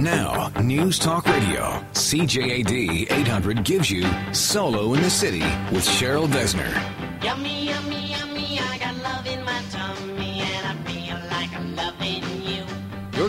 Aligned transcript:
Now, 0.00 0.48
News 0.62 0.98
Talk 0.98 1.26
Radio, 1.26 1.84
CJAD 1.92 3.12
800 3.12 3.64
gives 3.64 3.90
you 3.90 4.08
Solo 4.32 4.94
in 4.94 5.02
the 5.02 5.10
City 5.10 5.40
with 5.70 5.84
Cheryl. 5.84 6.20
Yummy, 7.22 7.66
yummy, 7.66 7.66
yummy, 7.66 7.99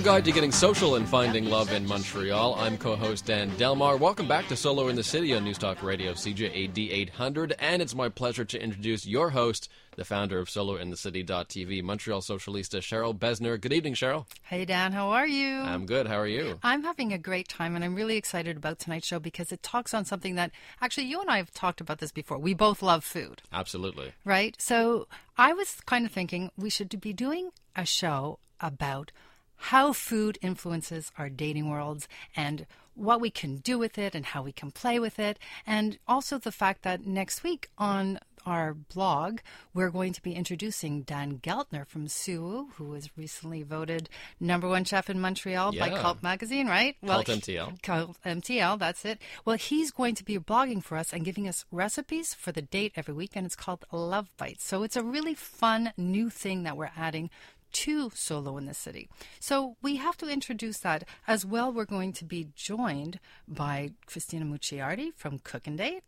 guide 0.02 0.26
to 0.26 0.32
getting 0.32 0.52
social 0.52 0.96
and 0.96 1.08
finding 1.08 1.46
love 1.46 1.72
in 1.72 1.86
Montreal. 1.86 2.56
I'm 2.56 2.76
co-host 2.76 3.26
Dan 3.26 3.56
Delmar. 3.58 3.98
Welcome 3.98 4.28
back 4.28 4.48
to 4.48 4.56
Solo 4.56 4.88
in 4.88 4.96
the 4.96 5.04
City 5.04 5.36
on 5.36 5.44
News 5.44 5.60
Talk 5.60 5.84
Radio 5.84 6.14
CJAD 6.14 6.92
800, 6.92 7.54
and 7.60 7.84
it's 7.84 7.94
my 7.94 8.10
pleasure 8.10 8.44
to 8.44 8.60
introduce 8.60 9.06
your 9.06 9.30
host, 9.30 9.70
the 9.96 10.04
founder 10.04 10.40
of 10.40 10.48
SoloInTheCity.tv, 10.48 11.84
Montreal 11.84 12.22
socialista 12.22 12.80
Cheryl 12.80 13.16
Besner. 13.16 13.62
Good 13.62 13.74
evening, 13.74 13.94
Cheryl. 13.94 14.26
Hey, 14.42 14.66
Dan, 14.66 14.92
how 14.92 15.10
are 15.10 15.28
you? 15.28 15.60
I'm 15.60 15.86
good. 15.86 16.08
How 16.08 16.18
are 16.18 16.28
you? 16.28 16.58
I'm 16.64 16.84
having 16.84 17.14
a 17.14 17.20
great 17.20 17.48
time, 17.48 17.76
and 17.76 17.86
I'm 17.86 17.94
really 17.94 18.18
excited 18.18 18.58
about 18.58 18.80
tonight's 18.80 19.06
show 19.06 19.20
because 19.20 19.52
it 19.52 19.62
talks 19.62 19.94
on 19.94 20.06
something 20.06 20.34
that 20.34 20.52
actually 20.82 21.06
you 21.06 21.22
and 21.22 21.30
I 21.30 21.38
have 21.38 21.54
talked 21.54 21.80
about 21.80 22.00
this 22.00 22.12
before. 22.12 22.40
We 22.40 22.56
both 22.56 22.82
love 22.82 23.04
food, 23.04 23.44
Absolutely. 23.54 24.14
right? 24.26 24.56
So 24.60 25.08
I 25.38 25.54
was 25.54 25.78
kind 25.86 26.08
of 26.08 26.12
thinking 26.12 26.50
we 26.58 26.72
should 26.72 27.00
be 27.00 27.14
doing 27.14 27.52
a 27.76 27.86
show 27.86 28.40
about 28.60 29.12
how 29.66 29.94
food 29.94 30.38
influences 30.42 31.12
our 31.18 31.30
dating 31.30 31.70
worlds 31.70 32.08
and 32.36 32.66
what 32.96 33.22
we 33.22 33.30
can 33.30 33.58
do 33.58 33.78
with 33.78 33.98
it 33.98 34.16
and 34.16 34.26
how 34.26 34.42
we 34.42 34.52
can 34.52 34.72
play 34.72 35.00
with 35.00 35.20
it. 35.20 35.40
And 35.66 35.98
also 36.08 36.38
the 36.38 36.52
fact 36.52 36.82
that 36.84 37.06
next 37.06 37.44
week 37.44 37.70
on 37.78 38.20
our 38.46 38.74
blog, 38.74 39.40
we're 39.72 39.92
going 39.92 40.14
to 40.14 40.22
be 40.22 40.34
introducing 40.34 41.04
Dan 41.04 41.38
Geltner 41.38 41.86
from 41.86 42.08
Suwu, 42.08 42.72
who 42.74 42.86
was 42.86 43.16
recently 43.16 43.62
voted 43.62 44.10
number 44.40 44.68
one 44.68 44.84
chef 44.84 45.12
in 45.12 45.22
Montreal 45.22 45.74
by 45.74 45.90
Yeah. 45.90 46.02
Cult 46.02 46.24
Magazine, 46.24 46.68
right? 46.68 46.96
Well, 47.04 47.24
Cult 47.24 47.40
MTL. 47.40 47.82
Cult 47.84 48.18
MTL, 48.26 48.80
that's 48.80 49.06
it. 49.06 49.20
Well, 49.46 49.58
he's 49.58 49.92
going 49.92 50.16
to 50.16 50.26
be 50.26 50.40
blogging 50.40 50.84
for 50.84 50.98
us 50.98 51.14
and 51.14 51.24
giving 51.24 51.48
us 51.48 51.66
recipes 51.72 52.34
for 52.34 52.52
the 52.52 52.64
date 52.64 52.94
every 52.96 53.14
week, 53.14 53.32
and 53.36 53.46
it's 53.46 53.56
called 53.56 53.86
Love 53.92 54.30
Bites. 54.38 54.64
So 54.64 54.82
it's 54.82 54.96
a 54.96 55.04
really 55.04 55.36
fun 55.36 55.94
new 55.96 56.32
thing 56.32 56.64
that 56.64 56.76
we're 56.76 56.92
adding 56.98 57.30
to 57.72 58.12
Solo 58.14 58.58
in 58.58 58.66
the 58.66 58.74
City. 58.74 59.10
So 59.40 59.76
we 59.82 59.96
have 59.98 60.18
to 60.18 60.28
introduce 60.28 60.80
that 60.80 61.04
as 61.28 61.46
well. 61.46 61.72
We're 61.72 61.86
going 61.86 62.14
to 62.14 62.26
be 62.26 62.50
joined 62.56 63.20
by 63.48 63.92
Christina 64.06 64.46
Mucciardi 64.46 65.14
from 65.16 65.40
Cook 65.40 65.68
and 65.68 65.78
Date. 65.78 66.04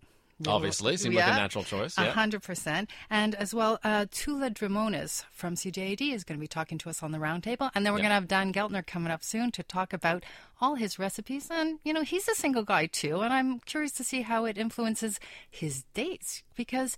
Obviously, 0.47 0.97
seemed 0.97 1.15
like 1.15 1.27
a 1.27 1.35
natural 1.35 1.63
choice. 1.63 1.97
A 1.97 2.05
Yeah. 2.05 2.11
hundred 2.11 2.41
percent. 2.41 2.89
And 3.09 3.33
as 3.35 3.53
well, 3.53 3.79
uh, 3.83 4.07
Toula 4.11 4.49
Drimonis 4.49 5.23
from 5.31 5.55
CJAD 5.55 6.11
is 6.11 6.23
going 6.25 6.37
to 6.37 6.41
be 6.41 6.47
talking 6.47 6.77
to 6.79 6.89
us 6.89 7.01
on 7.03 7.11
the 7.11 7.17
roundtable. 7.19 7.71
And 7.73 7.85
then 7.85 7.93
we're 7.93 7.99
Yeah. 7.99 8.03
going 8.05 8.09
to 8.09 8.15
have 8.15 8.27
Dan 8.27 8.51
Geltner 8.51 8.85
coming 8.85 9.11
up 9.11 9.23
soon 9.23 9.51
to 9.51 9.63
talk 9.63 9.93
about 9.93 10.25
all 10.59 10.75
his 10.75 10.99
recipes. 10.99 11.49
And, 11.49 11.79
you 11.83 11.93
know, 11.93 12.01
he's 12.01 12.27
a 12.27 12.35
single 12.35 12.63
guy 12.63 12.87
too. 12.87 13.21
And 13.21 13.31
I'm 13.31 13.59
curious 13.61 13.91
to 13.93 14.03
see 14.03 14.23
how 14.23 14.43
it 14.45 14.57
influences 14.57 15.17
his 15.49 15.83
dates 15.93 16.43
because 16.55 16.97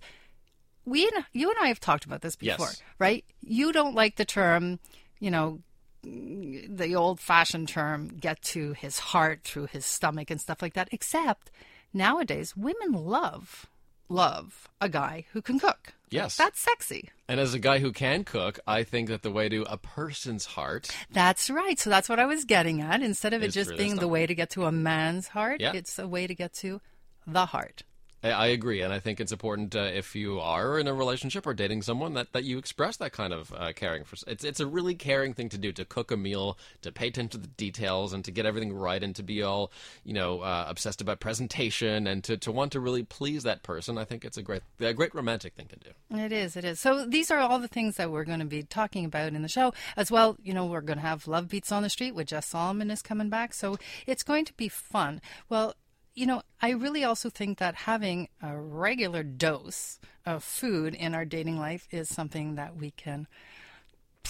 we, 0.86 1.10
you 1.34 1.50
and 1.50 1.58
I 1.60 1.68
have 1.68 1.80
talked 1.80 2.04
about 2.06 2.22
this 2.22 2.36
Yes. 2.40 2.56
before, 2.56 2.72
right? 2.98 3.24
You 3.42 3.72
don't 3.72 3.94
like 3.94 4.16
the 4.16 4.24
term, 4.24 4.78
you 5.20 5.30
know, 5.30 5.60
the 6.02 6.94
old 6.96 7.20
fashioned 7.20 7.68
term, 7.68 8.08
get 8.08 8.40
to 8.42 8.72
his 8.74 8.98
heart 8.98 9.40
through 9.44 9.66
his 9.66 9.84
stomach 9.84 10.30
and 10.30 10.40
stuff 10.40 10.62
like 10.62 10.74
that, 10.74 10.88
except 10.92 11.50
nowadays 11.92 12.56
women 12.56 12.92
love, 12.92 13.66
love 14.08 14.68
a 14.80 14.88
guy 14.88 15.26
who 15.32 15.42
can 15.42 15.58
cook. 15.58 15.94
Yes. 16.08 16.36
That's 16.36 16.60
sexy. 16.60 17.10
And 17.28 17.40
as 17.40 17.52
a 17.54 17.58
guy 17.58 17.80
who 17.80 17.90
can 17.90 18.22
cook, 18.22 18.60
I 18.68 18.84
think 18.84 19.08
that 19.08 19.22
the 19.22 19.30
way 19.32 19.48
to 19.48 19.62
a 19.68 19.76
person's 19.76 20.44
heart 20.46 20.94
That's 21.10 21.50
right. 21.50 21.76
So 21.80 21.90
that's 21.90 22.08
what 22.08 22.20
I 22.20 22.26
was 22.26 22.44
getting 22.44 22.80
at. 22.80 23.02
Instead 23.02 23.32
of 23.34 23.42
it 23.42 23.48
just 23.50 23.76
being 23.76 23.96
the 23.96 24.06
way 24.06 24.24
to 24.26 24.34
get 24.34 24.50
to 24.50 24.66
a 24.66 24.70
man's 24.72 25.26
heart, 25.28 25.60
Yeah. 25.60 25.72
it's 25.74 25.98
a 25.98 26.06
way 26.06 26.28
to 26.28 26.34
get 26.36 26.52
to 26.54 26.80
the 27.26 27.46
heart. 27.46 27.82
I- 28.30 28.46
agree, 28.56 28.80
and 28.80 28.92
I 28.92 29.00
think 29.00 29.20
it's 29.20 29.32
important 29.32 29.76
uh, 29.76 29.80
if 29.80 30.14
you 30.14 30.40
are 30.40 30.78
in 30.78 30.86
a 30.86 30.94
relationship 30.94 31.46
or 31.46 31.54
dating 31.54 31.82
someone 31.82 32.14
that, 32.14 32.32
that 32.32 32.44
you 32.44 32.58
express 32.58 32.96
that 32.98 33.12
kind 33.12 33.32
of 33.32 33.52
uh, 33.52 33.72
caring 33.74 34.04
for. 34.04 34.16
It's 34.26 34.44
it's 34.44 34.60
a 34.60 34.66
really 34.66 34.94
caring 34.94 35.34
thing 35.34 35.48
to 35.50 35.58
do 35.58 35.72
to 35.72 35.84
cook 35.84 36.10
a 36.10 36.16
meal, 36.16 36.58
to 36.82 36.92
pay 36.92 37.08
attention 37.08 37.28
to 37.30 37.38
the 37.38 37.48
details, 37.48 38.12
and 38.12 38.24
to 38.24 38.30
get 38.30 38.46
everything 38.46 38.72
right, 38.72 39.02
and 39.02 39.14
to 39.16 39.22
be 39.22 39.42
all 39.42 39.72
you 40.04 40.14
know 40.14 40.40
uh, 40.40 40.66
obsessed 40.68 41.00
about 41.00 41.20
presentation, 41.20 42.06
and 42.06 42.24
to, 42.24 42.36
to 42.36 42.52
want 42.52 42.72
to 42.72 42.80
really 42.80 43.02
please 43.02 43.42
that 43.42 43.62
person. 43.62 43.98
I 43.98 44.04
think 44.04 44.24
it's 44.24 44.36
a 44.36 44.42
great 44.42 44.62
a 44.80 44.94
great 44.94 45.14
romantic 45.14 45.54
thing 45.54 45.66
to 45.68 45.76
do. 45.76 45.90
It 46.16 46.32
is, 46.32 46.56
it 46.56 46.64
is. 46.64 46.80
So 46.80 47.04
these 47.04 47.30
are 47.30 47.38
all 47.38 47.58
the 47.58 47.68
things 47.68 47.96
that 47.96 48.10
we're 48.10 48.24
going 48.24 48.40
to 48.40 48.44
be 48.46 48.62
talking 48.62 49.04
about 49.04 49.32
in 49.32 49.42
the 49.42 49.48
show. 49.48 49.72
As 49.96 50.10
well, 50.10 50.36
you 50.42 50.54
know, 50.54 50.66
we're 50.66 50.80
going 50.80 50.98
to 50.98 51.02
have 51.02 51.26
Love 51.26 51.48
Beats 51.48 51.72
on 51.72 51.82
the 51.82 51.90
Street 51.90 52.14
with 52.14 52.28
Jess 52.28 52.46
Solomon 52.46 52.90
is 52.90 53.02
coming 53.02 53.28
back. 53.28 53.52
So 53.54 53.76
it's 54.06 54.22
going 54.22 54.44
to 54.44 54.52
be 54.54 54.68
fun. 54.68 55.20
Well, 55.48 55.74
you 56.16 56.24
know, 56.24 56.42
I 56.62 56.70
really 56.70 57.04
also 57.04 57.28
think 57.28 57.58
that 57.58 57.74
having 57.74 58.28
a 58.42 58.56
regular 58.56 59.22
dose 59.22 60.00
of 60.24 60.42
food 60.42 60.94
in 60.94 61.14
our 61.14 61.26
dating 61.26 61.58
life 61.58 61.86
is 61.90 62.08
something 62.08 62.54
that 62.54 62.74
we 62.74 62.90
can 62.90 63.28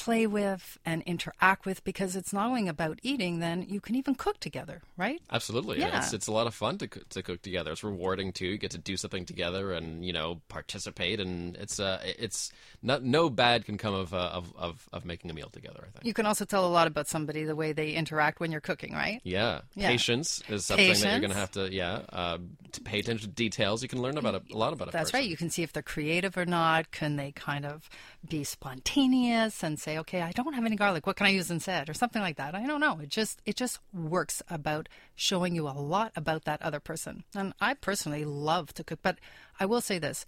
play 0.04 0.26
with 0.26 0.78
and 0.84 1.02
interact 1.02 1.64
with 1.66 1.82
because 1.84 2.16
it's 2.16 2.32
not 2.32 2.46
only 2.48 2.68
about 2.68 2.98
eating, 3.02 3.40
then 3.40 3.62
you 3.68 3.80
can 3.80 3.94
even 3.94 4.14
cook 4.14 4.38
together, 4.40 4.82
right? 4.96 5.20
Absolutely, 5.30 5.80
Yeah. 5.80 5.98
it's 5.98 6.12
it's 6.12 6.26
a 6.26 6.32
lot 6.32 6.46
of 6.46 6.54
fun 6.54 6.78
to 6.78 6.86
cook, 6.88 7.08
to 7.10 7.22
cook 7.22 7.40
together. 7.42 7.72
It's 7.72 7.82
rewarding 7.82 8.32
too. 8.32 8.46
You 8.46 8.58
get 8.58 8.72
to 8.72 8.78
do 8.78 8.96
something 8.96 9.24
together, 9.24 9.72
and 9.72 10.04
you 10.04 10.12
know 10.12 10.40
participate, 10.48 11.18
and 11.20 11.56
it's 11.56 11.80
uh 11.80 11.98
it's 12.04 12.52
not 12.82 13.02
no 13.02 13.30
bad 13.30 13.64
can 13.64 13.78
come 13.78 13.94
of 13.94 14.12
uh, 14.12 14.18
of, 14.38 14.52
of 14.56 14.88
of 14.92 15.04
making 15.04 15.30
a 15.30 15.34
meal 15.34 15.48
together. 15.50 15.80
I 15.88 15.90
think. 15.90 16.04
You 16.04 16.14
can 16.14 16.26
also 16.26 16.44
tell 16.44 16.66
a 16.66 16.68
lot 16.78 16.86
about 16.86 17.08
somebody 17.08 17.44
the 17.44 17.56
way 17.56 17.72
they 17.72 17.90
interact 17.92 18.38
when 18.40 18.52
you're 18.52 18.60
cooking, 18.60 18.92
right? 18.92 19.20
Yeah. 19.24 19.62
Yeah. 19.74 19.88
patience 19.88 20.42
is 20.48 20.66
something 20.66 20.92
that 20.92 21.10
you're 21.10 21.20
gonna 21.20 21.34
have 21.34 21.52
to, 21.52 21.72
yeah, 21.72 22.02
uh, 22.12 22.38
to 22.72 22.80
pay 22.82 22.98
attention 23.00 23.28
to 23.30 23.34
details. 23.34 23.82
You 23.82 23.88
can 23.88 24.02
learn 24.02 24.18
about 24.18 24.34
a, 24.34 24.42
a 24.52 24.56
lot 24.58 24.72
about 24.72 24.88
a 24.88 24.90
That's 24.92 25.10
person. 25.10 25.20
right. 25.20 25.28
You 25.30 25.36
can 25.36 25.50
see 25.50 25.62
if 25.62 25.72
they're 25.72 25.82
creative 25.82 26.36
or 26.36 26.44
not. 26.46 26.90
Can 26.90 27.16
they 27.16 27.32
kind 27.32 27.64
of 27.64 27.88
be 28.28 28.44
spontaneous 28.44 29.62
and 29.62 29.78
say, 29.86 29.98
"Okay, 29.98 30.20
I 30.20 30.32
don't 30.32 30.54
have 30.54 30.66
any 30.66 30.76
garlic. 30.76 31.06
What 31.06 31.16
can 31.16 31.26
I 31.26 31.30
use 31.30 31.50
instead?" 31.50 31.88
or 31.88 31.94
something 31.94 32.22
like 32.22 32.36
that. 32.36 32.54
I 32.54 32.66
don't 32.66 32.80
know. 32.80 32.98
It 33.00 33.08
just 33.08 33.40
it 33.44 33.56
just 33.56 33.78
works 33.92 34.42
about 34.48 34.88
showing 35.14 35.54
you 35.54 35.68
a 35.68 35.80
lot 35.94 36.12
about 36.16 36.44
that 36.44 36.60
other 36.62 36.80
person. 36.80 37.24
And 37.34 37.54
I 37.60 37.74
personally 37.74 38.24
love 38.24 38.74
to 38.74 38.84
cook, 38.84 39.00
but 39.02 39.18
I 39.60 39.64
will 39.66 39.80
say 39.80 39.98
this: 39.98 40.26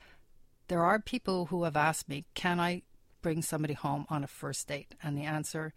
there 0.68 0.84
are 0.84 1.00
people 1.00 1.46
who 1.46 1.64
have 1.64 1.76
asked 1.76 2.08
me, 2.08 2.24
"Can 2.34 2.60
I 2.60 2.82
bring 3.20 3.42
somebody 3.42 3.74
home 3.74 4.06
on 4.08 4.24
a 4.24 4.28
first 4.28 4.68
date?" 4.68 4.94
And 5.02 5.16
the 5.16 5.24
answer, 5.24 5.74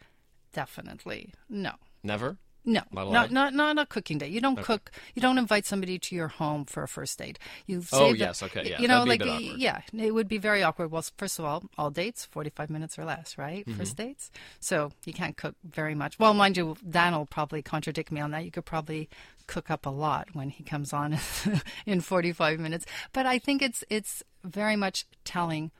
definitely 0.53 1.33
no. 1.49 1.73
Never. 2.03 2.37
No, 2.63 2.81
Not 2.91 3.11
not 3.11 3.31
not 3.31 3.53
not 3.53 3.77
a 3.79 3.85
cooking 3.87 4.19
date. 4.19 4.31
You 4.31 4.39
don't 4.39 4.61
cook. 4.61 4.91
You 5.15 5.21
don't 5.21 5.39
invite 5.39 5.65
somebody 5.65 5.97
to 5.97 6.15
your 6.15 6.27
home 6.27 6.65
for 6.65 6.83
a 6.83 6.87
first 6.87 7.17
date. 7.17 7.39
You 7.65 7.83
Oh, 7.91 8.11
the- 8.11 8.19
yes, 8.19 8.43
okay, 8.43 8.69
yeah, 8.69 8.79
You 8.79 8.87
know, 8.87 9.03
that'd 9.03 9.19
be 9.19 9.27
a 9.27 9.51
like 9.51 9.57
yeah, 9.57 9.81
it 9.97 10.11
would 10.13 10.27
be 10.27 10.37
very 10.37 10.61
awkward. 10.61 10.91
Well, 10.91 11.03
first 11.17 11.39
of 11.39 11.45
all, 11.45 11.63
all 11.77 11.89
dates 11.89 12.23
forty 12.23 12.51
five 12.51 12.69
minutes 12.69 12.99
or 12.99 13.05
less, 13.05 13.35
right? 13.37 13.65
Mm-hmm. 13.65 13.79
First 13.79 13.97
dates, 13.97 14.29
so 14.59 14.91
you 15.05 15.13
can't 15.13 15.35
cook 15.37 15.55
very 15.63 15.95
much. 15.95 16.19
Well, 16.19 16.35
mind 16.35 16.55
you, 16.55 16.75
Dan 16.87 17.13
will 17.13 17.25
probably 17.25 17.63
contradict 17.63 18.11
me 18.11 18.21
on 18.21 18.29
that. 18.31 18.45
You 18.45 18.51
could 18.51 18.65
probably 18.65 19.09
cook 19.47 19.71
up 19.71 19.87
a 19.87 19.89
lot 19.89 20.27
when 20.33 20.49
he 20.51 20.63
comes 20.63 20.93
on 20.93 21.17
in 21.87 21.99
forty 22.01 22.31
five 22.31 22.59
minutes. 22.59 22.85
But 23.11 23.25
I 23.25 23.39
think 23.39 23.63
it's 23.63 23.83
it's 23.89 24.21
very 24.43 24.75
much 24.75 25.05
telling 25.25 25.71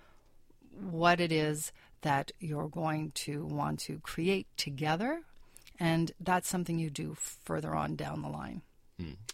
what 0.80 1.20
it 1.20 1.32
is 1.32 1.72
that 2.02 2.32
you're 2.40 2.68
going 2.70 3.12
to 3.12 3.46
want 3.46 3.80
to 3.82 4.00
create 4.00 4.48
together. 4.58 5.22
And 5.82 6.12
that's 6.20 6.48
something 6.48 6.78
you 6.78 6.92
do 6.92 7.16
further 7.16 7.76
on 7.76 7.96
down 7.96 8.22
the 8.22 8.30
line. 8.30 8.62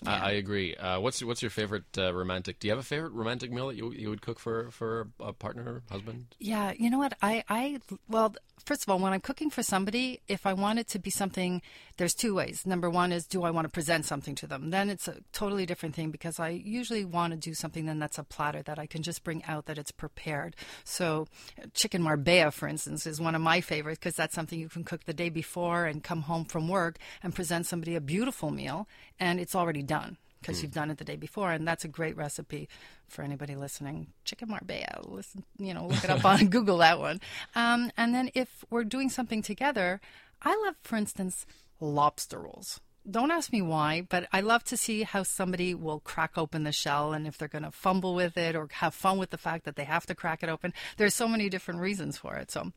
I, 0.06 0.18
I 0.18 0.32
agree. 0.32 0.76
Uh, 0.76 1.00
what's 1.00 1.24
what's 1.24 1.42
your 1.42 1.52
favorite 1.52 1.98
uh, 1.98 2.14
romantic? 2.14 2.60
Do 2.60 2.68
you 2.68 2.72
have 2.72 2.80
a 2.80 2.84
favorite 2.84 3.14
romantic 3.14 3.52
meal 3.52 3.68
that 3.68 3.76
you 3.76 3.92
you 3.92 4.10
would 4.10 4.22
cook 4.22 4.40
for 4.40 4.70
for 4.72 5.08
a 5.20 5.34
partner, 5.34 5.82
husband? 5.90 6.36
Yeah, 6.40 6.74
you 6.78 6.90
know 6.90 7.00
what? 7.00 7.14
I, 7.22 7.44
I, 7.50 7.80
well, 8.08 8.36
first 8.66 8.84
of 8.84 8.90
all, 8.90 9.00
when 9.00 9.14
I'm 9.14 9.22
cooking 9.22 9.50
for 9.50 9.64
somebody, 9.64 10.22
if 10.28 10.46
I 10.46 10.54
want 10.54 10.78
it 10.78 10.88
to 10.90 11.00
be 11.00 11.10
something, 11.10 11.62
there's 11.98 12.14
two 12.14 12.36
ways. 12.36 12.66
Number 12.66 12.90
one 12.90 13.12
is, 13.12 13.26
do 13.26 13.44
I 13.44 13.50
want 13.50 13.66
to 13.66 13.70
present 13.70 14.06
something 14.06 14.36
to 14.36 14.48
them? 14.48 14.70
Then 14.70 14.90
it's 14.90 15.08
a 15.08 15.18
totally 15.34 15.66
different 15.66 15.96
thing 15.96 16.12
because 16.12 16.40
I 16.40 16.50
usually 16.50 17.06
want 17.06 17.34
to 17.34 17.38
do 17.38 17.54
something 17.54 17.86
then 17.86 18.00
that's 18.00 18.18
a 18.20 18.24
platter 18.24 18.62
that 18.64 18.78
I 18.78 18.86
can 18.86 19.02
just 19.04 19.24
bring 19.24 19.44
out 19.46 19.66
that 19.66 19.78
it's 19.78 19.92
prepared. 19.92 20.56
So, 20.84 21.28
chicken 21.74 22.04
marbella, 22.04 22.52
for 22.52 22.68
instance, 22.68 23.08
is 23.08 23.20
one 23.20 23.36
of 23.36 23.42
my 23.42 23.62
favorites 23.62 24.00
because 24.00 24.16
that's 24.16 24.36
something 24.36 24.60
you 24.60 24.70
can 24.70 24.84
cook 24.84 25.06
the 25.06 25.14
day 25.14 25.30
before 25.30 25.86
and 25.86 26.04
come 26.04 26.24
home 26.24 26.46
from 26.46 26.68
work 26.68 26.98
and 27.24 27.34
present 27.34 27.66
somebody 27.66 27.96
a 27.96 28.02
beautiful 28.02 28.52
meal 28.52 28.88
and 29.20 29.40
it's 29.40 29.56
already 29.58 29.84
done 29.84 30.18
because 30.42 30.62
you've 30.62 30.74
done 30.74 30.90
it 30.90 30.98
the 30.98 31.04
day 31.04 31.16
before, 31.16 31.52
and 31.52 31.68
that's 31.68 31.84
a 31.84 31.88
great 31.88 32.16
recipe 32.16 32.70
for 33.08 33.22
anybody 33.22 33.56
listening. 33.56 34.08
Chicken 34.24 34.50
marbella, 34.50 35.02
listen, 35.04 35.44
you 35.58 35.74
know, 35.74 35.88
look 35.88 36.04
it 36.04 36.10
up 36.10 36.26
on 36.26 36.48
Google 36.50 36.78
that 36.78 37.00
one. 37.00 37.20
Um, 37.56 37.92
and 37.98 38.14
then 38.14 38.30
if 38.34 38.64
we're 38.70 38.84
doing 38.84 39.10
something 39.10 39.42
together, 39.42 40.00
I 40.42 40.56
love, 40.66 40.76
for 40.84 40.96
instance, 40.96 41.46
lobster 41.80 42.40
rolls. 42.40 42.80
Don't 43.10 43.32
ask 43.32 43.54
me 43.54 43.62
why, 43.62 44.06
but 44.08 44.28
I 44.34 44.42
love 44.42 44.66
to 44.66 44.76
see 44.76 45.04
how 45.04 45.24
somebody 45.24 45.74
will 45.74 46.02
crack 46.02 46.38
open 46.38 46.64
the 46.64 46.74
shell 46.74 47.14
and 47.14 47.26
if 47.26 47.38
they're 47.38 47.48
going 47.48 47.64
to 47.64 47.72
fumble 47.72 48.14
with 48.14 48.38
it 48.38 48.54
or 48.54 48.68
have 48.74 48.94
fun 48.94 49.18
with 49.18 49.30
the 49.30 49.38
fact 49.38 49.64
that 49.64 49.78
they 49.78 49.86
have 49.86 50.06
to 50.08 50.16
crack 50.16 50.44
it 50.44 50.50
open. 50.50 50.74
There's 50.98 51.16
so 51.16 51.28
many 51.28 51.48
different 51.48 51.80
reasons 51.80 52.18
for 52.18 52.36
it. 52.36 52.52
So, 52.52 52.74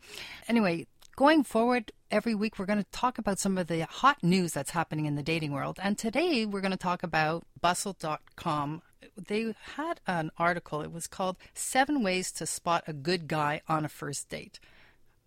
anyway, 0.46 0.86
going 1.20 1.44
forward, 1.44 1.92
every 2.10 2.34
week 2.34 2.58
we're 2.58 2.64
going 2.64 2.82
to 2.82 2.90
talk 2.92 3.18
about 3.18 3.38
some 3.38 3.58
of 3.58 3.66
the 3.66 3.80
hot 3.84 4.16
news 4.22 4.54
that's 4.54 4.70
happening 4.70 5.04
in 5.04 5.16
the 5.16 5.22
dating 5.22 5.52
world. 5.52 5.78
And 5.82 5.98
today 5.98 6.46
we're 6.46 6.62
going 6.62 6.70
to 6.70 6.78
talk 6.78 7.02
about 7.02 7.46
bustle.com. 7.60 8.80
They 9.28 9.54
had 9.76 10.00
an 10.06 10.30
article. 10.38 10.80
It 10.80 10.90
was 10.90 11.06
called 11.06 11.36
Seven 11.52 12.02
Ways 12.02 12.32
to 12.32 12.46
Spot 12.46 12.84
a 12.86 12.94
Good 12.94 13.28
Guy 13.28 13.60
on 13.68 13.84
a 13.84 13.88
First 13.90 14.30
Date. 14.30 14.60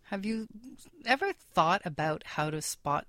Have 0.06 0.25
you 0.25 0.48
ever 1.06 1.31
thought 1.31 1.84
about 1.86 2.24
how 2.25 2.50
to 2.50 2.60
spot 2.60 3.06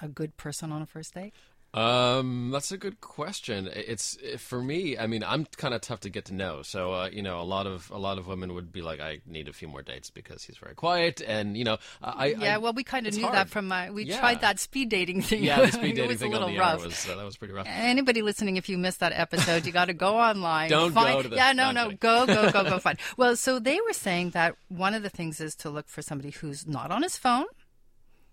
a 0.00 0.06
good 0.06 0.36
person 0.36 0.70
on 0.70 0.80
a 0.80 0.86
first 0.86 1.14
date? 1.14 1.34
Um, 1.78 2.50
that's 2.50 2.72
a 2.72 2.76
good 2.76 3.00
question. 3.00 3.68
It's 3.72 4.18
for 4.38 4.62
me. 4.62 4.98
I 4.98 5.06
mean, 5.06 5.22
I'm 5.22 5.46
kind 5.56 5.74
of 5.74 5.80
tough 5.80 6.00
to 6.00 6.10
get 6.10 6.24
to 6.26 6.34
know. 6.34 6.62
So, 6.62 6.92
uh, 6.92 7.08
you 7.12 7.22
know, 7.22 7.40
a 7.40 7.42
lot 7.44 7.66
of 7.66 7.90
a 7.90 7.98
lot 7.98 8.18
of 8.18 8.26
women 8.26 8.54
would 8.54 8.72
be 8.72 8.82
like, 8.82 9.00
"I 9.00 9.20
need 9.26 9.48
a 9.48 9.52
few 9.52 9.68
more 9.68 9.82
dates 9.82 10.10
because 10.10 10.42
he's 10.44 10.56
very 10.58 10.74
quiet," 10.74 11.22
and 11.26 11.56
you 11.56 11.64
know, 11.64 11.78
I 12.02 12.26
Yeah, 12.38 12.54
I, 12.56 12.58
well, 12.58 12.72
we 12.72 12.82
kind 12.84 13.06
of 13.06 13.14
knew 13.14 13.22
hard. 13.22 13.34
that 13.36 13.48
from 13.48 13.68
my. 13.68 13.90
We 13.90 14.04
Yeah. 14.04 14.18
tried 14.20 14.40
that 14.40 14.58
speed 14.58 14.88
dating 14.88 15.22
thing. 15.22 15.44
yeah, 15.44 15.60
the 15.66 15.72
speed 15.72 15.92
it 15.92 15.94
dating 15.96 16.08
was 16.08 16.18
thing 16.18 16.34
a 16.34 16.38
little 16.40 16.56
rough. 16.58 16.84
was 16.84 17.08
uh, 17.08 17.16
that 17.16 17.24
was 17.24 17.36
pretty 17.36 17.54
rough. 17.54 17.66
Anybody 17.68 18.22
listening, 18.22 18.56
if 18.56 18.68
you 18.68 18.76
missed 18.78 19.00
that 19.00 19.12
episode, 19.12 19.64
you 19.66 19.72
got 19.72 19.86
to 19.86 19.94
go 19.94 20.16
online. 20.18 20.70
Don't 20.70 20.92
find, 20.92 21.14
go 21.14 21.22
to 21.22 21.28
the- 21.28 21.36
Yeah, 21.36 21.52
no, 21.52 21.64
no, 21.64 21.68
I'm 21.68 21.74
no, 21.74 21.82
kidding. 21.84 21.98
go, 21.98 22.26
go, 22.26 22.50
go, 22.52 22.64
go 22.70 22.78
find. 22.86 22.98
Well, 23.16 23.36
so 23.36 23.58
they 23.58 23.78
were 23.86 23.92
saying 23.92 24.30
that 24.30 24.56
one 24.68 24.94
of 24.94 25.02
the 25.02 25.10
things 25.10 25.40
is 25.40 25.54
to 25.56 25.70
look 25.70 25.88
for 25.88 26.02
somebody 26.02 26.30
who's 26.30 26.66
not 26.66 26.90
on 26.90 27.02
his 27.02 27.16
phone. 27.16 27.44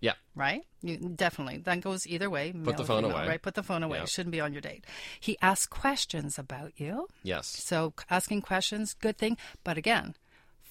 Yeah, 0.00 0.12
Right? 0.34 0.62
You, 0.82 0.98
definitely. 0.98 1.58
That 1.58 1.80
goes 1.80 2.06
either 2.06 2.28
way. 2.28 2.52
the 2.52 2.58
male 2.58 2.80
or 2.80 2.84
phone 2.84 3.04
away. 3.04 3.26
Right? 3.26 3.42
Put 3.42 3.54
the 3.54 3.62
phone 3.62 3.82
away. 3.82 4.04
Shouldn't 4.06 4.32
be 4.32 4.40
on 4.40 4.52
your 4.52 4.60
date. 4.60 4.84
He 5.18 5.36
asks 5.40 5.66
questions 5.66 6.38
about 6.38 6.72
you. 6.76 7.08
yes. 7.22 7.46
So 7.46 7.94
asking 8.10 8.42
questions, 8.42 8.94
good 8.94 9.16
thing. 9.16 9.36
But 9.64 9.78
again, 9.78 10.14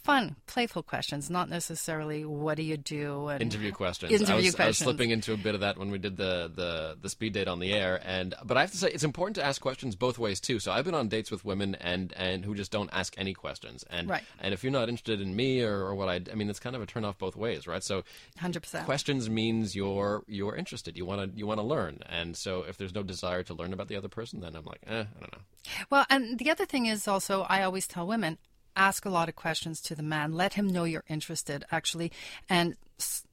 fun, 0.05 0.35
playful 0.45 0.83
questions, 0.83 1.29
not 1.31 1.49
necessarily 1.49 2.23
what 2.25 2.57
do 2.57 2.63
you 2.63 2.77
do 2.77 3.27
and 3.27 3.41
interview 3.41 3.71
questions. 3.71 4.11
Interview 4.11 4.33
I 4.33 4.37
was, 4.37 4.59
I 4.59 4.67
was 4.67 4.77
slipping 4.77 5.09
into 5.09 5.33
a 5.33 5.37
bit 5.37 5.55
of 5.55 5.61
that 5.61 5.77
when 5.79 5.89
we 5.89 5.97
did 5.97 6.15
the, 6.15 6.51
the 6.53 6.95
the 7.01 7.09
speed 7.09 7.33
date 7.33 7.47
on 7.47 7.59
the 7.59 7.73
air, 7.73 7.99
and 8.05 8.35
but 8.45 8.55
I 8.55 8.61
have 8.61 8.71
to 8.71 8.77
say 8.77 8.89
it's 8.89 9.03
important 9.03 9.35
to 9.37 9.43
ask 9.43 9.59
questions 9.59 9.95
both 9.95 10.19
ways 10.19 10.39
too. 10.39 10.59
So 10.59 10.71
I've 10.71 10.85
been 10.85 10.93
on 10.93 11.07
dates 11.07 11.31
with 11.31 11.43
women 11.43 11.73
and 11.75 12.13
and 12.15 12.45
who 12.45 12.53
just 12.53 12.71
don't 12.71 12.89
ask 12.93 13.15
any 13.17 13.33
questions, 13.33 13.83
and 13.89 14.07
Right. 14.09 14.23
and 14.39 14.53
if 14.53 14.63
you're 14.63 14.71
not 14.71 14.89
interested 14.89 15.19
in 15.21 15.35
me 15.35 15.63
or, 15.63 15.77
or 15.87 15.95
what 15.95 16.07
I, 16.07 16.21
I 16.31 16.35
mean, 16.35 16.49
it's 16.49 16.59
kind 16.59 16.75
of 16.75 16.81
a 16.83 16.85
turn 16.85 17.03
off 17.03 17.17
both 17.17 17.35
ways, 17.35 17.65
right? 17.65 17.83
So 17.83 18.03
100%. 18.39 18.85
questions 18.85 19.29
means 19.29 19.75
you're 19.75 20.23
you're 20.27 20.55
interested. 20.55 20.95
You 20.97 21.05
want 21.05 21.31
to 21.33 21.37
you 21.37 21.47
want 21.47 21.59
to 21.59 21.65
learn, 21.65 21.99
and 22.07 22.37
so 22.37 22.61
if 22.61 22.77
there's 22.77 22.93
no 22.93 23.01
desire 23.03 23.41
to 23.43 23.53
learn 23.55 23.73
about 23.73 23.87
the 23.87 23.95
other 23.95 24.07
person, 24.09 24.41
then 24.41 24.55
I'm 24.55 24.65
like, 24.65 24.81
eh, 24.85 25.05
I 25.15 25.19
don't 25.19 25.33
know. 25.33 25.41
Well, 25.89 26.05
and 26.11 26.37
the 26.37 26.51
other 26.51 26.65
thing 26.67 26.85
is 26.85 27.07
also, 27.07 27.41
I 27.49 27.63
always 27.63 27.87
tell 27.87 28.05
women, 28.05 28.37
ask 28.75 29.05
a 29.05 29.09
lot 29.09 29.29
of 29.29 29.35
questions 29.35 29.81
to 29.81 29.95
the 29.95 30.03
man. 30.03 30.33
Let 30.33 30.53
him 30.53 30.67
know 30.67 30.83
you're 30.83 31.03
interested, 31.07 31.63
actually. 31.71 32.11
And, 32.49 32.75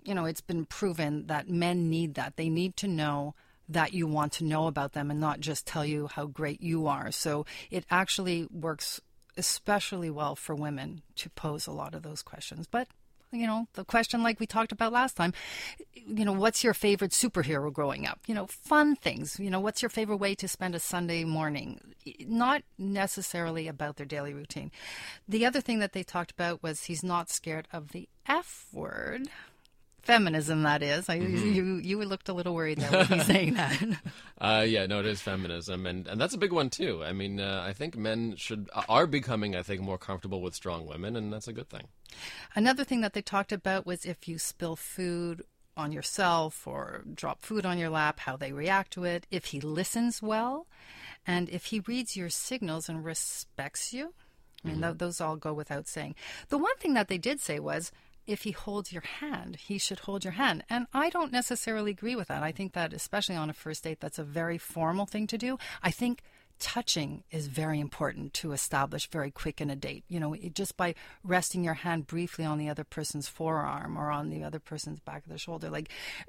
you 0.04 0.14
know, 0.14 0.24
it's 0.24 0.40
been 0.40 0.64
proven 0.64 1.26
that 1.26 1.48
men 1.48 1.90
need 1.90 2.14
that. 2.14 2.36
They 2.36 2.48
need 2.48 2.76
to 2.78 2.88
know 2.88 3.34
that 3.68 3.94
you 3.94 4.06
want 4.06 4.32
to 4.34 4.44
know 4.44 4.66
about 4.66 4.92
them 4.92 5.10
and 5.10 5.20
not 5.20 5.40
just 5.40 5.66
tell 5.66 5.84
you 5.84 6.08
how 6.08 6.26
great 6.26 6.60
you 6.60 6.86
are. 6.86 7.10
So 7.10 7.46
it 7.70 7.84
actually 7.90 8.46
works 8.50 9.00
especially 9.36 10.10
well 10.10 10.36
for 10.36 10.54
women 10.54 11.02
to 11.16 11.30
pose 11.30 11.66
a 11.66 11.72
lot 11.72 11.94
of 11.94 12.02
those 12.02 12.22
questions. 12.22 12.66
But 12.66 12.88
you 13.32 13.46
know, 13.46 13.66
the 13.74 13.84
question 13.84 14.22
like 14.22 14.38
we 14.38 14.46
talked 14.46 14.72
about 14.72 14.92
last 14.92 15.16
time, 15.16 15.32
you 15.94 16.24
know, 16.24 16.32
what's 16.32 16.62
your 16.62 16.74
favorite 16.74 17.12
superhero 17.12 17.72
growing 17.72 18.06
up? 18.06 18.20
You 18.26 18.34
know, 18.34 18.46
fun 18.46 18.96
things. 18.96 19.40
You 19.40 19.50
know, 19.50 19.60
what's 19.60 19.82
your 19.82 19.88
favorite 19.88 20.18
way 20.18 20.34
to 20.36 20.46
spend 20.46 20.74
a 20.74 20.80
Sunday 20.80 21.24
morning? 21.24 21.94
Not 22.26 22.62
necessarily 22.78 23.68
about 23.68 23.96
their 23.96 24.06
daily 24.06 24.34
routine. 24.34 24.70
The 25.26 25.46
other 25.46 25.60
thing 25.60 25.78
that 25.78 25.92
they 25.92 26.02
talked 26.02 26.30
about 26.30 26.62
was 26.62 26.84
he's 26.84 27.02
not 27.02 27.30
scared 27.30 27.68
of 27.72 27.92
the 27.92 28.08
F 28.26 28.66
word. 28.72 29.28
Feminism, 30.02 30.62
that 30.64 30.82
is. 30.82 31.08
I, 31.08 31.14
You 31.14 31.76
you 31.76 32.04
looked 32.04 32.28
a 32.28 32.32
little 32.32 32.54
worried 32.54 32.78
there 32.78 32.90
with 32.90 33.10
me 33.10 33.20
saying 33.20 33.54
that. 33.54 33.80
Uh, 34.40 34.64
yeah, 34.66 34.86
no, 34.86 34.98
it 34.98 35.06
is 35.06 35.20
feminism, 35.20 35.86
and, 35.86 36.08
and 36.08 36.20
that's 36.20 36.34
a 36.34 36.38
big 36.38 36.50
one 36.50 36.68
too. 36.68 37.04
I 37.04 37.12
mean, 37.12 37.38
uh, 37.38 37.62
I 37.64 37.72
think 37.72 37.96
men 37.96 38.34
should 38.34 38.68
are 38.88 39.06
becoming, 39.06 39.54
I 39.54 39.62
think, 39.62 39.80
more 39.80 39.98
comfortable 39.98 40.42
with 40.42 40.52
strong 40.52 40.84
women, 40.84 41.14
and 41.14 41.32
that's 41.32 41.46
a 41.46 41.52
good 41.52 41.68
thing. 41.68 41.86
Another 42.56 42.82
thing 42.82 43.02
that 43.02 43.12
they 43.12 43.22
talked 43.22 43.52
about 43.52 43.86
was 43.86 44.04
if 44.04 44.26
you 44.26 44.40
spill 44.40 44.74
food 44.74 45.42
on 45.76 45.92
yourself 45.92 46.66
or 46.66 47.04
drop 47.14 47.42
food 47.42 47.64
on 47.64 47.78
your 47.78 47.88
lap, 47.88 48.18
how 48.18 48.36
they 48.36 48.52
react 48.52 48.92
to 48.94 49.04
it, 49.04 49.28
if 49.30 49.46
he 49.46 49.60
listens 49.60 50.20
well, 50.20 50.66
and 51.24 51.48
if 51.48 51.66
he 51.66 51.78
reads 51.78 52.16
your 52.16 52.28
signals 52.28 52.88
and 52.88 53.04
respects 53.04 53.92
you. 53.92 54.12
I 54.64 54.68
mean, 54.68 54.80
tho- 54.80 54.92
those 54.94 55.20
all 55.20 55.36
go 55.36 55.52
without 55.52 55.86
saying. 55.86 56.16
The 56.48 56.58
one 56.58 56.76
thing 56.78 56.94
that 56.94 57.06
they 57.06 57.18
did 57.18 57.40
say 57.40 57.60
was 57.60 57.92
if 58.26 58.42
he 58.42 58.52
holds 58.52 58.92
your 58.92 59.02
hand, 59.02 59.56
he 59.56 59.78
should 59.78 60.00
hold 60.00 60.24
your 60.24 60.34
hand. 60.34 60.64
And 60.70 60.86
I 60.92 61.10
don't 61.10 61.32
necessarily 61.32 61.90
agree 61.90 62.16
with 62.16 62.28
that. 62.28 62.42
I 62.42 62.52
think 62.52 62.72
that, 62.72 62.92
especially 62.92 63.36
on 63.36 63.50
a 63.50 63.54
first 63.54 63.84
date, 63.84 64.00
that's 64.00 64.18
a 64.18 64.24
very 64.24 64.58
formal 64.58 65.06
thing 65.06 65.26
to 65.28 65.38
do. 65.38 65.58
I 65.82 65.90
think 65.90 66.22
touching 66.58 67.24
is 67.30 67.48
very 67.48 67.80
important 67.80 68.32
to 68.34 68.52
establish 68.52 69.10
very 69.10 69.30
quick 69.30 69.60
in 69.60 69.68
a 69.68 69.76
date. 69.76 70.04
You 70.08 70.20
know, 70.20 70.34
it, 70.34 70.54
just 70.54 70.76
by 70.76 70.94
resting 71.24 71.64
your 71.64 71.74
hand 71.74 72.06
briefly 72.06 72.44
on 72.44 72.58
the 72.58 72.68
other 72.68 72.84
person's 72.84 73.28
forearm 73.28 73.98
or 73.98 74.10
on 74.10 74.30
the 74.30 74.44
other 74.44 74.60
person's 74.60 75.00
back 75.00 75.24
of 75.24 75.28
their 75.28 75.38
shoulder, 75.38 75.68
like 75.68 75.88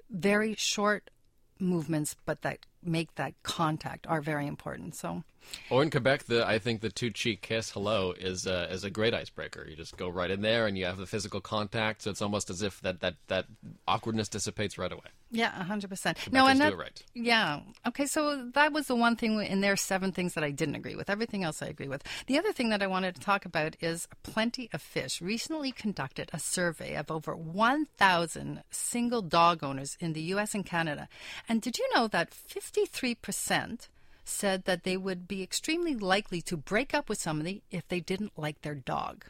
very 0.10 0.56
short 0.56 1.12
movements, 1.60 2.16
but 2.26 2.42
that 2.42 2.66
make 2.86 3.16
that 3.16 3.34
contact 3.44 4.08
are 4.08 4.22
very 4.22 4.48
important. 4.48 4.96
So, 4.96 5.24
Or 5.70 5.84
in 5.84 5.90
Quebec, 5.90 6.24
the 6.26 6.46
I 6.48 6.58
think 6.60 6.82
the 6.82 6.90
two 6.90 7.10
cheek 7.12 7.42
kiss 7.42 7.72
hello 7.72 8.14
is 8.18 8.48
uh, 8.48 8.68
is 8.72 8.84
a 8.84 8.90
great 8.90 9.14
icebreaker. 9.14 9.66
You 9.70 9.76
just 9.76 9.98
go 9.98 10.10
right 10.10 10.32
in 10.32 10.42
there 10.42 10.68
and 10.68 10.78
you 10.78 10.86
have 10.86 10.98
the 10.98 11.06
physical 11.06 11.42
contact, 11.42 12.04
so 12.04 12.12
it's 12.12 12.22
almost 12.22 12.50
as 12.50 12.62
if 12.62 12.82
that 12.82 13.02
that, 13.02 13.16
that 13.28 13.46
awkwardness 13.88 14.30
dissipates 14.30 14.78
right 14.78 14.92
away. 14.92 15.10
yeah, 15.32 15.52
100%. 15.68 16.32
No, 16.32 16.46
and 16.46 16.60
do 16.60 16.64
that, 16.64 16.74
it 16.74 16.78
right. 16.78 17.04
Yeah. 17.16 17.62
Okay, 17.88 18.06
so 18.06 18.50
that 18.54 18.72
was 18.72 18.86
the 18.88 18.96
one 18.96 19.16
thing 19.16 19.42
in 19.44 19.62
there, 19.62 19.76
seven 19.76 20.12
things 20.12 20.36
that 20.36 20.44
I 20.44 20.52
didn't 20.52 20.76
agree 20.76 20.96
with. 20.96 21.10
Everything 21.10 21.44
else 21.44 21.62
I 21.62 21.68
agree 21.68 21.88
with. 21.88 22.04
The 22.28 22.38
other 22.38 22.54
thing 22.54 22.70
that 22.70 22.84
I 22.84 22.88
wanted 22.88 23.16
to 23.16 23.22
talk 23.22 23.44
about 23.44 23.76
is 23.82 24.08
Plenty 24.22 24.70
of 24.72 24.82
Fish 24.82 25.22
recently 25.22 25.72
conducted 25.72 26.30
a 26.32 26.40
survey 26.40 26.96
of 26.96 27.10
over 27.10 27.36
1,000 27.36 28.64
single 28.70 29.22
dog 29.24 29.64
owners 29.64 29.98
in 30.00 30.14
the 30.14 30.22
US 30.34 30.54
and 30.54 30.66
Canada. 30.66 31.10
And 31.50 31.62
did 31.62 31.80
you 31.80 31.90
know 31.96 32.08
that 32.10 32.34
53% 32.74 33.88
said 34.26 34.66
that 34.66 34.84
they 34.84 34.98
would 34.98 35.28
be 35.28 35.44
extremely 35.44 35.96
likely 35.96 36.42
to 36.42 36.58
break 36.58 36.94
up 36.94 37.10
with 37.10 37.20
somebody 37.20 37.64
if 37.72 37.88
they 37.88 38.00
didn't 38.00 38.38
like 38.38 38.62
their 38.62 38.76
dog? 38.76 39.26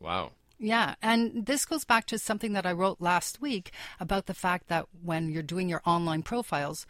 Wow. 0.00 0.32
Yeah, 0.58 0.94
and 1.02 1.46
this 1.46 1.64
goes 1.64 1.84
back 1.84 2.06
to 2.06 2.18
something 2.18 2.52
that 2.52 2.66
I 2.66 2.72
wrote 2.72 3.00
last 3.00 3.40
week 3.40 3.72
about 3.98 4.26
the 4.26 4.34
fact 4.34 4.68
that 4.68 4.86
when 5.02 5.28
you're 5.28 5.42
doing 5.42 5.68
your 5.68 5.82
online 5.84 6.22
profiles, 6.22 6.86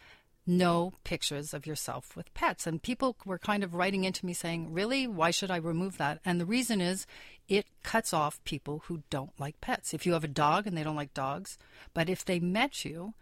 no 0.47 0.93
pictures 1.03 1.53
of 1.53 1.65
yourself 1.65 2.15
with 2.15 2.33
pets. 2.33 2.67
And 2.67 2.81
people 2.81 3.15
were 3.25 3.39
kind 3.39 3.63
of 3.63 3.73
writing 3.73 4.03
into 4.03 4.25
me 4.25 4.33
saying, 4.33 4.71
Really? 4.71 5.07
Why 5.07 5.31
should 5.31 5.49
I 5.49 5.57
remove 5.57 5.97
that? 5.97 6.19
And 6.23 6.39
the 6.39 6.45
reason 6.45 6.81
is 6.81 7.07
it 7.47 7.65
cuts 7.83 8.13
off 8.13 8.43
people 8.43 8.83
who 8.85 9.03
don't 9.09 9.37
like 9.39 9.61
pets. 9.61 9.93
If 9.93 10.05
you 10.05 10.13
have 10.13 10.23
a 10.23 10.29
dog 10.29 10.67
and 10.67 10.77
they 10.77 10.83
don't 10.83 10.95
like 10.95 11.13
dogs, 11.13 11.57
but 11.93 12.09
if 12.09 12.23
they 12.23 12.39
met 12.39 12.85
you, 12.85 13.13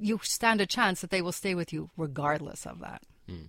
you 0.00 0.20
stand 0.22 0.60
a 0.60 0.66
chance 0.66 1.00
that 1.00 1.10
they 1.10 1.22
will 1.22 1.32
stay 1.32 1.54
with 1.54 1.72
you 1.72 1.90
regardless 1.96 2.66
of 2.66 2.80
that. 2.80 3.02
Hmm. 3.28 3.46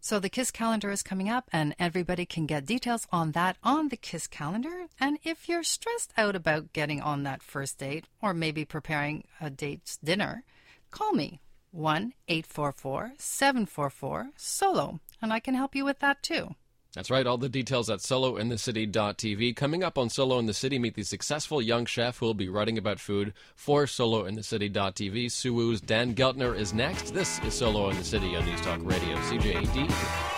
So 0.00 0.18
the 0.18 0.28
KISS 0.28 0.50
calendar 0.50 0.90
is 0.90 1.00
coming 1.00 1.28
up, 1.28 1.48
and 1.52 1.76
everybody 1.78 2.26
can 2.26 2.44
get 2.44 2.66
details 2.66 3.06
on 3.12 3.32
that 3.32 3.56
on 3.62 3.88
the 3.88 3.96
KISS 3.96 4.26
calendar. 4.26 4.86
And 4.98 5.18
if 5.22 5.48
you're 5.48 5.62
stressed 5.62 6.12
out 6.16 6.34
about 6.34 6.72
getting 6.72 7.00
on 7.00 7.22
that 7.22 7.40
first 7.40 7.78
date 7.78 8.06
or 8.20 8.34
maybe 8.34 8.64
preparing 8.64 9.24
a 9.40 9.48
date's 9.48 9.98
dinner, 9.98 10.42
call 10.90 11.12
me 11.12 11.40
1 11.70 12.14
844 12.26 13.12
744 13.16 14.30
SOLO, 14.36 14.98
and 15.22 15.32
I 15.32 15.38
can 15.38 15.54
help 15.54 15.76
you 15.76 15.84
with 15.84 16.00
that 16.00 16.20
too. 16.20 16.56
That's 16.94 17.10
right. 17.10 17.26
All 17.26 17.38
the 17.38 17.48
details 17.48 17.88
at 17.88 18.00
solointhecity.tv. 18.00 19.56
Coming 19.56 19.82
up 19.82 19.96
on 19.96 20.10
Solo 20.10 20.38
in 20.38 20.44
the 20.44 20.52
City, 20.52 20.78
meet 20.78 20.94
the 20.94 21.04
successful 21.04 21.62
young 21.62 21.86
chef 21.86 22.18
who 22.18 22.26
will 22.26 22.34
be 22.34 22.50
writing 22.50 22.76
about 22.76 23.00
food 23.00 23.32
for 23.54 23.86
solointhecity.tv. 23.86 25.26
Suwu's 25.26 25.80
Dan 25.80 26.14
Geltner 26.14 26.54
is 26.54 26.74
next. 26.74 27.14
This 27.14 27.40
is 27.44 27.54
Solo 27.54 27.88
in 27.88 27.96
the 27.96 28.04
City 28.04 28.36
on 28.36 28.44
News 28.44 28.60
Talk 28.60 28.80
Radio, 28.82 29.16
CJAD. 29.16 30.28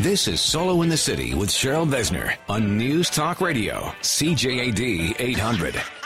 This 0.00 0.28
is 0.28 0.40
Solo 0.40 0.82
in 0.82 0.90
the 0.90 0.96
City 0.96 1.34
with 1.34 1.48
Cheryl 1.48 1.88
Besner 1.88 2.36
on 2.48 2.76
News 2.76 3.10
Talk 3.10 3.40
Radio, 3.40 3.92
CJAD 4.02 5.16
800. 5.18 5.97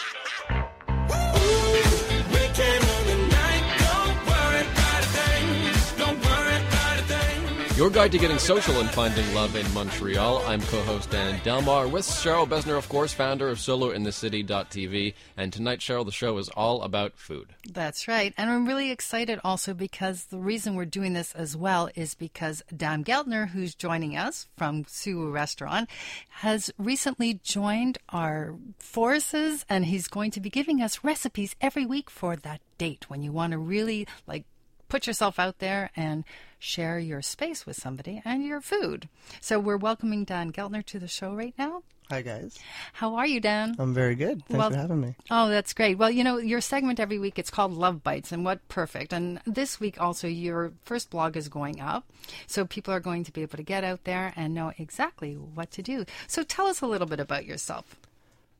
Your 7.76 7.88
guide 7.88 8.12
to 8.12 8.18
getting 8.18 8.38
social 8.38 8.80
and 8.80 8.90
finding 8.90 9.34
love 9.34 9.56
in 9.56 9.72
Montreal. 9.72 10.44
I'm 10.46 10.60
co-host 10.60 11.08
Dan 11.08 11.40
Delmar 11.42 11.88
with 11.88 12.04
Cheryl 12.04 12.46
Besner, 12.46 12.76
of 12.76 12.86
course, 12.90 13.14
founder 13.14 13.48
of 13.48 13.56
SoloInTheCity.tv. 13.56 15.14
And 15.38 15.50
tonight, 15.50 15.78
Cheryl, 15.78 16.04
the 16.04 16.12
show 16.12 16.36
is 16.36 16.50
all 16.50 16.82
about 16.82 17.16
food. 17.16 17.54
That's 17.72 18.06
right. 18.06 18.34
And 18.36 18.50
I'm 18.50 18.66
really 18.66 18.90
excited 18.90 19.40
also 19.42 19.72
because 19.72 20.24
the 20.24 20.36
reason 20.36 20.74
we're 20.74 20.84
doing 20.84 21.14
this 21.14 21.32
as 21.32 21.56
well 21.56 21.88
is 21.94 22.14
because 22.14 22.62
Dan 22.76 23.04
Geltner, 23.04 23.48
who's 23.48 23.74
joining 23.74 24.18
us 24.18 24.48
from 24.54 24.84
Suwu 24.84 25.32
Restaurant, 25.32 25.88
has 26.28 26.70
recently 26.76 27.40
joined 27.42 27.96
our 28.10 28.54
forces 28.78 29.64
and 29.66 29.86
he's 29.86 30.08
going 30.08 30.30
to 30.32 30.40
be 30.40 30.50
giving 30.50 30.82
us 30.82 31.02
recipes 31.02 31.56
every 31.62 31.86
week 31.86 32.10
for 32.10 32.36
that 32.36 32.60
date 32.76 33.08
when 33.08 33.22
you 33.22 33.32
want 33.32 33.52
to 33.52 33.58
really 33.58 34.06
like 34.26 34.44
put 34.92 35.06
yourself 35.06 35.38
out 35.38 35.58
there 35.58 35.90
and 35.96 36.22
share 36.58 36.98
your 36.98 37.22
space 37.22 37.64
with 37.64 37.74
somebody 37.74 38.20
and 38.26 38.44
your 38.44 38.60
food. 38.60 39.08
So 39.40 39.58
we're 39.58 39.78
welcoming 39.78 40.24
Dan 40.24 40.52
Geltner 40.52 40.84
to 40.84 40.98
the 40.98 41.08
show 41.08 41.32
right 41.34 41.54
now. 41.56 41.82
Hi 42.10 42.20
guys, 42.20 42.58
How 42.92 43.14
are 43.14 43.26
you, 43.26 43.40
Dan? 43.40 43.74
I'm 43.78 43.94
very 43.94 44.14
good. 44.14 44.44
Thanks 44.44 44.58
Well- 44.58 44.70
for 44.70 44.76
having 44.76 45.00
me. 45.00 45.14
Oh, 45.30 45.48
that's 45.48 45.72
great. 45.72 45.96
Well, 45.96 46.10
you 46.10 46.22
know, 46.22 46.36
your 46.36 46.60
segment 46.60 47.00
every 47.00 47.18
week, 47.18 47.38
it's 47.38 47.48
called 47.48 47.72
Love 47.72 48.02
Bites, 48.02 48.32
and 48.32 48.44
what 48.44 48.68
perfect. 48.68 49.14
And 49.14 49.40
this 49.46 49.80
week 49.80 49.98
also, 49.98 50.28
your 50.28 50.72
first 50.84 51.08
blog 51.08 51.38
is 51.38 51.48
going 51.48 51.80
up. 51.80 52.04
So 52.46 52.66
people 52.66 52.92
are 52.92 53.00
going 53.00 53.24
to 53.24 53.32
be 53.32 53.40
able 53.40 53.56
to 53.56 53.62
get 53.62 53.84
out 53.84 54.04
there 54.04 54.34
and 54.36 54.52
know 54.52 54.74
exactly 54.76 55.32
what 55.36 55.70
to 55.70 55.80
do. 55.80 56.04
So 56.26 56.42
tell 56.42 56.66
us 56.66 56.82
a 56.82 56.86
little 56.86 57.06
bit 57.06 57.18
about 57.18 57.46
yourself. 57.46 57.96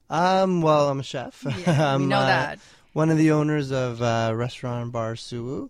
Um, 0.09 0.63
well, 0.63 0.89
I'm 0.89 1.01
a 1.01 1.03
chef. 1.03 1.45
Yeah, 1.67 1.99
we 1.99 2.07
know 2.15 2.21
uh, 2.21 2.27
that. 2.27 2.59
One 2.95 3.11
of 3.11 3.19
the 3.19 3.33
owners 3.33 3.71
of 3.71 4.01
uh, 4.01 4.33
restaurant 4.35 4.93
bar 4.93 5.13
Suwu. 5.15 5.69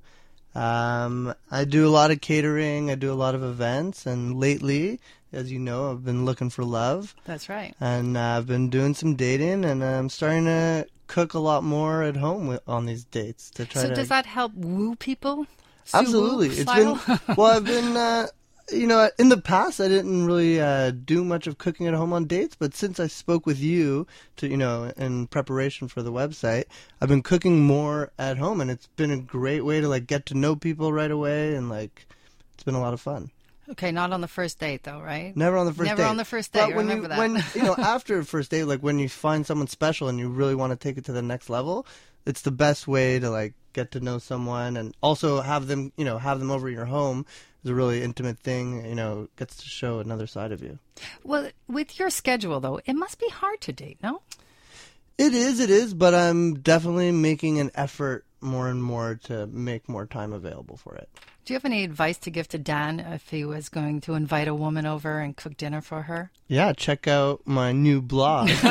Um, 0.55 1.35
I 1.51 1.65
do 1.65 1.87
a 1.87 1.91
lot 1.91 2.11
of 2.11 2.21
catering. 2.21 2.91
I 2.91 2.95
do 2.95 3.13
a 3.13 3.15
lot 3.15 3.35
of 3.35 3.43
events, 3.43 4.07
and 4.07 4.39
lately, 4.39 5.01
as 5.33 5.51
you 5.51 5.59
know, 5.59 5.91
I've 5.91 6.05
been 6.05 6.25
looking 6.25 6.51
for 6.51 6.65
love, 6.65 7.15
That's 7.25 7.49
right. 7.49 7.75
and 7.81 8.17
uh, 8.17 8.21
I've 8.39 8.47
been 8.47 8.69
doing 8.69 8.95
some 8.95 9.15
dating, 9.15 9.65
and 9.65 9.83
I'm 9.83 10.09
starting 10.11 10.45
to 10.45 10.87
cook 11.07 11.35
a 11.35 11.39
lot 11.39 11.65
more 11.65 12.03
at 12.03 12.17
home 12.17 12.47
with, 12.49 12.61
on 12.69 12.87
these 12.87 13.05
dates 13.05 13.51
to 13.53 13.65
try 13.67 13.83
So 13.83 13.89
to 13.89 13.95
does 13.95 14.09
that 14.09 14.27
help 14.27 14.53
woo 14.55 14.95
people? 14.97 15.47
Absolutely. 15.93 16.49
It's 16.49 16.73
been 16.73 16.99
well. 17.37 17.57
I've 17.57 17.65
been, 17.67 17.97
uh, 17.97 18.27
you 18.71 18.87
know, 18.87 19.11
in 19.19 19.29
the 19.29 19.41
past 19.41 19.81
I 19.81 19.89
didn't 19.89 20.27
really 20.27 20.61
uh, 20.61 20.91
do 20.93 21.25
much 21.25 21.47
of 21.47 21.59
cooking 21.59 21.87
at 21.87 21.95
home 21.95 22.13
on 22.13 22.27
dates, 22.27 22.55
but 22.55 22.75
since 22.75 23.01
I 23.01 23.07
spoke 23.07 23.47
with 23.47 23.59
you 23.59 24.07
to, 24.37 24.49
you 24.49 24.57
know, 24.57 24.93
in 24.97 25.27
preparation 25.27 25.89
for 25.89 26.03
the 26.03 26.13
website, 26.13 26.65
I've 27.01 27.09
been 27.09 27.23
cooking 27.23 27.61
more 27.61 28.13
at 28.19 28.39
home, 28.39 28.61
and 28.61 28.71
it's 28.71 28.87
been 28.97 29.11
a 29.11 29.19
great 29.19 29.63
way 29.65 29.81
to 29.81 29.89
like 29.89 30.07
get 30.07 30.27
to 30.27 30.35
know 30.35 30.55
people 30.57 30.93
right 30.93 31.11
away, 31.11 31.55
and 31.55 31.69
like 31.69 32.07
it's 32.55 32.65
been 32.65 32.75
a 32.75 32.81
lot 32.81 32.95
of 32.95 33.01
fun. 33.01 33.31
okay, 33.71 33.91
not 33.91 34.13
on 34.13 34.21
the 34.21 34.29
first 34.29 34.59
date, 34.61 34.83
though, 34.85 35.01
right? 35.01 35.37
Never 35.37 35.57
on 35.57 35.67
the 35.67 35.73
first 35.73 35.87
Never 35.87 35.97
date. 35.97 36.03
Never 36.03 36.11
on 36.11 36.17
the 36.17 36.25
first 36.25 36.53
date, 36.53 36.61
But 36.61 36.69
when 36.77 36.87
remember 36.89 37.03
you, 37.05 37.09
that. 37.09 37.19
When 37.19 37.45
you 37.55 37.63
know 37.63 37.75
after 37.79 38.19
a 38.19 38.25
first 38.25 38.51
date, 38.51 38.65
like 38.65 38.81
when 38.81 38.99
you 38.99 39.09
find 39.09 39.47
someone 39.47 39.67
special 39.67 40.09
and 40.09 40.19
you 40.19 40.29
really 40.29 40.55
want 40.55 40.71
to 40.73 40.77
take 40.77 40.99
it 40.99 41.05
to 41.07 41.13
the 41.13 41.23
next 41.23 41.51
level, 41.51 41.87
it's 42.27 42.43
the 42.43 42.51
best 42.51 42.87
way 42.87 43.19
to 43.19 43.31
like 43.31 43.55
get 43.73 43.91
to 43.93 44.01
know 44.01 44.19
someone 44.19 44.77
and 44.77 44.95
also 45.01 45.41
have 45.41 45.67
them, 45.67 45.93
you 45.97 46.05
know, 46.05 46.19
have 46.19 46.39
them 46.39 46.51
over 46.51 46.69
your 46.69 46.85
home 46.85 47.25
is 47.65 47.71
a 47.71 47.75
really 47.75 48.03
intimate 48.03 48.39
thing. 48.39 48.85
You 48.85 48.95
know, 48.95 49.29
gets 49.37 49.57
to 49.57 49.69
show 49.69 49.99
another 49.99 50.27
side 50.27 50.53
of 50.53 50.63
you. 50.63 50.79
Well, 51.23 51.51
with 51.69 51.99
your 51.99 52.11
schedule, 52.11 52.61
though, 52.61 52.81
it 52.85 52.95
must 52.95 53.19
be 53.19 53.29
hard 53.29 53.61
to 53.63 53.73
date, 53.73 53.99
no? 54.03 54.23
It 55.19 55.35
is, 55.35 55.61
it 55.61 55.71
is, 55.71 55.95
but 55.95 56.15
I'm 56.15 56.55
definitely 56.55 57.13
making 57.13 57.61
an 57.61 57.71
effort 57.75 58.25
more 58.41 58.69
and 58.69 58.83
more 58.83 59.15
to 59.25 59.47
make 59.47 59.89
more 59.89 60.07
time 60.07 60.33
available 60.33 60.77
for 60.77 60.95
it. 60.97 61.09
Do 61.45 61.53
you 61.53 61.57
have 61.57 61.65
any 61.65 61.83
advice 61.83 62.19
to 62.19 62.31
give 62.31 62.49
to 62.49 62.59
Dan 62.59 63.01
if 63.01 63.29
he 63.29 63.45
was 63.45 63.69
going 63.69 64.01
to 64.03 64.15
invite 64.15 64.47
a 64.47 64.55
woman 64.55 64.87
over 64.87 65.19
and 65.19 65.37
cook 65.37 65.57
dinner 65.57 65.81
for 65.81 66.03
her? 66.03 66.31
Yeah, 66.47 66.73
check 66.73 67.09
out 67.09 67.43
my 67.45 67.73
new 67.73 68.01
blog. 68.01 68.49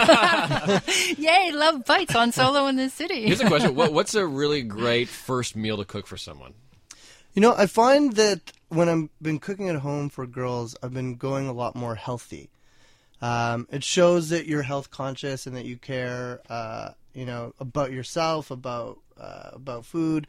Yay, 1.18 1.52
love 1.54 1.86
bites 1.86 2.16
on 2.16 2.32
Solo 2.32 2.68
in 2.68 2.78
the 2.78 2.90
City. 2.90 3.26
Here's 3.26 3.42
a 3.42 3.48
question: 3.48 3.76
what, 3.76 3.92
What's 3.92 4.16
a 4.16 4.26
really 4.26 4.62
great 4.62 5.10
first 5.10 5.56
meal 5.56 5.78
to 5.78 5.86
cook 5.86 6.08
for 6.08 6.18
someone? 6.18 6.54
You 7.34 7.42
know, 7.42 7.54
I 7.58 7.66
find 7.66 8.14
that 8.14 8.52
when 8.70 8.90
I've 8.90 9.10
been 9.22 9.40
cooking 9.40 9.70
at 9.70 9.78
home 9.78 10.10
for 10.10 10.26
girls, 10.28 10.76
I've 10.84 10.94
been 10.94 11.16
going 11.16 11.48
a 11.48 11.54
lot 11.54 11.76
more 11.76 11.96
healthy. 11.96 12.50
Um, 13.22 13.68
it 13.72 13.84
shows 13.84 14.30
that 14.30 14.48
you're 14.48 14.64
health 14.64 14.90
conscious 14.92 15.48
and 15.48 15.56
that 15.56 15.66
you 15.66 15.78
care, 15.78 16.42
uh, 16.50 16.92
you 17.14 17.26
know, 17.26 17.54
about 17.60 17.92
yourself, 17.92 18.52
about 18.52 19.00
uh, 19.20 19.52
about 19.54 19.86
food, 19.86 20.26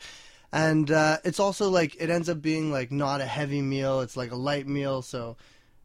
and 0.53 0.91
uh, 0.91 1.17
it's 1.25 1.41
also 1.41 1.71
like 1.71 1.97
it 1.99 2.11
ends 2.11 2.29
up 2.29 2.43
being 2.43 2.71
like 2.71 2.93
not 2.93 3.23
a 3.23 3.25
heavy 3.27 3.63
meal. 3.63 4.01
It's 4.03 4.17
like 4.17 4.31
a 4.31 4.37
light 4.37 4.69
meal, 4.69 5.01
so 5.01 5.37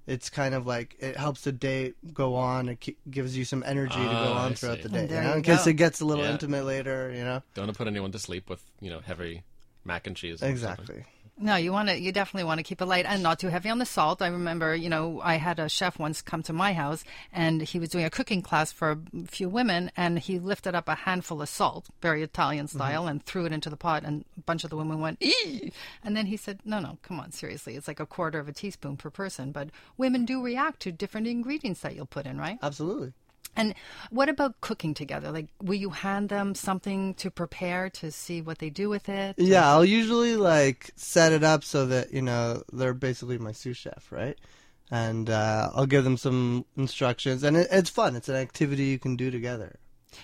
it's 0.06 0.30
kind 0.30 0.54
of 0.54 0.68
like 0.68 0.98
it 1.00 1.16
helps 1.16 1.42
the 1.42 1.54
date 1.54 1.96
go 2.14 2.36
on. 2.36 2.68
It 2.68 2.82
ki- 2.82 2.98
gives 3.10 3.38
you 3.38 3.46
some 3.46 3.64
energy 3.66 3.96
to 3.96 4.16
go 4.16 4.34
Ah, 4.34 4.44
on 4.44 4.52
I 4.52 4.54
throughout 4.56 4.78
see. 4.80 4.84
the 4.84 4.90
day, 4.90 5.08
you 5.16 5.22
know, 5.22 5.34
in 5.38 5.44
case 5.44 5.64
go. 5.64 5.70
it 5.70 5.76
gets 5.76 6.02
a 6.02 6.06
little 6.06 6.26
Yeah. 6.26 6.32
intimate 6.32 6.66
later. 6.66 7.10
You 7.16 7.24
know, 7.24 7.42
Don't 7.54 7.68
want 7.68 7.76
to 7.76 7.78
put 7.78 7.88
anyone 7.88 8.12
to 8.12 8.20
sleep 8.20 8.50
with 8.50 8.62
you 8.82 8.90
know 8.90 9.00
heavy 9.00 9.44
mac 9.88 10.06
and 10.06 10.16
cheese. 10.16 10.42
exactly. 10.42 11.06
No, 11.40 11.56
you 11.56 11.72
want 11.72 11.90
to. 11.90 12.00
You 12.00 12.12
definitely 12.12 12.46
want 12.46 12.58
to 12.58 12.64
keep 12.64 12.82
it 12.82 12.86
light 12.86 13.06
and 13.06 13.22
not 13.22 13.38
too 13.38 13.50
heavy 13.50 13.70
on 13.70 13.78
the 13.78 13.86
salt. 13.86 14.24
I 14.24 14.28
remember, 14.28 14.76
you 14.76 14.90
know, 14.90 15.22
I 15.24 15.36
had 15.36 15.60
a 15.60 15.70
chef 15.70 16.00
once 16.00 16.20
come 16.24 16.42
to 16.44 16.54
my 16.54 16.74
house, 16.74 17.04
and 17.32 17.62
he 17.62 17.78
was 17.78 17.90
doing 17.90 18.06
a 18.06 18.10
cooking 18.10 18.42
class 18.42 18.72
for 18.72 18.92
a 18.92 19.28
few 19.28 19.48
women, 19.48 19.92
and 19.96 20.18
he 20.18 20.40
lifted 20.40 20.74
up 20.74 20.88
a 20.88 20.96
handful 20.96 21.44
of 21.44 21.50
salt, 21.50 21.90
very 22.02 22.24
Italian 22.24 22.66
mm-hmm. 22.66 22.78
style, 22.78 23.08
and 23.08 23.24
threw 23.24 23.46
it 23.46 23.54
into 23.54 23.70
the 23.70 23.78
pot, 23.78 24.04
and 24.04 24.26
a 24.36 24.42
bunch 24.42 24.64
of 24.64 24.72
the 24.72 24.78
women 24.78 25.00
went, 25.00 25.22
"Ee!" 25.22 25.72
And 26.04 26.18
then 26.18 26.26
he 26.26 26.38
said, 26.38 26.60
"No, 26.66 26.80
no, 26.80 26.98
come 27.04 27.20
on, 27.20 27.32
seriously, 27.32 27.76
it's 27.76 27.88
like 27.88 28.00
a 28.00 28.08
quarter 28.08 28.40
of 28.40 28.50
a 28.50 28.54
teaspoon 28.54 28.98
per 28.98 29.12
person." 29.12 29.52
But 29.52 29.70
women 29.96 30.26
do 30.26 30.42
react 30.42 30.80
to 30.82 30.92
different 30.92 31.28
ingredients 31.28 31.82
that 31.82 31.96
you'll 31.96 32.08
put 32.08 32.26
in, 32.26 32.40
right? 32.40 32.58
Absolutely. 32.64 33.14
And 33.56 33.74
what 34.12 34.30
about 34.30 34.62
cooking 34.62 34.94
together? 34.94 35.32
Like, 35.32 35.48
will 35.62 35.76
you 35.76 35.90
hand 35.90 36.30
them 36.30 36.54
something 36.54 37.16
to 37.16 37.32
prepare 37.32 37.90
to 37.92 38.12
see 38.12 38.42
what 38.42 38.60
they 38.60 38.70
do 38.70 38.88
with 38.90 39.10
it? 39.10 39.36
Yeah, 39.40 39.68
I'll 39.68 39.86
usually 39.86 40.36
like 40.36 40.92
set 40.96 41.32
it 41.32 41.44
up 41.44 41.64
so 41.64 41.88
that 41.88 42.14
you 42.14 42.22
know 42.22 42.62
they're 42.72 42.94
basically 42.94 43.38
my 43.40 43.54
sous 43.54 43.76
chef, 43.78 44.12
right? 44.12 44.38
And 44.92 45.30
uh, 45.30 45.72
I'll 45.76 45.86
give 45.88 46.04
them 46.04 46.18
some 46.18 46.66
instructions, 46.78 47.44
and 47.44 47.58
it, 47.58 47.68
it's 47.72 47.90
fun. 47.90 48.16
It's 48.16 48.30
an 48.30 48.36
activity 48.36 48.86
you 48.86 49.00
can 49.00 49.16
do 49.16 49.32
together. 49.32 49.80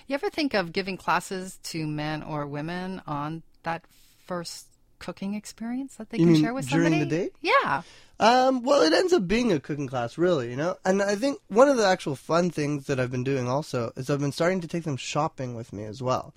You 0.06 0.14
ever 0.14 0.30
think 0.30 0.54
of 0.54 0.72
giving 0.72 0.96
classes 0.96 1.58
to 1.64 1.86
men 1.86 2.22
or 2.22 2.46
women 2.46 3.02
on 3.06 3.42
that 3.64 3.84
first 4.26 4.68
cooking 5.00 5.34
experience 5.34 5.96
that 5.96 6.08
they 6.10 6.18
You 6.18 6.26
can 6.26 6.40
share 6.40 6.54
with 6.54 6.68
during 6.68 6.92
somebody? 6.92 7.04
the 7.10 7.16
date? 7.24 7.32
Yeah. 7.42 7.82
Um, 8.20 8.62
well, 8.62 8.82
it 8.82 8.92
ends 8.92 9.12
up 9.12 9.26
being 9.26 9.52
a 9.52 9.58
cooking 9.58 9.88
class, 9.88 10.16
really, 10.16 10.50
you 10.50 10.56
know. 10.56 10.76
And 10.84 11.02
I 11.02 11.16
think 11.16 11.40
one 11.48 11.68
of 11.68 11.76
the 11.76 11.86
actual 11.86 12.14
fun 12.14 12.50
things 12.50 12.86
that 12.86 13.00
I've 13.00 13.10
been 13.10 13.24
doing 13.24 13.48
also 13.48 13.92
is 13.96 14.08
I've 14.08 14.20
been 14.20 14.32
starting 14.32 14.60
to 14.60 14.68
take 14.68 14.84
them 14.84 14.96
shopping 14.96 15.54
with 15.54 15.72
me 15.72 15.84
as 15.84 16.00
well. 16.00 16.34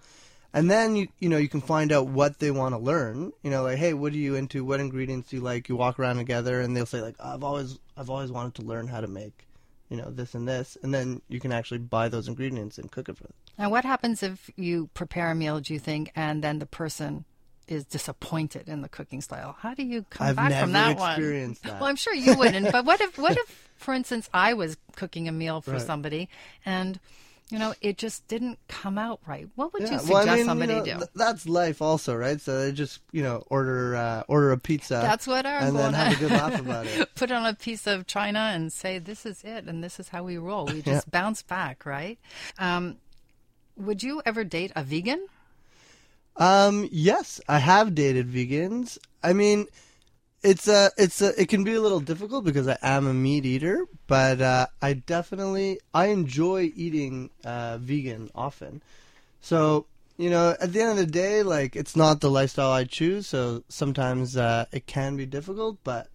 And 0.53 0.71
then 0.71 0.95
you 0.95 1.07
you 1.19 1.29
know 1.29 1.37
you 1.37 1.49
can 1.49 1.61
find 1.61 1.91
out 1.91 2.07
what 2.07 2.39
they 2.39 2.51
want 2.51 2.73
to 2.73 2.79
learn. 2.79 3.31
You 3.43 3.51
know, 3.51 3.63
like 3.63 3.77
hey, 3.77 3.93
what 3.93 4.13
are 4.13 4.17
you 4.17 4.35
into? 4.35 4.65
What 4.65 4.79
ingredients 4.79 5.29
do 5.29 5.35
you 5.35 5.41
like? 5.43 5.69
You 5.69 5.75
walk 5.75 5.99
around 5.99 6.17
together, 6.17 6.61
and 6.61 6.75
they'll 6.75 6.85
say 6.85 7.01
like 7.01 7.15
I've 7.19 7.43
always 7.43 7.77
I've 7.95 8.09
always 8.09 8.31
wanted 8.31 8.55
to 8.55 8.61
learn 8.63 8.87
how 8.87 9.01
to 9.01 9.07
make, 9.07 9.45
you 9.89 9.97
know, 9.97 10.09
this 10.09 10.33
and 10.33 10.47
this. 10.47 10.77
And 10.81 10.93
then 10.93 11.21
you 11.27 11.39
can 11.39 11.51
actually 11.51 11.79
buy 11.79 12.09
those 12.09 12.27
ingredients 12.27 12.77
and 12.77 12.91
cook 12.91 13.09
it 13.09 13.17
for 13.17 13.23
them. 13.23 13.33
Now, 13.59 13.69
what 13.69 13.85
happens 13.85 14.23
if 14.23 14.49
you 14.55 14.89
prepare 14.93 15.31
a 15.31 15.35
meal, 15.35 15.59
do 15.59 15.73
you 15.73 15.79
think, 15.79 16.11
and 16.15 16.43
then 16.43 16.59
the 16.59 16.65
person 16.65 17.25
is 17.67 17.85
disappointed 17.85 18.67
in 18.69 18.81
the 18.81 18.89
cooking 18.89 19.21
style? 19.21 19.55
How 19.59 19.73
do 19.73 19.83
you 19.83 20.05
come 20.09 20.27
I've 20.27 20.35
back 20.35 20.53
from 20.59 20.71
that 20.73 20.97
one? 20.97 21.55
that. 21.63 21.79
Well, 21.79 21.85
I'm 21.89 21.95
sure 21.95 22.13
you 22.13 22.35
wouldn't. 22.37 22.71
but 22.71 22.85
what 22.85 23.01
if, 23.01 23.17
what 23.17 23.35
if, 23.37 23.69
for 23.77 23.93
instance, 23.93 24.29
I 24.33 24.53
was 24.53 24.77
cooking 24.95 25.27
a 25.27 25.31
meal 25.31 25.61
for 25.61 25.71
Right. 25.71 25.81
somebody 25.81 26.29
and, 26.65 26.99
you 27.49 27.59
know, 27.59 27.73
it 27.81 27.97
just 27.97 28.27
didn't 28.27 28.59
come 28.67 28.97
out 28.97 29.19
right? 29.25 29.47
What 29.55 29.71
would 29.73 29.81
you 29.83 29.87
Yeah, 29.87 29.97
suggest 29.99 30.11
well, 30.11 30.27
I 30.33 30.35
mean, 30.35 30.45
somebody 30.45 30.73
you 30.73 30.79
know, 30.79 30.85
do? 30.85 30.95
th- 30.97 31.09
that's 31.15 31.47
life, 31.47 31.81
also, 31.81 32.13
right? 32.15 32.41
So 32.41 32.59
they 32.61 32.71
just 32.73 32.99
you 33.13 33.23
know 33.23 33.43
order 33.49 33.95
uh, 33.95 34.23
order 34.27 34.51
a 34.51 34.57
pizza. 34.57 34.95
That's 35.01 35.25
what 35.27 35.45
I'm 35.45 35.63
and 35.67 35.75
then 35.77 35.93
have 35.93 36.11
a 36.11 36.19
good 36.19 36.31
laugh 36.31 36.59
about 36.65 36.87
it. 36.87 37.15
put 37.15 37.31
on 37.31 37.45
a 37.45 37.53
piece 37.53 37.87
of 37.87 38.05
china 38.05 38.51
and 38.53 38.71
say 38.73 38.99
this 38.99 39.25
is 39.25 39.43
it 39.45 39.63
and 39.65 39.81
this 39.83 39.97
is 39.99 40.09
how 40.09 40.23
we 40.23 40.37
roll 40.37 40.65
we 40.65 40.81
just 40.81 41.07
Yeah. 41.07 41.11
bounce 41.21 41.41
back 41.41 41.85
right 41.85 42.19
um, 42.59 42.97
would 43.77 44.03
you 44.03 44.21
ever 44.25 44.43
date 44.43 44.71
a 44.75 44.83
vegan 44.83 45.27
Um, 46.37 46.87
yes, 46.91 47.41
I 47.47 47.59
have 47.59 47.95
dated 47.95 48.29
vegans. 48.29 48.97
I 49.23 49.33
mean, 49.33 49.67
it's 50.43 50.67
a, 50.67 50.91
it's 50.97 51.21
a, 51.21 51.39
it 51.39 51.49
can 51.49 51.63
be 51.63 51.73
a 51.73 51.81
little 51.81 51.99
difficult 51.99 52.45
because 52.45 52.67
I 52.67 52.77
am 52.81 53.07
a 53.07 53.13
meat 53.13 53.45
eater, 53.45 53.85
but 54.05 54.39
uh, 54.39 54.67
I 54.81 54.93
definitely 54.93 55.79
I 55.93 56.07
enjoy 56.07 56.71
eating 56.75 57.31
uh, 57.43 57.79
vegan 57.79 58.29
often. 58.35 58.81
So 59.41 59.87
you 60.17 60.29
know, 60.29 60.55
at 60.59 60.73
the 60.73 60.81
end 60.81 60.91
of 60.91 60.97
the 60.97 61.05
day, 61.05 61.43
like 61.43 61.75
it's 61.75 61.95
not 61.95 62.21
the 62.21 62.29
lifestyle 62.29 62.71
I 62.71 62.83
choose. 62.83 63.27
So 63.27 63.63
sometimes 63.69 64.37
uh, 64.37 64.65
it 64.71 64.87
can 64.87 65.15
be 65.15 65.25
difficult, 65.25 65.77
but 65.83 66.09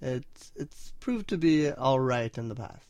it's 0.00 0.52
it's 0.56 0.92
proved 1.00 1.28
to 1.28 1.38
be 1.38 1.70
all 1.70 2.00
right 2.00 2.36
in 2.36 2.48
the 2.48 2.54
past. 2.54 2.86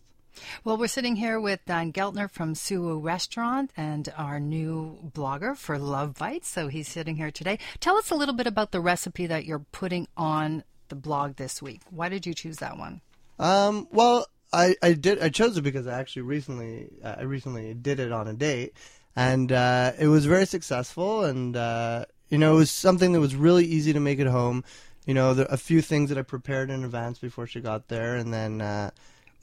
Well 0.64 0.76
we're 0.76 0.86
sitting 0.86 1.16
here 1.16 1.40
with 1.40 1.64
Don 1.66 1.92
geltner 1.92 2.30
from 2.30 2.54
suwu 2.54 3.02
restaurant 3.02 3.70
and 3.76 4.12
our 4.16 4.38
new 4.40 5.10
blogger 5.14 5.56
for 5.56 5.78
love 5.78 6.14
bites 6.14 6.48
so 6.48 6.68
he's 6.68 6.88
sitting 6.88 7.16
here 7.16 7.30
today 7.30 7.58
tell 7.80 7.96
us 7.96 8.10
a 8.10 8.14
little 8.14 8.34
bit 8.34 8.46
about 8.46 8.72
the 8.72 8.80
recipe 8.80 9.26
that 9.26 9.44
you're 9.44 9.64
putting 9.72 10.08
on 10.16 10.64
the 10.88 10.94
blog 11.00 11.36
this 11.36 11.62
week. 11.62 11.80
Why 11.90 12.08
did 12.08 12.26
you 12.26 12.34
choose 12.34 12.58
that 12.58 12.78
one? 12.78 13.00
Um, 13.38 13.88
well, 13.90 14.26
I, 14.52 14.76
I 14.82 14.92
did 14.92 15.20
I 15.20 15.28
chose 15.28 15.56
it 15.56 15.62
because 15.62 15.86
I 15.86 15.98
actually 15.98 16.22
recently 16.22 16.88
uh, 17.02 17.16
I 17.18 17.22
recently 17.22 17.74
did 17.74 17.98
it 17.98 18.12
on 18.12 18.28
a 18.28 18.32
date, 18.32 18.74
and 19.16 19.50
uh, 19.50 19.92
it 19.98 20.06
was 20.06 20.26
very 20.26 20.46
successful, 20.46 21.24
and 21.24 21.56
uh, 21.56 22.04
you 22.28 22.38
know 22.38 22.54
it 22.54 22.56
was 22.56 22.70
something 22.70 23.12
that 23.12 23.20
was 23.20 23.34
really 23.34 23.64
easy 23.64 23.92
to 23.92 24.00
make 24.00 24.20
at 24.20 24.28
home. 24.28 24.64
You 25.06 25.14
know, 25.14 25.34
there, 25.34 25.46
a 25.50 25.56
few 25.56 25.82
things 25.82 26.08
that 26.08 26.18
I 26.18 26.22
prepared 26.22 26.70
in 26.70 26.84
advance 26.84 27.18
before 27.18 27.46
she 27.46 27.60
got 27.60 27.88
there, 27.88 28.14
and 28.14 28.32
then 28.32 28.60
uh, 28.60 28.90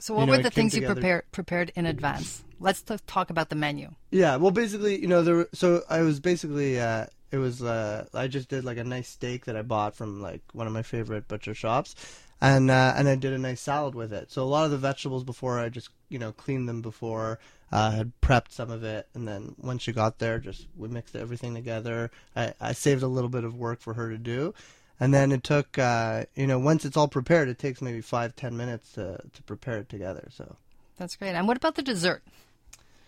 So, 0.01 0.15
what 0.15 0.21
You 0.21 0.25
know, 0.25 0.31
were 0.37 0.43
the 0.43 0.49
things 0.49 0.75
you 0.75 0.81
prepared 0.85 1.31
prepared 1.31 1.71
in 1.75 1.85
advance? 1.85 2.43
Let's 2.59 2.81
t- 2.81 2.97
talk 3.05 3.29
about 3.29 3.49
the 3.49 3.55
menu. 3.55 3.91
Yeah, 4.09 4.35
well, 4.37 4.51
basically, 4.51 4.99
you 4.99 5.07
know, 5.07 5.21
there. 5.21 5.35
were- 5.35 5.49
So 5.53 5.83
I 5.89 6.01
was 6.01 6.19
basically, 6.19 6.79
uh, 6.79 7.05
it 7.31 7.37
was, 7.37 7.61
uh, 7.61 8.05
I 8.13 8.27
just 8.27 8.49
did 8.49 8.65
like 8.65 8.77
a 8.77 8.83
nice 8.83 9.07
steak 9.09 9.45
that 9.45 9.55
I 9.55 9.61
bought 9.61 9.95
from 9.95 10.19
like 10.21 10.41
one 10.53 10.65
of 10.67 10.73
my 10.73 10.81
favorite 10.81 11.27
butcher 11.27 11.53
shops, 11.53 11.95
and 12.41 12.71
uh, 12.71 12.93
and 12.97 13.07
I 13.07 13.15
did 13.15 13.31
a 13.33 13.37
nice 13.37 13.61
salad 13.61 13.93
with 13.93 14.11
it. 14.11 14.31
So 14.31 14.41
a 14.41 14.45
lot 14.49 14.65
of 14.65 14.71
the 14.71 14.77
vegetables 14.79 15.23
before 15.23 15.59
I 15.59 15.69
just, 15.69 15.89
you 16.09 16.17
know, 16.17 16.31
cleaned 16.31 16.67
them 16.67 16.81
before, 16.81 17.37
uh, 17.71 17.91
had 17.91 18.11
prepped 18.21 18.51
some 18.51 18.71
of 18.71 18.83
it, 18.83 19.07
and 19.13 19.27
then 19.27 19.55
once 19.59 19.83
she 19.83 19.91
got 19.91 20.17
there, 20.17 20.39
just 20.39 20.67
we 20.75 20.87
mixed 20.87 21.15
everything 21.15 21.53
together. 21.53 22.09
I, 22.35 22.53
I 22.59 22.71
saved 22.73 23.03
a 23.03 23.07
little 23.07 23.29
bit 23.29 23.43
of 23.43 23.55
work 23.55 23.81
for 23.81 23.93
her 23.93 24.09
to 24.09 24.17
do. 24.17 24.53
And 25.01 25.11
then 25.13 25.31
it 25.31 25.43
took, 25.43 25.79
uh, 25.79 26.25
you 26.35 26.45
know, 26.45 26.59
once 26.59 26.85
it's 26.85 26.95
all 26.95 27.07
prepared, 27.07 27.49
it 27.49 27.57
takes 27.57 27.81
maybe 27.81 28.01
five, 28.01 28.35
ten 28.35 28.55
minutes 28.55 28.93
to, 28.93 29.19
to 29.33 29.43
prepare 29.43 29.79
it 29.79 29.89
together. 29.89 30.27
So 30.31 30.55
That's 30.97 31.15
great. 31.15 31.33
And 31.33 31.47
what 31.47 31.57
about 31.57 31.73
the 31.75 31.81
dessert? 31.81 32.21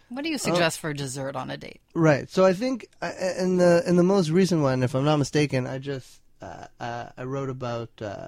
What 0.09 0.21
Oh. 0.21 0.23
do 0.23 0.29
you 0.29 0.37
suggest 0.39 0.79
for 0.79 0.89
a 0.89 0.95
dessert 0.95 1.35
on 1.35 1.49
a 1.51 1.57
date? 1.57 1.81
Right. 1.93 2.27
So 2.29 2.45
I 2.45 2.53
think 2.53 2.87
uh, 3.01 3.11
in 3.39 3.57
the 3.57 3.83
in 3.87 3.95
the 3.95 4.03
most 4.03 4.29
recent 4.29 4.61
one, 4.63 4.81
if 4.83 4.95
I'm 4.95 5.05
not 5.05 5.17
mistaken, 5.17 5.67
I 5.67 5.77
just 5.77 6.19
uh, 6.41 6.65
uh, 6.79 7.05
I 7.15 7.23
wrote 7.23 7.49
about 7.49 7.89
uh, 8.01 8.27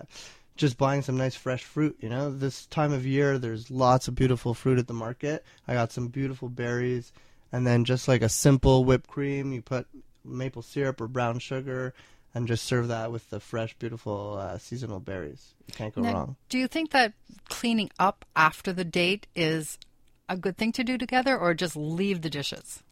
just 0.55 0.77
buying 0.77 1.01
some 1.01 1.17
nice 1.17 1.35
fresh 1.35 1.63
fruit. 1.63 1.97
You 2.01 2.09
know, 2.09 2.31
this 2.31 2.67
time 2.67 2.93
of 2.93 3.05
year, 3.05 3.37
there's 3.39 3.69
lots 3.71 4.07
of 4.07 4.13
beautiful 4.15 4.53
fruit 4.53 4.77
at 4.79 4.87
the 4.87 4.93
market. 4.93 5.43
I 5.67 5.73
got 5.73 5.91
some 5.91 6.07
beautiful 6.07 6.49
berries, 6.49 7.11
and 7.51 7.65
then 7.67 7.83
just 7.83 8.07
like 8.07 8.21
a 8.21 8.29
simple 8.29 8.85
whipped 8.85 9.07
cream, 9.09 9.51
you 9.51 9.61
put 9.61 9.87
maple 10.23 10.61
syrup 10.61 11.01
or 11.01 11.07
brown 11.07 11.39
sugar, 11.39 11.93
and 12.35 12.47
just 12.47 12.65
serve 12.65 12.89
that 12.89 13.11
with 13.11 13.29
the 13.31 13.39
fresh, 13.39 13.73
beautiful 13.79 14.37
uh, 14.39 14.57
seasonal 14.59 14.99
berries. 14.99 15.53
You 15.67 15.73
can't 15.73 15.95
go 15.95 16.01
Now, 16.01 16.13
wrong. 16.13 16.35
do 16.49 16.57
you 16.59 16.67
think 16.67 16.91
that 16.91 17.13
cleaning 17.49 17.89
up 17.97 18.25
after 18.35 18.71
the 18.73 18.83
date 18.85 19.25
is 19.35 19.79
a 20.29 20.37
good 20.37 20.57
thing 20.57 20.71
to 20.73 20.83
do 20.83 20.97
together, 20.97 21.37
or 21.37 21.53
just 21.53 21.75
leave 21.75 22.21
the 22.21 22.29
dishes? 22.29 22.83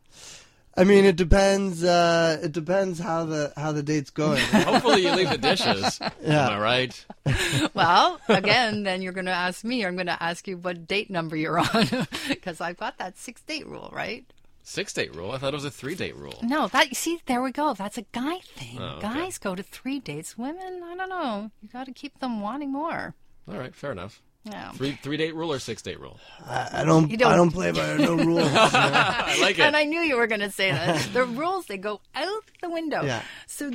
I 0.76 0.86
mean, 0.86 1.06
it 1.06 1.16
depends. 1.18 1.84
Uh, 1.84 2.40
it 2.42 2.52
depends 2.52 2.98
how 2.98 3.26
the 3.26 3.54
how 3.56 3.74
the 3.74 3.84
date's 3.84 4.10
going. 4.10 4.42
Hopefully, 4.52 5.04
you 5.04 5.12
leave 5.12 5.30
the 5.30 5.38
dishes. 5.38 6.00
Yeah. 6.22 6.48
Am 6.48 6.54
I 6.54 6.60
right? 6.60 7.06
Well, 7.76 8.20
again, 8.28 8.84
then 8.84 9.02
you're 9.04 9.14
going 9.14 9.26
to 9.28 9.32
ask 9.32 9.64
me. 9.64 9.84
or 9.84 9.88
I'm 9.88 9.96
going 9.96 10.08
to 10.08 10.22
ask 10.24 10.48
you 10.48 10.58
what 10.58 10.88
date 10.88 11.10
number 11.12 11.36
you're 11.36 11.60
on, 11.60 11.88
because 12.28 12.60
I've 12.62 12.78
got 12.78 12.98
that 12.98 13.18
six 13.20 13.42
date 13.42 13.68
rule, 13.68 13.92
right? 13.94 14.26
Six 14.66 14.94
date 14.94 15.14
rule. 15.16 15.32
I 15.32 15.38
thought 15.38 15.54
it 15.54 15.56
was 15.56 15.66
a 15.66 15.72
three 15.72 15.94
date 15.96 16.16
rule. 16.16 16.40
No, 16.42 16.68
that 16.70 16.88
you 16.90 16.96
see, 16.96 17.20
there 17.26 17.42
we 17.44 17.52
go. 17.52 17.74
That's 17.74 17.98
a 17.98 18.04
guy 18.14 18.40
thing. 18.56 18.78
Oh, 18.80 18.96
okay. 18.98 19.02
Guys 19.02 19.38
go 19.38 19.56
to 19.56 19.64
three 19.64 20.00
dates. 20.00 20.38
Women, 20.38 20.82
I 20.84 20.96
don't 20.96 21.10
know. 21.10 21.52
You 21.62 21.68
got 21.70 21.86
to 21.88 21.92
keep 21.92 22.20
them 22.20 22.40
wanting 22.42 22.72
more. 22.72 23.14
All 23.48 23.58
right, 23.58 23.76
fair 23.76 23.92
enough. 23.92 24.22
Yeah. 24.46 24.72
Three 24.72 24.98
three 25.02 25.18
date 25.18 25.36
rule 25.36 25.52
or 25.54 25.60
six 25.60 25.82
date 25.82 26.00
rule? 26.00 26.20
I, 26.46 26.70
I 26.82 26.84
don't, 26.86 27.10
You 27.12 27.18
don't- 27.18 27.32
I 27.32 27.36
don't 27.36 27.52
play 27.52 27.72
by 27.72 27.96
no 27.98 28.16
rules. 28.16 28.50
I 28.54 29.38
like 29.42 29.60
it. 29.60 29.64
And 29.64 29.76
I 29.76 29.84
knew 29.84 30.00
you 30.02 30.18
were 30.18 30.28
going 30.28 30.42
to 30.42 30.52
say 30.52 30.72
that. 30.72 31.10
the 31.14 31.24
rules 31.26 31.66
they 31.68 31.78
go 31.78 32.02
out 32.16 32.44
the 32.62 32.70
window. 32.70 33.04
Yeah. 33.04 33.22
So, 33.48 33.72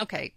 okay. 0.00 0.32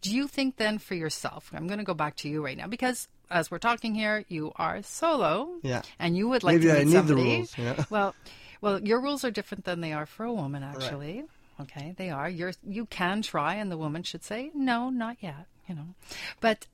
Do 0.00 0.14
you 0.14 0.26
think 0.26 0.56
then 0.56 0.78
for 0.78 0.94
yourself? 0.94 1.50
I'm 1.54 1.66
going 1.68 1.78
to 1.78 1.84
go 1.84 1.94
back 1.94 2.16
to 2.16 2.28
you 2.28 2.44
right 2.44 2.56
now 2.56 2.66
because 2.66 3.08
as 3.30 3.50
we're 3.50 3.58
talking 3.58 3.94
here, 3.94 4.24
you 4.28 4.52
are 4.56 4.82
solo. 4.82 5.48
Yeah. 5.62 5.82
And 5.98 6.16
you 6.16 6.28
would 6.28 6.42
like 6.42 6.56
Maybe 6.56 6.66
to 6.68 6.74
meet 6.74 6.80
I 6.96 7.00
need 7.00 7.06
the 7.08 7.14
rules, 7.16 7.56
you 7.58 7.64
know? 7.64 7.84
Well, 7.88 8.14
well, 8.62 8.80
your 8.80 9.00
rules 9.00 9.24
are 9.24 9.30
different 9.30 9.64
than 9.64 9.82
they 9.82 9.92
are 9.92 10.06
for 10.06 10.24
a 10.24 10.32
woman, 10.32 10.62
actually. 10.62 11.24
Okay, 11.60 11.94
they 11.98 12.08
are. 12.08 12.30
You're 12.30 12.52
you 12.66 12.86
can 12.86 13.20
try, 13.20 13.54
and 13.54 13.70
the 13.70 13.76
woman 13.76 14.02
should 14.02 14.24
say 14.24 14.50
no, 14.54 14.88
not 14.88 15.16
yet. 15.20 15.46
You 15.68 15.74
know, 15.74 15.94
but 16.40 16.66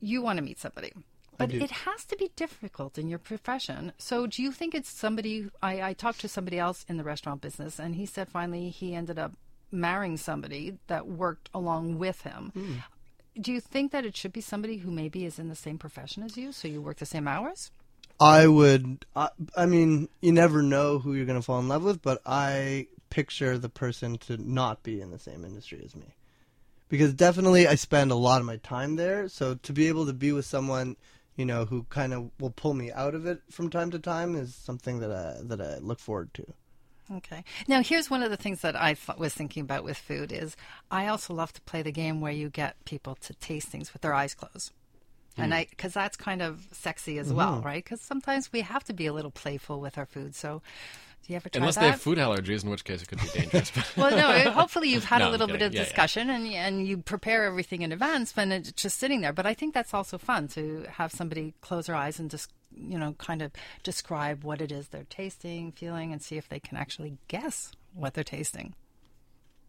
you 0.00 0.22
want 0.22 0.36
to 0.36 0.44
meet 0.44 0.60
somebody. 0.60 0.92
But 1.36 1.54
it 1.54 1.70
has 1.70 2.04
to 2.04 2.16
be 2.16 2.30
difficult 2.36 2.98
in 2.98 3.08
your 3.08 3.18
profession. 3.18 3.92
So, 3.96 4.26
do 4.26 4.42
you 4.42 4.52
think 4.52 4.74
it's 4.74 4.90
somebody? 4.90 5.48
I, 5.62 5.82
I 5.82 5.92
talked 5.94 6.20
to 6.20 6.28
somebody 6.28 6.58
else 6.58 6.84
in 6.86 6.98
the 6.98 7.04
restaurant 7.04 7.40
business, 7.40 7.78
and 7.78 7.94
he 7.94 8.04
said 8.04 8.28
finally 8.28 8.68
he 8.68 8.94
ended 8.94 9.18
up 9.18 9.32
marrying 9.72 10.18
somebody 10.18 10.78
that 10.88 11.06
worked 11.06 11.48
along 11.54 11.98
with 11.98 12.22
him. 12.22 12.50
Hmm. 12.52 12.74
Do 13.40 13.52
you 13.52 13.60
think 13.60 13.92
that 13.92 14.04
it 14.04 14.16
should 14.16 14.32
be 14.32 14.42
somebody 14.42 14.78
who 14.78 14.90
maybe 14.90 15.24
is 15.24 15.38
in 15.38 15.48
the 15.48 15.54
same 15.54 15.78
profession 15.78 16.22
as 16.22 16.36
you, 16.36 16.52
so 16.52 16.68
you 16.68 16.82
work 16.82 16.98
the 16.98 17.06
same 17.06 17.26
hours? 17.26 17.70
I 18.20 18.46
would. 18.46 19.06
I, 19.16 19.30
I 19.56 19.66
mean, 19.66 20.08
you 20.20 20.30
never 20.32 20.62
know 20.62 20.98
who 20.98 21.14
you're 21.14 21.24
going 21.24 21.38
to 21.38 21.44
fall 21.44 21.58
in 21.58 21.68
love 21.68 21.82
with, 21.82 22.02
but 22.02 22.20
I 22.26 22.86
picture 23.08 23.58
the 23.58 23.70
person 23.70 24.18
to 24.18 24.36
not 24.36 24.82
be 24.82 25.00
in 25.00 25.10
the 25.10 25.18
same 25.18 25.44
industry 25.44 25.82
as 25.84 25.96
me, 25.96 26.14
because 26.88 27.14
definitely 27.14 27.66
I 27.66 27.74
spend 27.76 28.12
a 28.12 28.16
lot 28.16 28.40
of 28.40 28.46
my 28.46 28.58
time 28.58 28.96
there. 28.96 29.28
So 29.28 29.54
to 29.54 29.72
be 29.72 29.88
able 29.88 30.06
to 30.06 30.12
be 30.12 30.32
with 30.32 30.44
someone, 30.44 30.96
you 31.36 31.46
know, 31.46 31.64
who 31.64 31.86
kind 31.88 32.12
of 32.12 32.30
will 32.38 32.50
pull 32.50 32.74
me 32.74 32.92
out 32.92 33.14
of 33.14 33.24
it 33.26 33.40
from 33.50 33.70
time 33.70 33.90
to 33.92 33.98
time 33.98 34.36
is 34.36 34.54
something 34.54 35.00
that 35.00 35.10
I 35.10 35.40
that 35.42 35.60
I 35.60 35.78
look 35.78 35.98
forward 35.98 36.34
to. 36.34 36.46
Okay. 37.12 37.42
Now, 37.66 37.82
here's 37.82 38.08
one 38.08 38.22
of 38.22 38.30
the 38.30 38.36
things 38.36 38.60
that 38.60 38.80
I 38.80 38.94
th- 38.94 39.18
was 39.18 39.34
thinking 39.34 39.62
about 39.62 39.82
with 39.82 39.96
food 39.96 40.30
is 40.30 40.56
I 40.92 41.08
also 41.08 41.34
love 41.34 41.52
to 41.54 41.60
play 41.62 41.82
the 41.82 41.90
game 41.90 42.20
where 42.20 42.30
you 42.30 42.50
get 42.50 42.84
people 42.84 43.16
to 43.22 43.34
taste 43.34 43.66
things 43.68 43.92
with 43.92 44.02
their 44.02 44.14
eyes 44.14 44.34
closed. 44.34 44.70
And 45.36 45.52
hmm. 45.52 45.58
I, 45.58 45.66
because 45.70 45.94
that's 45.94 46.16
kind 46.16 46.42
of 46.42 46.66
sexy 46.72 47.18
as 47.18 47.32
well, 47.32 47.56
mm-hmm. 47.56 47.66
right? 47.66 47.84
Because 47.84 48.00
sometimes 48.00 48.52
we 48.52 48.62
have 48.62 48.84
to 48.84 48.92
be 48.92 49.06
a 49.06 49.12
little 49.12 49.30
playful 49.30 49.80
with 49.80 49.96
our 49.96 50.06
food. 50.06 50.34
So, 50.34 50.62
do 51.26 51.32
you 51.32 51.36
ever 51.36 51.48
try 51.48 51.60
Unless 51.60 51.76
that? 51.76 51.82
Unless 51.82 51.86
they 51.86 51.90
have 51.92 52.02
food 52.02 52.18
allergies, 52.18 52.64
in 52.64 52.70
which 52.70 52.84
case 52.84 53.02
it 53.02 53.08
could 53.08 53.20
be 53.20 53.28
dangerous. 53.28 53.70
Well, 53.96 54.10
no. 54.10 54.50
Hopefully, 54.50 54.88
you've 54.88 55.04
had 55.04 55.18
No, 55.18 55.28
a 55.28 55.30
little 55.30 55.46
bit 55.46 55.62
of 55.62 55.72
Yeah, 55.72 55.80
yeah. 55.80 55.84
discussion 55.84 56.30
and 56.30 56.46
and 56.48 56.86
you 56.86 56.98
prepare 56.98 57.44
everything 57.44 57.82
in 57.82 57.92
advance, 57.92 58.34
when 58.36 58.52
it's 58.52 58.72
just 58.72 58.98
sitting 58.98 59.20
there. 59.20 59.32
But 59.32 59.46
I 59.46 59.54
think 59.54 59.74
that's 59.74 59.94
also 59.94 60.18
fun 60.18 60.48
to 60.48 60.86
have 60.90 61.12
somebody 61.12 61.54
close 61.60 61.86
their 61.86 61.96
eyes 61.96 62.18
and 62.18 62.30
just 62.30 62.52
you 62.74 62.98
know 62.98 63.14
kind 63.18 63.42
of 63.42 63.52
describe 63.82 64.44
what 64.44 64.60
it 64.60 64.72
is 64.72 64.88
they're 64.88 65.04
tasting, 65.08 65.72
feeling, 65.72 66.12
and 66.12 66.22
see 66.22 66.36
if 66.36 66.48
they 66.48 66.60
can 66.60 66.76
actually 66.76 67.18
guess 67.28 67.72
what 67.94 68.14
they're 68.14 68.24
tasting. 68.24 68.74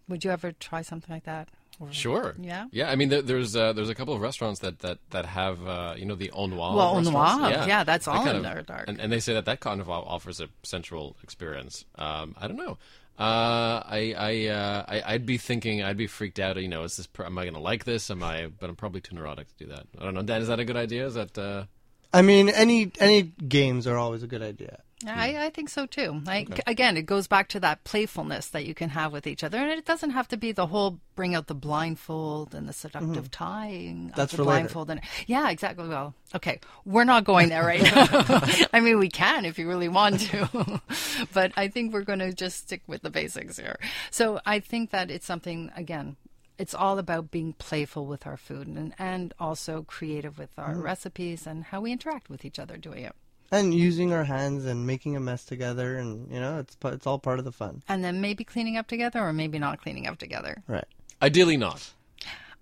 Would 0.08 0.24
you 0.24 0.32
ever 0.32 0.52
try 0.52 0.82
something 0.82 1.14
like 1.14 1.26
that? 1.26 1.50
Or- 1.82 1.92
Sure. 1.92 2.36
Yeah? 2.40 2.68
Yeah. 2.72 2.92
I 2.92 2.96
mean, 2.96 3.10
there, 3.10 3.22
there's 3.24 3.56
uh, 3.56 3.74
there's 3.74 3.90
a 3.90 3.96
couple 3.96 4.14
of 4.14 4.22
restaurants 4.22 4.60
that 4.62 4.80
that 4.80 5.00
that 5.10 5.26
have 5.26 5.66
uh, 5.68 5.96
you 5.98 6.06
know 6.06 6.16
the 6.16 6.30
O.Noir. 6.32 6.76
Well, 6.76 6.96
O.Noir, 6.98 7.50
yeah, 7.50 7.66
yeah, 7.66 7.84
that's 7.84 8.06
That 8.06 8.12
all 8.12 8.24
kind 8.24 8.38
in 8.38 8.46
of- 8.46 8.54
there 8.54 8.62
dark. 8.62 8.88
And, 8.88 9.00
and 9.02 9.12
they 9.12 9.20
say 9.20 9.34
that 9.34 9.46
that 9.46 9.60
kind 9.60 9.82
of 9.82 9.90
offers 9.90 10.40
a 10.40 10.48
sensual 10.64 11.16
experience. 11.24 11.86
Um, 11.96 12.36
I 12.40 12.48
don't 12.48 12.58
know. 12.58 12.78
Uh, 13.20 13.84
I 13.86 14.16
I, 14.18 14.48
uh, 14.48 14.86
I 14.88 15.14
I'd 15.14 15.26
be 15.26 15.38
thinking 15.38 15.84
I'd 15.84 15.98
be 15.98 16.08
freaked 16.08 16.40
out. 16.40 16.56
You 16.62 16.68
know, 16.70 16.84
is 16.84 16.98
this 16.98 17.08
am 17.20 17.38
I 17.38 17.44
going 17.44 17.54
to 17.56 17.60
like 17.60 17.84
this? 17.86 18.10
Am 18.10 18.24
I? 18.24 18.48
But 18.48 18.70
I'm 18.70 18.76
probably 18.76 19.02
too 19.02 19.16
neurotic 19.16 19.48
to 19.58 19.64
do 19.66 19.70
that. 19.72 19.86
I 20.00 20.06
don't 20.06 20.14
know. 20.14 20.22
Dan, 20.24 20.42
is 20.42 20.48
that 20.48 20.60
a 20.60 20.66
good 20.66 20.78
idea? 20.78 21.06
Is 21.06 21.16
that? 21.16 21.38
Uh, 21.38 21.66
I 22.14 22.22
mean, 22.22 22.50
any 22.50 22.92
any 23.00 23.24
games 23.24 23.86
are 23.88 23.98
always 23.98 24.24
a 24.24 24.28
good 24.28 24.42
idea. 24.42 24.82
Hmm. 25.04 25.10
I, 25.10 25.46
I 25.46 25.50
think 25.50 25.70
so 25.70 25.86
too. 25.86 26.22
I, 26.28 26.46
Again, 26.68 26.98
it 26.98 27.06
goes 27.06 27.28
back 27.28 27.48
to 27.50 27.60
that 27.62 27.84
playfulness 27.84 28.48
that 28.48 28.66
you 28.66 28.74
can 28.74 28.90
have 28.90 29.12
with 29.12 29.28
each 29.28 29.44
other, 29.44 29.58
and 29.58 29.72
it 29.72 29.86
doesn't 29.86 30.12
have 30.12 30.28
to 30.30 30.38
be 30.38 30.52
the 30.52 30.68
whole 30.68 31.00
bring 31.16 31.36
out 31.36 31.48
the 31.48 31.56
blindfold 31.56 32.56
and 32.56 32.68
the 32.68 32.74
seductive 32.74 33.26
mm-hmm. 33.30 33.44
tying. 33.44 34.10
of 34.10 34.16
That's 34.16 34.32
the 34.32 34.38
for 34.38 34.44
later. 34.44 34.60
blindfold. 34.60 34.90
And 34.90 35.02
yeah, 35.28 35.50
exactly. 35.50 35.88
Well, 35.88 36.14
okay, 36.36 36.60
we're 36.86 37.04
not 37.04 37.24
going 37.24 37.50
there 37.50 37.66
right 37.66 37.82
now. 37.82 38.08
I 38.74 38.80
mean, 38.80 39.00
we 39.00 39.10
can 39.10 39.46
if 39.46 39.60
you 39.60 39.68
really 39.68 39.90
want 39.90 40.20
to, 40.22 40.82
but 41.34 41.52
I 41.56 41.68
think 41.68 41.94
we're 41.94 42.02
going 42.02 42.20
to 42.20 42.34
just 42.34 42.60
stick 42.60 42.82
with 42.88 43.02
the 43.02 43.10
basics 43.10 43.58
here. 43.58 43.80
So 44.10 44.40
I 44.46 44.60
think 44.60 44.92
that 44.92 45.12
it's 45.12 45.26
something 45.26 45.72
again. 45.76 46.18
It's 46.58 46.76
all 46.76 47.00
about 47.00 47.32
being 47.32 47.54
playful 47.54 48.06
with 48.06 48.28
our 48.28 48.38
food 48.38 48.68
and, 48.68 48.94
and 49.00 49.34
also 49.40 49.82
creative 49.82 50.38
with 50.38 50.52
our 50.60 50.74
mm-hmm. 50.74 50.84
recipes 50.84 51.48
and 51.48 51.64
how 51.64 51.82
we 51.82 51.92
interact 51.92 52.30
with 52.30 52.46
each 52.46 52.60
other 52.60 52.78
doing 52.78 53.04
it. 53.04 53.16
And 53.52 53.74
using 53.74 54.14
our 54.14 54.24
hands 54.24 54.66
and 54.66 54.88
making 54.88 55.18
a 55.18 55.20
mess 55.20 55.44
together, 55.44 55.98
and 55.98 56.32
you 56.32 56.40
know, 56.40 56.60
it's 56.60 56.78
it's 56.86 57.06
all 57.06 57.20
part 57.20 57.38
of 57.40 57.44
the 57.46 57.52
fun. 57.52 57.84
and 57.90 58.02
then 58.04 58.22
maybe 58.22 58.44
cleaning 58.46 58.78
up 58.78 58.88
together 58.88 59.20
or 59.20 59.34
maybe 59.34 59.60
not 59.60 59.82
cleaning 59.82 60.08
up 60.08 60.18
together. 60.18 60.64
Right. 60.68 60.86
ideally 61.22 61.58
not. 61.58 61.92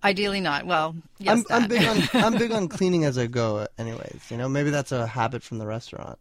Ideally 0.04 0.39
not. 0.41 0.65
Well, 0.65 0.95
yes, 1.19 1.43
I'm, 1.49 1.63
I'm 1.63 1.69
big 1.69 1.84
on 1.86 1.97
I'm 2.23 2.38
big 2.38 2.52
on 2.52 2.67
cleaning 2.69 3.04
as 3.06 3.17
I 3.17 3.28
go. 3.28 3.67
Anyways, 3.78 4.21
you 4.32 4.38
know, 4.38 4.49
maybe 4.49 4.69
that's 4.71 4.91
a 4.91 5.06
habit 5.06 5.43
from 5.43 5.58
the 5.60 5.67
restaurant. 5.67 6.17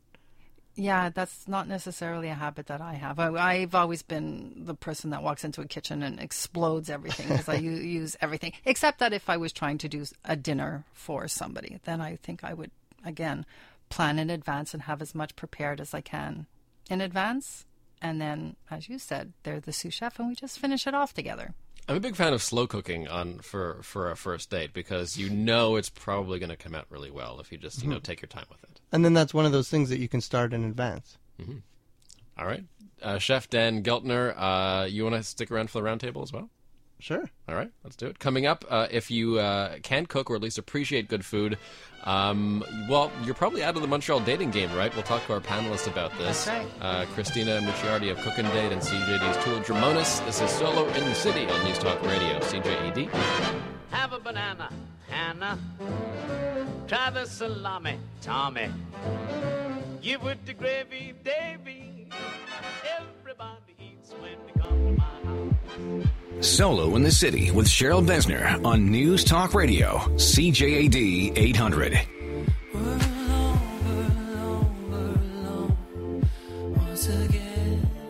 yeah, 0.75 1.09
that's 1.11 1.49
not 1.49 1.67
necessarily 1.67 2.29
a 2.29 2.35
habit 2.35 2.67
that 2.67 2.81
I 2.81 2.95
have. 2.95 3.19
I, 3.19 3.29
I've 3.31 3.75
always 3.75 4.03
been 4.03 4.65
the 4.67 4.75
person 4.75 5.11
that 5.11 5.23
walks 5.23 5.45
into 5.45 5.61
a 5.61 5.67
kitchen 5.67 6.03
and 6.03 6.21
explodes 6.21 6.91
everything 6.91 7.29
because 7.29 7.49
I 7.49 7.55
u- 7.71 7.71
use 7.73 8.17
everything. 8.21 8.53
Except 8.65 8.99
that 8.99 9.13
if 9.13 9.31
I 9.31 9.37
was 9.39 9.53
trying 9.53 9.79
to 9.79 9.89
do 9.89 10.05
a 10.25 10.37
dinner 10.37 10.85
for 10.93 11.27
somebody, 11.29 11.79
then 11.85 12.01
I 12.01 12.17
think 12.17 12.45
I 12.45 12.53
would 12.55 12.71
again 13.05 13.47
plan 13.89 14.19
in 14.19 14.31
advance 14.31 14.75
and 14.75 14.85
have 14.85 15.03
as 15.03 15.15
much 15.15 15.37
prepared 15.37 15.81
as 15.81 15.95
I 15.95 16.01
can 16.01 16.47
in 16.91 17.01
advance. 17.01 17.65
And 18.01 18.21
then, 18.21 18.57
as 18.71 18.89
you 18.89 18.99
said, 18.99 19.33
they're 19.43 19.61
the 19.61 19.73
sous 19.73 19.93
chef, 19.93 20.19
and 20.19 20.29
we 20.29 20.35
just 20.35 20.59
finish 20.59 20.87
it 20.87 20.95
off 20.95 21.13
together. 21.13 21.55
I'm 21.89 21.97
a 21.97 22.01
big 22.01 22.17
fan 22.17 22.35
of 22.35 22.43
slow 22.43 22.67
cooking 22.67 23.09
on 23.09 23.39
for 23.39 23.81
for 23.83 24.11
a 24.11 24.17
first 24.17 24.51
date 24.51 24.75
because 24.75 25.17
you 25.17 25.31
know 25.31 25.77
it's 25.77 25.89
probably 25.89 26.39
going 26.39 26.51
to 26.51 26.57
come 26.57 26.75
out 26.75 26.85
really 26.91 27.11
well 27.11 27.41
if 27.41 27.51
you 27.51 27.57
just 27.57 27.83
you 27.83 27.89
know 27.89 27.99
take 27.99 28.21
your 28.21 28.29
time 28.29 28.45
with 28.51 28.63
it. 28.63 28.81
And 28.93 29.05
then 29.05 29.15
that's 29.15 29.33
one 29.33 29.47
of 29.47 29.53
those 29.53 29.71
things 29.71 29.89
that 29.89 29.99
you 29.99 30.09
can 30.09 30.21
start 30.21 30.53
in 30.53 30.65
advance. 30.65 31.17
All 32.39 32.47
right, 32.47 32.65
uh, 33.03 33.19
Chef 33.19 33.49
Dan 33.49 33.83
Geltner, 33.83 34.35
uh, 34.37 34.85
you 34.85 35.03
want 35.03 35.17
to 35.17 35.23
stick 35.23 35.51
around 35.51 35.71
for 35.71 35.81
the 35.81 35.89
roundtable 35.89 36.23
as 36.23 36.33
well? 36.33 36.51
Sure. 37.01 37.31
All 37.49 37.55
right, 37.55 37.71
let's 37.85 37.97
do 37.97 38.07
it. 38.07 38.19
Coming 38.19 38.47
up, 38.47 38.65
uh, 38.69 38.89
if 38.91 39.11
you 39.11 39.39
uh, 39.39 39.77
can 39.83 40.07
cook 40.07 40.31
or 40.31 40.37
at 40.37 40.43
least 40.43 40.59
appreciate 40.59 41.09
good 41.09 41.25
food, 41.25 41.57
um, 42.05 42.65
well, 42.89 43.13
you're 43.25 43.35
probably 43.35 43.63
out 43.63 43.77
of 43.77 43.83
the 43.83 43.89
Montreal 43.89 44.21
dating 44.21 44.51
game, 44.51 44.73
right? 44.75 44.93
We'll 44.95 45.05
talk 45.05 45.25
to 45.27 45.33
our 45.33 45.41
panelists 45.41 45.87
about 45.87 46.11
this. 46.19 46.45
That's 46.45 46.49
right. 46.49 46.67
Uh, 46.81 47.07
Christina 47.15 47.61
Mucciardi 47.61 48.11
of 48.11 48.19
Cook 48.19 48.39
and 48.39 48.49
Date 48.49 48.73
and 48.73 48.81
CJD's 48.83 49.45
Toula 49.45 49.61
Drimonis. 49.61 50.25
This 50.27 50.41
is 50.41 50.51
Solo 50.51 50.89
in 50.89 51.05
the 51.05 51.15
City 51.15 51.47
on 51.47 51.65
News 51.65 51.79
Talk 51.79 52.03
Radio, 52.03 52.39
CJAD. 52.41 53.11
Have 53.91 54.13
a 54.13 54.19
banana, 54.19 54.73
Hannah. 55.09 55.59
Try 56.89 57.11
the 57.11 57.27
salami, 57.27 57.99
Tommy. 58.23 58.69
Give 60.03 60.25
it 60.25 60.45
the 60.47 60.55
gravy, 60.55 61.15
Davy. 61.23 62.09
Everybody 62.99 63.75
eats 63.79 64.13
when 64.13 64.39
they 64.47 64.61
come 64.61 64.71
to 64.71 64.93
my 64.99 65.05
house. 65.05 65.18
Solo 66.41 66.95
in 66.95 67.03
the 67.03 67.11
City 67.11 67.51
with 67.51 67.67
Cheryl 67.67 68.05
Besner 68.05 68.65
on 68.65 68.91
News 68.91 69.25
Talk 69.25 69.55
Radio, 69.55 69.99
CJAD 70.17 71.37
800. 71.37 72.01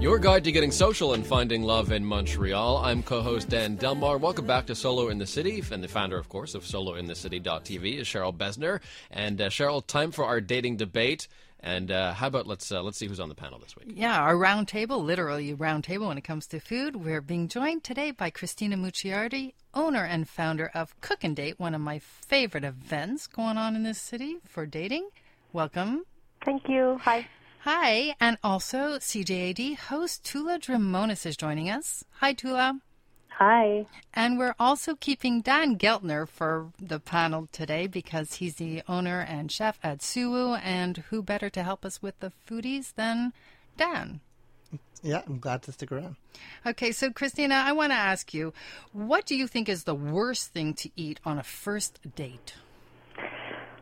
Your 0.00 0.18
guide 0.18 0.44
to 0.44 0.52
getting 0.52 0.70
social 0.70 1.14
and 1.14 1.26
finding 1.26 1.62
love 1.64 1.90
in 1.90 2.04
Montreal. 2.04 2.78
I'm 2.78 3.02
co-host 3.02 3.48
Dan 3.48 3.76
Delmar. 3.76 4.16
Welcome 4.18 4.46
back 4.46 4.66
to 4.66 4.74
Solo 4.74 5.09
in 5.09 5.18
the 5.18 5.26
City, 5.26 5.62
and 5.72 5.83
the 5.83 5.88
founder, 5.88 6.16
of 6.16 6.28
course, 6.28 6.54
of 6.54 6.62
SoloInTheCity.tv 6.64 7.98
is 7.98 8.07
Cheryl 8.07 8.35
Besner. 8.35 8.81
And 9.11 9.40
uh, 9.40 9.48
Cheryl, 9.48 9.87
time 9.87 10.12
for 10.12 10.24
our 10.24 10.40
dating 10.40 10.76
debate. 10.76 11.28
And 11.61 11.90
uh, 11.90 12.12
how 12.12 12.29
about 12.29 12.47
let's 12.47 12.71
uh, 12.71 12.83
let's 12.83 12.99
see 12.99 13.09
who's 13.09 13.18
on 13.18 13.29
the 13.29 13.35
panel 13.35 13.59
this 13.59 13.75
week. 13.77 13.92
Yeah, 13.94 14.21
our 14.21 14.37
round 14.37 14.68
table, 14.68 15.03
literally 15.03 15.53
round 15.55 15.85
table 15.85 16.09
when 16.09 16.18
it 16.18 16.25
comes 16.25 16.47
to 16.49 16.61
food. 16.61 16.97
We're 16.97 17.21
being 17.21 17.49
joined 17.49 17.83
today 17.83 18.12
by 18.12 18.31
Christina 18.31 18.77
Mucciardi, 18.77 19.55
owner 19.75 20.05
and 20.05 20.29
founder 20.29 20.71
of 20.73 20.99
Cook 21.01 21.25
and 21.25 21.35
Date, 21.35 21.59
one 21.59 21.75
of 21.75 21.81
my 21.81 21.99
favorite 21.99 22.64
events 22.64 23.27
going 23.27 23.57
on 23.57 23.75
in 23.75 23.83
this 23.83 24.01
city 24.01 24.37
for 24.47 24.66
dating. 24.66 25.09
Welcome. 25.53 26.05
Thank 26.44 26.68
you. 26.68 26.99
Hi. 27.03 27.27
Hi, 27.62 28.14
and 28.21 28.38
also 28.44 28.99
CJAD 28.99 29.77
host 29.77 30.25
Toula 30.25 30.61
Drimonis 30.61 31.27
is 31.27 31.37
joining 31.37 31.68
us. 31.68 32.05
Hi, 32.21 32.33
Toula. 32.33 32.81
Hi. 33.38 33.87
And 34.12 34.37
we're 34.37 34.57
also 34.59 34.96
keeping 34.96 35.42
Dan 35.42 35.79
Geltner 35.79 36.29
for 36.29 36.72
the 36.83 36.98
panel 36.98 37.48
today 37.53 37.87
because 37.87 38.35
he's 38.35 38.57
the 38.57 38.83
owner 38.88 39.20
and 39.20 39.53
chef 39.53 39.79
at 39.81 40.01
Suwu, 40.01 40.61
and 40.61 41.05
who 41.11 41.22
better 41.22 41.48
to 41.51 41.62
help 41.62 41.85
us 41.85 42.03
with 42.03 42.18
the 42.18 42.33
foodies 42.48 42.94
than 42.96 43.33
Dan? 43.77 44.18
Yeah, 45.05 45.22
I'm 45.24 45.38
glad 45.38 45.62
to 45.62 45.72
stick 45.72 45.92
around. 45.92 46.16
Okay, 46.66 46.90
so 46.90 47.12
Christina, 47.12 47.62
I 47.64 47.70
want 47.70 47.92
to 47.92 47.96
ask 47.96 48.35
you, 48.35 48.53
what 48.92 49.24
do 49.24 49.37
you 49.37 49.46
think 49.46 49.68
is 49.68 49.85
the 49.85 49.94
worst 49.94 50.53
thing 50.53 50.74
to 50.74 50.90
eat 50.96 51.20
on 51.24 51.38
a 51.38 51.44
first 51.44 52.01
date? 52.16 52.55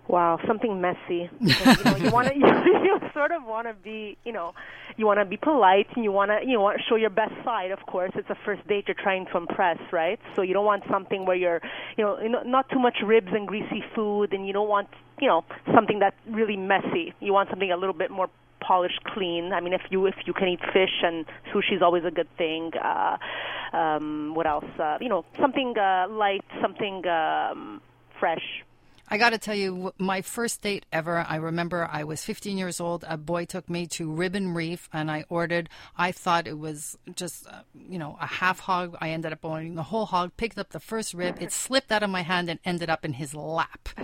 Wow, 0.09 0.39
something 0.47 0.81
messy. 0.81 1.29
You 1.41 1.55
know, 1.85 1.97
you 1.97 2.11
want 2.11 2.29
to, 2.29 2.35
you, 2.37 3.01
sort 3.13 3.33
of 3.33 3.45
want 3.45 3.67
to 3.67 3.75
be, 3.75 4.17
you 4.25 4.33
know, 4.33 4.55
you 4.97 5.07
want 5.07 5.19
to 5.19 5.25
be 5.25 5.37
polite 5.37 5.89
and 5.97 6.05
you 6.05 6.13
want 6.13 6.31
to, 6.31 6.49
you 6.49 6.61
want 6.61 6.79
to 6.79 6.83
show 6.89 6.97
your 6.97 7.11
best 7.11 7.33
side. 7.45 7.73
Of 7.73 7.81
course, 7.87 8.13
it's 8.15 8.31
a 8.31 8.37
first 8.45 8.67
date. 8.69 8.85
You're 8.87 8.95
trying 8.95 9.27
to 9.33 9.37
impress, 9.37 9.79
right? 9.93 10.21
So 10.37 10.43
you 10.43 10.55
don't 10.55 10.65
want 10.65 10.85
something 10.89 11.27
where 11.27 11.37
you're, 11.37 11.61
you 11.97 12.05
know, 12.05 12.21
you 12.21 12.29
know, 12.29 12.43
not 12.43 12.69
too 12.71 12.79
much 12.79 12.99
ribs 13.05 13.29
and 13.33 13.49
greasy 13.49 13.83
food, 13.95 14.33
and 14.33 14.47
you 14.47 14.53
don't 14.53 14.69
want, 14.69 14.89
you 15.21 15.27
know, 15.27 15.45
something 15.75 15.99
that's 15.99 16.17
really 16.29 16.57
messy. 16.57 17.13
You 17.21 17.33
want 17.33 17.51
something 17.51 17.73
a 17.73 17.77
little 17.77 17.95
bit 17.95 18.11
more 18.11 18.29
polished, 18.61 19.03
clean. 19.05 19.53
I 19.53 19.61
mean, 19.61 19.73
if 19.73 19.83
you 19.91 20.07
if 20.07 20.15
you 20.25 20.33
can 20.33 20.49
eat 20.49 20.61
fish 20.73 21.03
and 21.03 21.25
sushi 21.53 21.77
is 21.77 21.83
always 21.83 22.05
a 22.05 22.11
good 22.11 22.29
thing. 22.37 22.73
Uh, 22.75 23.17
um, 23.73 24.35
what 24.35 24.47
else? 24.47 24.65
Uh, 24.79 24.99
you 25.01 25.09
know, 25.09 25.25
something 25.41 25.75
uh, 25.77 26.07
light, 26.09 26.45
something 26.61 27.07
um, 27.07 27.81
fresh. 28.19 28.63
I 29.09 29.19
got 29.19 29.31
to 29.31 29.39
tell 29.39 29.55
you, 29.55 29.93
my 29.99 30.21
first 30.21 30.63
date 30.63 30.85
ever, 30.93 31.25
I 31.29 31.37
remember 31.37 31.89
I 31.91 32.03
was 32.03 32.25
15 32.25 32.59
years 32.59 32.81
old. 32.81 33.05
A 33.09 33.17
boy 33.17 33.45
took 33.45 33.71
me 33.71 33.87
to 33.89 34.11
Rib 34.11 34.35
'n 34.35 34.53
Reef 34.53 34.89
and 34.93 35.11
I 35.11 35.25
ordered, 35.29 35.69
I 35.97 36.11
thought 36.11 36.49
it 36.49 36.59
was 36.59 36.99
just, 37.15 37.47
uh, 37.47 37.61
you 37.89 37.99
know, 37.99 38.19
a 38.21 38.27
half 38.27 38.59
hog. 38.61 38.97
I 39.01 39.11
ended 39.11 39.33
up 39.33 39.45
ordering 39.45 39.77
the 39.77 39.85
whole 39.85 40.07
hog, 40.07 40.33
picked 40.37 40.59
up 40.59 40.71
the 40.71 40.81
first 40.81 41.15
rib. 41.15 41.37
It 41.41 41.53
slipped 41.53 41.93
out 41.93 42.03
of 42.03 42.11
my 42.11 42.23
hand 42.23 42.49
and 42.51 42.59
ended 42.65 42.91
up 42.91 43.05
in 43.05 43.13
his 43.15 43.35
lap. 43.35 43.89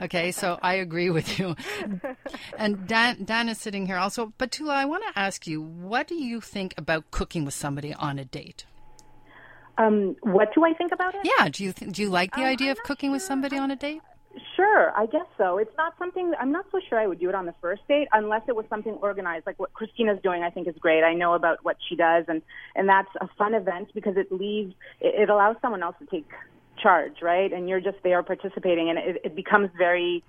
Okay, 0.00 0.30
so 0.32 0.58
I 0.62 0.74
agree 0.74 1.10
with 1.10 1.38
you. 1.38 1.56
And 2.56 2.86
Dan, 2.86 3.24
Dan 3.24 3.48
is 3.48 3.58
sitting 3.58 3.86
here 3.86 3.96
also. 3.96 4.32
But 4.38 4.52
Toula, 4.52 4.74
I 4.74 4.84
want 4.84 5.02
to 5.08 5.18
ask 5.18 5.46
you, 5.46 5.60
what 5.60 6.06
do 6.06 6.14
you 6.14 6.40
think 6.40 6.72
about 6.76 7.10
cooking 7.10 7.44
with 7.44 7.54
somebody 7.54 7.92
on 7.94 8.18
a 8.18 8.24
date? 8.24 8.64
Um, 9.76 10.16
what 10.22 10.52
do 10.54 10.64
I 10.64 10.72
think 10.74 10.92
about 10.92 11.14
it? 11.14 11.22
Yeah, 11.24 11.48
do 11.48 11.64
you, 11.64 11.72
th- 11.72 11.92
do 11.92 12.02
you 12.02 12.10
like 12.10 12.32
the 12.34 12.42
Um, 12.42 12.46
idea 12.46 12.70
of 12.72 12.78
cooking 12.84 13.10
with 13.10 13.22
somebody 13.22 13.56
on 13.58 13.70
a 13.70 13.76
date? 13.76 14.02
Sure, 14.56 14.92
I 14.96 15.06
guess 15.06 15.26
so. 15.38 15.58
It's 15.58 15.74
not 15.76 15.94
something 15.98 16.32
I'm 16.38 16.52
not 16.52 16.66
so 16.70 16.80
sure 16.88 16.98
I 16.98 17.06
would 17.06 17.18
do 17.18 17.28
it 17.28 17.34
on 17.34 17.46
the 17.46 17.54
first 17.60 17.82
date 17.88 18.08
unless 18.12 18.42
it 18.46 18.54
was 18.54 18.66
something 18.68 18.92
organized, 18.94 19.46
like 19.46 19.58
what 19.58 19.72
Christina's 19.72 20.18
doing. 20.22 20.42
I 20.42 20.50
think 20.50 20.68
is 20.68 20.74
great. 20.78 21.02
I 21.02 21.14
know 21.14 21.34
about 21.34 21.64
what 21.64 21.76
she 21.88 21.96
does, 21.96 22.24
and 22.28 22.42
and 22.76 22.88
that's 22.88 23.08
a 23.20 23.28
fun 23.38 23.54
event 23.54 23.90
because 23.94 24.16
it 24.16 24.30
leaves 24.30 24.74
it, 25.00 25.22
it 25.22 25.30
allows 25.30 25.56
someone 25.62 25.82
else 25.82 25.96
to 26.00 26.06
take 26.06 26.28
charge, 26.80 27.22
right? 27.22 27.52
And 27.52 27.68
you're 27.68 27.80
just 27.80 27.98
there 28.04 28.22
participating, 28.22 28.90
and 28.90 28.98
it, 28.98 29.22
it 29.24 29.34
becomes 29.34 29.70
very 29.78 30.22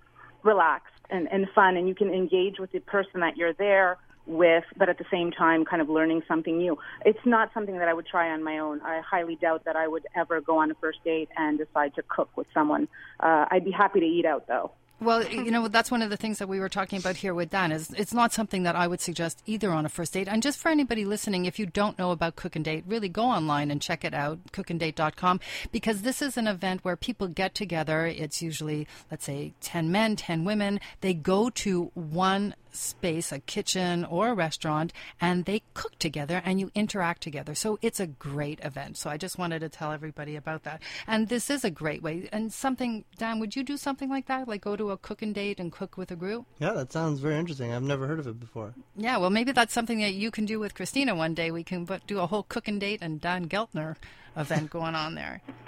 relaxed 0.44 0.94
and, 1.10 1.28
and 1.32 1.48
fun, 1.54 1.76
and 1.76 1.88
you 1.88 1.94
can 1.94 2.10
engage 2.10 2.58
with 2.58 2.72
the 2.72 2.80
person 2.80 3.20
that 3.20 3.36
you're 3.36 3.54
there 3.54 3.98
with, 4.30 4.63
but 4.78 4.89
at 4.89 4.98
the 4.98 5.06
same 5.12 5.32
time, 5.32 5.65
kind 5.65 5.82
of 5.82 5.89
learning 5.89 6.22
something 6.28 6.58
new. 6.58 6.78
It's 7.06 7.26
not 7.26 7.52
something 7.54 7.78
that 7.80 7.88
I 7.88 7.94
would 7.94 8.06
try 8.06 8.30
on 8.30 8.44
my 8.44 8.60
own. 8.60 8.82
I 8.82 9.02
highly 9.02 9.36
doubt 9.36 9.65
that 9.65 9.76
I 9.76 9.88
would 9.88 10.06
ever 10.15 10.39
go 10.39 10.60
on 10.60 10.72
a 10.72 10.76
first 10.76 11.04
date 11.04 11.30
and 11.36 11.58
decide 11.58 11.96
to 11.96 12.04
cook 12.08 12.30
with 12.38 12.48
someone. 12.54 12.88
Uh, 13.20 13.46
I'd 13.50 13.65
be 13.65 13.72
happy 13.72 14.00
to 14.00 14.06
eat 14.06 14.26
out, 14.26 14.48
though. 14.48 14.72
Well, 15.02 15.26
you 15.32 15.52
know, 15.52 15.68
that's 15.68 15.92
one 15.92 16.02
of 16.02 16.10
the 16.10 16.18
things 16.18 16.40
that 16.40 16.50
we 16.50 16.60
were 16.60 16.70
talking 16.70 17.00
about 17.00 17.18
here 17.18 17.34
with 17.34 17.50
Dan 17.50 17.72
is 17.72 17.92
it's 17.92 18.14
not 18.14 18.34
something 18.34 18.64
that 18.64 18.76
I 18.76 18.88
would 18.88 19.02
suggest 19.02 19.42
either 19.46 19.72
on 19.72 19.86
a 19.86 19.90
first 19.90 20.14
date. 20.14 20.28
And 20.28 20.44
just 20.44 20.60
for 20.60 20.70
anybody 20.70 21.06
listening, 21.06 21.46
if 21.46 21.60
you 21.60 21.66
don't 21.66 21.98
know 21.98 22.12
about 22.12 22.36
Cook 22.36 22.56
and 22.56 22.66
Date, 22.66 22.84
really 22.88 23.10
go 23.10 23.24
online 23.24 23.72
and 23.72 23.82
check 23.82 24.04
it 24.04 24.14
out, 24.14 24.40
cookanddate.com, 24.52 25.40
because 25.72 26.02
this 26.02 26.22
is 26.22 26.38
an 26.38 26.48
event 26.48 26.84
where 26.84 26.96
people 26.96 27.28
get 27.28 27.54
together. 27.54 28.06
It's 28.06 28.42
usually, 28.42 28.88
let's 29.10 29.26
say, 29.26 29.54
10 29.62 29.92
men, 29.92 30.16
10 30.16 30.46
women. 30.46 30.80
They 31.02 31.14
go 31.14 31.50
to 31.50 31.92
one 31.94 32.56
space, 32.72 33.32
a 33.32 33.40
kitchen 33.40 34.06
or 34.06 34.30
a 34.30 34.34
restaurant, 34.34 34.94
and 35.20 35.46
they 35.46 35.62
cook 35.74 35.98
together 36.00 36.42
and 36.46 36.60
you 36.60 36.72
interact 36.76 37.22
together. 37.22 37.56
So 37.56 37.80
it's 37.82 38.00
a 38.00 38.08
great 38.08 38.60
event. 38.64 38.98
So 38.98 39.10
I 39.10 39.18
just 39.18 39.38
wanted 39.38 39.60
to 39.60 39.70
tell 39.70 39.92
everybody 39.92 40.36
about 40.36 40.64
that. 40.64 40.82
And 41.08 41.30
this 41.30 41.50
is 41.50 41.64
a 41.64 41.72
great 41.72 42.02
way. 42.02 42.30
And 42.32 42.54
something, 42.54 43.06
Dan, 43.18 43.40
would 43.40 43.56
you 43.56 43.64
do 43.64 43.78
something 43.78 44.10
like 44.10 44.28
that? 44.28 44.48
Like 44.48 44.62
go 44.62 44.76
to 44.76 44.88
a 44.91 44.97
cook 44.97 45.21
and 45.21 45.34
date 45.34 45.60
and 45.60 45.71
cook 45.71 45.97
with 45.97 46.12
a 46.12 46.15
group? 46.15 46.45
Yeah, 46.60 46.73
that 46.73 46.91
sounds 46.91 47.19
very 47.19 47.38
interesting. 47.38 47.73
I've 47.73 47.84
never 47.84 48.08
heard 48.08 48.19
of 48.19 48.28
it 48.28 48.39
before. 48.39 48.73
Yeah, 48.95 49.17
well, 49.17 49.30
maybe 49.30 49.52
that's 49.52 49.73
something 49.73 49.99
that 49.99 50.13
you 50.13 50.32
can 50.32 50.45
do 50.45 50.60
with 50.60 50.75
Christina 50.75 51.15
one 51.15 51.34
day. 51.34 51.52
We 51.52 51.63
can 51.63 51.86
but 51.86 52.06
do 52.08 52.19
a 52.19 52.28
whole 52.28 52.43
cook 52.43 52.67
and 52.67 52.80
date 52.80 52.99
and 53.02 53.19
Don 53.21 53.45
Geltner 53.47 53.95
event 54.36 54.69
going 54.71 54.95
on 54.95 55.15
there. 55.15 55.41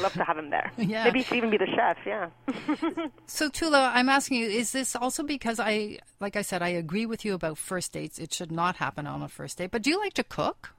Love 0.00 0.12
to 0.14 0.24
have 0.24 0.38
him 0.38 0.50
there. 0.50 0.70
Yeah. 0.78 1.04
Maybe 1.04 1.20
he 1.20 1.24
could 1.24 1.36
even 1.38 1.50
be 1.50 1.58
the 1.58 1.66
chef. 1.74 1.96
Yeah. 2.06 2.28
So 3.26 3.48
Toula, 3.48 3.90
I'm 3.94 4.08
asking 4.08 4.38
you, 4.38 4.46
is 4.48 4.72
this 4.72 4.94
also 4.94 5.22
because 5.22 5.58
I, 5.58 5.98
like 6.20 6.36
I 6.36 6.42
said, 6.42 6.62
I 6.62 6.68
agree 6.68 7.06
with 7.06 7.24
you 7.24 7.34
about 7.34 7.58
first 7.58 7.92
dates. 7.92 8.18
It 8.18 8.32
should 8.32 8.52
not 8.52 8.76
happen 8.76 9.06
on 9.06 9.22
a 9.22 9.28
first 9.28 9.58
date. 9.58 9.70
But 9.70 9.82
do 9.82 9.90
you 9.90 9.98
like 9.98 10.14
to 10.14 10.24
cook? 10.24 10.72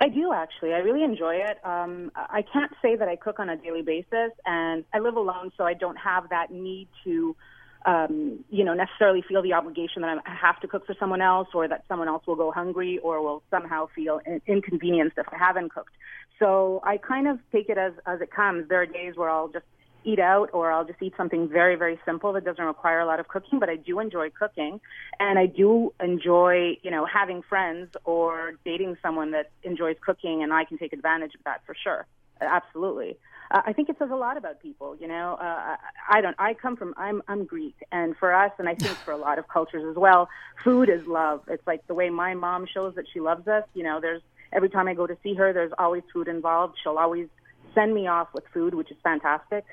I 0.00 0.08
do 0.08 0.32
actually. 0.32 0.72
I 0.72 0.78
really 0.78 1.04
enjoy 1.04 1.34
it. 1.36 1.58
Um, 1.64 2.10
I 2.16 2.42
can't 2.50 2.72
say 2.80 2.96
that 2.96 3.06
I 3.08 3.16
cook 3.16 3.38
on 3.38 3.50
a 3.50 3.56
daily 3.56 3.82
basis, 3.82 4.32
and 4.46 4.84
I 4.94 4.98
live 4.98 5.16
alone, 5.16 5.52
so 5.56 5.64
I 5.64 5.74
don't 5.74 5.96
have 5.96 6.30
that 6.30 6.50
need 6.50 6.88
to, 7.04 7.36
um, 7.84 8.42
you 8.48 8.64
know, 8.64 8.72
necessarily 8.72 9.22
feel 9.28 9.42
the 9.42 9.52
obligation 9.52 10.00
that 10.00 10.08
I'm- 10.08 10.22
have 10.24 10.58
to 10.60 10.68
cook 10.68 10.86
for 10.86 10.94
someone 10.94 11.20
else, 11.20 11.48
or 11.54 11.68
that 11.68 11.84
someone 11.86 12.08
else 12.08 12.26
will 12.26 12.36
go 12.36 12.50
hungry, 12.50 12.98
or 13.00 13.20
will 13.20 13.42
somehow 13.50 13.86
feel 13.86 14.20
in- 14.24 14.40
inconvenienced 14.46 15.18
if 15.18 15.26
I 15.32 15.36
haven't 15.36 15.68
cooked. 15.68 15.92
So 16.38 16.80
I 16.82 16.96
kind 16.96 17.28
of 17.28 17.38
take 17.52 17.68
it 17.68 17.76
as 17.76 17.92
as 18.06 18.22
it 18.22 18.30
comes. 18.30 18.68
There 18.68 18.80
are 18.80 18.86
days 18.86 19.16
where 19.16 19.28
I'll 19.28 19.48
just 19.48 19.66
eat 20.04 20.18
out 20.18 20.50
or 20.52 20.72
I'll 20.72 20.84
just 20.84 21.02
eat 21.02 21.14
something 21.16 21.48
very, 21.48 21.76
very 21.76 21.98
simple 22.04 22.32
that 22.32 22.44
doesn't 22.44 22.64
require 22.64 23.00
a 23.00 23.06
lot 23.06 23.20
of 23.20 23.28
cooking, 23.28 23.58
but 23.58 23.68
I 23.68 23.76
do 23.76 24.00
enjoy 24.00 24.30
cooking 24.30 24.80
and 25.18 25.38
I 25.38 25.46
do 25.46 25.92
enjoy, 26.02 26.78
you 26.82 26.90
know, 26.90 27.04
having 27.06 27.42
friends 27.42 27.90
or 28.04 28.52
dating 28.64 28.96
someone 29.02 29.32
that 29.32 29.50
enjoys 29.62 29.96
cooking 30.04 30.42
and 30.42 30.52
I 30.52 30.64
can 30.64 30.78
take 30.78 30.92
advantage 30.92 31.34
of 31.34 31.44
that 31.44 31.62
for 31.66 31.74
sure. 31.74 32.06
Absolutely. 32.40 33.18
Uh, 33.50 33.62
I 33.66 33.72
think 33.72 33.88
it 33.88 33.96
says 33.98 34.10
a 34.10 34.16
lot 34.16 34.36
about 34.36 34.60
people, 34.60 34.96
you 35.00 35.08
know. 35.08 35.36
Uh, 35.40 35.44
I- 35.74 35.76
I 36.12 36.20
don't 36.22 36.34
I 36.38 36.54
come 36.54 36.76
from 36.76 36.94
I'm 36.96 37.22
I'm 37.28 37.44
Greek 37.44 37.76
and 37.92 38.16
for 38.16 38.34
us 38.34 38.50
and 38.58 38.68
I 38.68 38.74
think 38.74 38.96
for 39.04 39.12
a 39.12 39.16
lot 39.16 39.38
of 39.38 39.46
cultures 39.48 39.84
as 39.88 39.96
well, 39.96 40.28
food 40.64 40.88
is 40.88 41.06
love. 41.06 41.42
It's 41.48 41.64
like 41.66 41.86
the 41.86 41.94
way 41.94 42.10
my 42.10 42.34
mom 42.34 42.66
shows 42.66 42.94
that 42.96 43.04
she 43.12 43.20
loves 43.20 43.46
us, 43.46 43.64
you 43.74 43.84
know, 43.84 44.00
there's 44.00 44.22
every 44.52 44.70
time 44.70 44.88
I 44.88 44.94
go 44.94 45.06
to 45.06 45.16
see 45.22 45.34
her, 45.34 45.52
there's 45.52 45.72
always 45.78 46.02
food 46.12 46.26
involved. 46.26 46.78
She'll 46.82 46.98
always 46.98 47.28
send 47.74 47.94
me 47.94 48.08
off 48.08 48.28
with 48.34 48.44
food, 48.52 48.74
which 48.74 48.90
is 48.90 48.96
fantastic. 49.04 49.64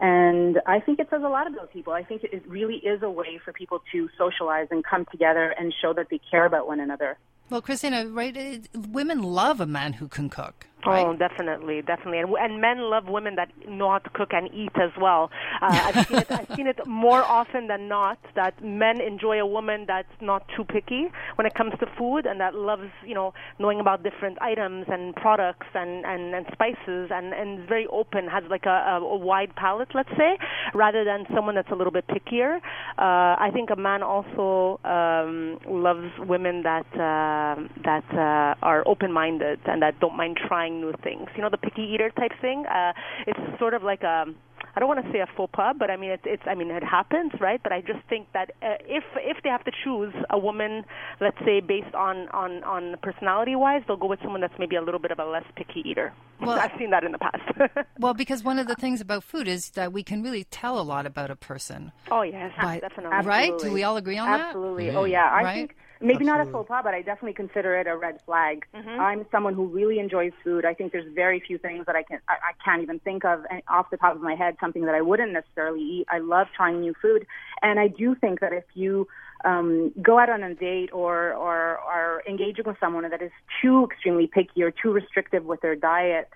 And 0.00 0.60
I 0.66 0.80
think 0.80 0.98
it 0.98 1.08
says 1.10 1.22
a 1.22 1.28
lot 1.28 1.46
about 1.46 1.72
people. 1.72 1.92
I 1.92 2.02
think 2.02 2.24
it 2.24 2.42
really 2.48 2.76
is 2.76 3.02
a 3.02 3.10
way 3.10 3.38
for 3.44 3.52
people 3.52 3.82
to 3.92 4.08
socialize 4.16 4.68
and 4.70 4.82
come 4.82 5.04
together 5.10 5.54
and 5.58 5.74
show 5.82 5.92
that 5.92 6.06
they 6.10 6.20
care 6.30 6.46
about 6.46 6.66
one 6.66 6.80
another. 6.80 7.18
Well, 7.50 7.60
Christina, 7.60 8.06
right? 8.06 8.34
It, 8.34 8.68
women 8.74 9.22
love 9.22 9.60
a 9.60 9.66
man 9.66 9.94
who 9.94 10.08
can 10.08 10.30
cook. 10.30 10.66
Oh, 10.86 11.14
definitely, 11.14 11.82
definitely, 11.82 12.18
and, 12.18 12.30
and 12.34 12.60
men 12.60 12.78
love 12.80 13.08
women 13.08 13.36
that 13.36 13.50
know 13.68 13.90
how 13.90 13.98
to 13.98 14.10
cook 14.10 14.30
and 14.32 14.48
eat 14.54 14.72
as 14.76 14.90
well. 15.00 15.30
Uh, 15.60 15.66
I've, 15.94 16.06
seen 16.06 16.18
it, 16.18 16.30
I've 16.30 16.56
seen 16.56 16.66
it 16.66 16.86
more 16.86 17.22
often 17.22 17.66
than 17.66 17.88
not 17.88 18.18
that 18.34 18.62
men 18.64 19.00
enjoy 19.00 19.40
a 19.40 19.46
woman 19.46 19.84
that's 19.86 20.08
not 20.20 20.46
too 20.56 20.64
picky 20.64 21.10
when 21.36 21.46
it 21.46 21.54
comes 21.54 21.72
to 21.80 21.86
food 21.98 22.26
and 22.26 22.40
that 22.40 22.54
loves, 22.54 22.90
you 23.06 23.14
know, 23.14 23.32
knowing 23.58 23.80
about 23.80 24.02
different 24.02 24.40
items 24.40 24.86
and 24.88 25.14
products 25.16 25.66
and 25.74 26.04
and, 26.04 26.34
and 26.34 26.46
spices 26.52 27.10
and 27.10 27.32
and 27.34 27.60
is 27.60 27.68
very 27.68 27.86
open, 27.88 28.26
has 28.28 28.44
like 28.50 28.66
a, 28.66 29.00
a, 29.00 29.00
a 29.00 29.16
wide 29.16 29.54
palate, 29.56 29.88
let's 29.94 30.10
say, 30.16 30.38
rather 30.74 31.04
than 31.04 31.26
someone 31.34 31.54
that's 31.54 31.70
a 31.70 31.74
little 31.74 31.92
bit 31.92 32.06
pickier. 32.08 32.56
Uh, 32.98 33.36
I 33.38 33.50
think 33.52 33.70
a 33.70 33.76
man 33.76 34.02
also 34.02 34.80
um, 34.84 35.58
loves 35.66 36.10
women 36.18 36.62
that 36.62 36.86
uh, 36.94 37.60
that 37.84 38.04
uh, 38.12 38.54
are 38.64 38.86
open-minded 38.86 39.60
and 39.66 39.82
that 39.82 39.98
don't 40.00 40.16
mind 40.16 40.38
trying 40.48 40.69
new 40.70 40.92
things. 41.02 41.28
You 41.36 41.42
know, 41.42 41.50
the 41.50 41.58
picky 41.58 41.82
eater 41.82 42.10
type 42.10 42.32
thing. 42.40 42.66
Uh, 42.66 42.92
it's 43.26 43.58
sort 43.58 43.74
of 43.74 43.82
like 43.82 44.02
a 44.02 44.26
I 44.72 44.78
don't 44.78 44.88
want 44.88 45.04
to 45.04 45.10
say 45.10 45.18
a 45.18 45.26
faux 45.36 45.50
pas, 45.52 45.74
but 45.76 45.90
I 45.90 45.96
mean 45.96 46.10
it's 46.10 46.22
it's 46.26 46.42
I 46.46 46.54
mean 46.54 46.70
it 46.70 46.84
happens, 46.84 47.32
right? 47.40 47.60
But 47.62 47.72
I 47.72 47.80
just 47.80 48.00
think 48.08 48.28
that 48.34 48.50
uh, 48.62 48.76
if 48.86 49.02
if 49.16 49.42
they 49.42 49.48
have 49.48 49.64
to 49.64 49.72
choose 49.84 50.12
a 50.30 50.38
woman, 50.38 50.84
let's 51.20 51.38
say 51.44 51.60
based 51.60 51.94
on 51.94 52.28
on 52.28 52.62
on 52.64 52.96
personality 53.02 53.56
wise, 53.56 53.82
they'll 53.86 53.96
go 53.96 54.06
with 54.06 54.20
someone 54.22 54.40
that's 54.40 54.58
maybe 54.58 54.76
a 54.76 54.82
little 54.82 55.00
bit 55.00 55.10
of 55.10 55.18
a 55.18 55.24
less 55.24 55.44
picky 55.56 55.82
eater. 55.84 56.12
Well- 56.40 56.58
I've 56.64 56.72
seen 56.78 56.90
that 56.90 57.04
in 57.04 57.12
the 57.12 57.18
past. 57.18 57.42
Well, 57.98 58.14
because 58.14 58.42
one 58.42 58.58
of 58.58 58.66
the 58.66 58.74
things 58.76 59.00
about 59.02 59.24
food 59.24 59.46
is 59.46 59.70
that 59.70 59.92
we 59.92 60.02
can 60.02 60.22
really 60.22 60.44
tell 60.44 60.80
a 60.80 60.82
lot 60.82 61.04
about 61.04 61.30
a 61.30 61.36
person. 61.36 61.92
oh 62.10 62.22
yes, 62.22 62.52
By- 62.60 62.80
definitely. 62.80 63.26
Right? 63.26 63.52
Do 63.58 63.72
we 63.72 63.82
all 63.82 63.96
agree 63.96 64.18
on 64.18 64.28
that? 64.30 64.40
Absolutely. 64.48 64.90
Oh 64.90 65.04
yeah. 65.04 65.28
I 65.30 65.42
Right? 65.42 65.54
think 65.54 65.76
maybe 66.00 66.24
not 66.24 66.40
a 66.40 66.50
faux 66.50 66.68
pas, 66.68 66.82
but 66.82 66.94
I 66.94 67.02
definitely 67.02 67.34
consider 67.34 67.76
it 67.76 67.86
a 67.86 67.96
red 67.96 68.20
flag. 68.24 68.64
I'm 69.00 69.26
someone 69.30 69.54
who 69.54 69.66
really 69.66 69.98
enjoys 69.98 70.32
food. 70.42 70.64
I 70.64 70.74
think 70.74 70.92
there's 70.92 71.12
very 71.14 71.40
few 71.40 71.58
things 71.58 71.86
that 71.86 71.96
I 71.96 72.02
can 72.02 72.20
I, 72.28 72.34
I 72.34 72.52
can't 72.64 72.82
even 72.82 72.98
think 73.00 73.24
of 73.24 73.44
and 73.50 73.62
off 73.68 73.90
the 73.90 73.96
top 73.96 74.14
of 74.16 74.22
my 74.22 74.34
head 74.34 74.56
something 74.60 74.84
that 74.86 74.94
I 74.94 75.02
wouldn't 75.02 75.32
necessarily 75.32 75.82
eat. 75.82 76.06
I 76.08 76.18
love 76.18 76.48
trying 76.56 76.80
new 76.80 76.94
food, 77.00 77.26
and 77.62 77.78
I 77.78 77.88
do 77.88 78.14
think 78.14 78.40
that 78.40 78.52
if 78.52 78.64
you 78.74 79.06
um, 79.44 79.92
go 80.02 80.18
out 80.18 80.30
on 80.30 80.42
a 80.42 80.54
date 80.54 80.90
or 80.92 81.32
or 81.34 81.78
are 81.78 82.22
engaging 82.28 82.64
with 82.66 82.76
someone 82.80 83.08
that 83.08 83.22
is 83.22 83.32
too 83.62 83.88
extremely 83.90 84.26
picky 84.26 84.62
or 84.62 84.70
too 84.70 84.92
restrictive 84.92 85.44
with 85.44 85.60
their 85.60 85.76
diet, 85.76 86.30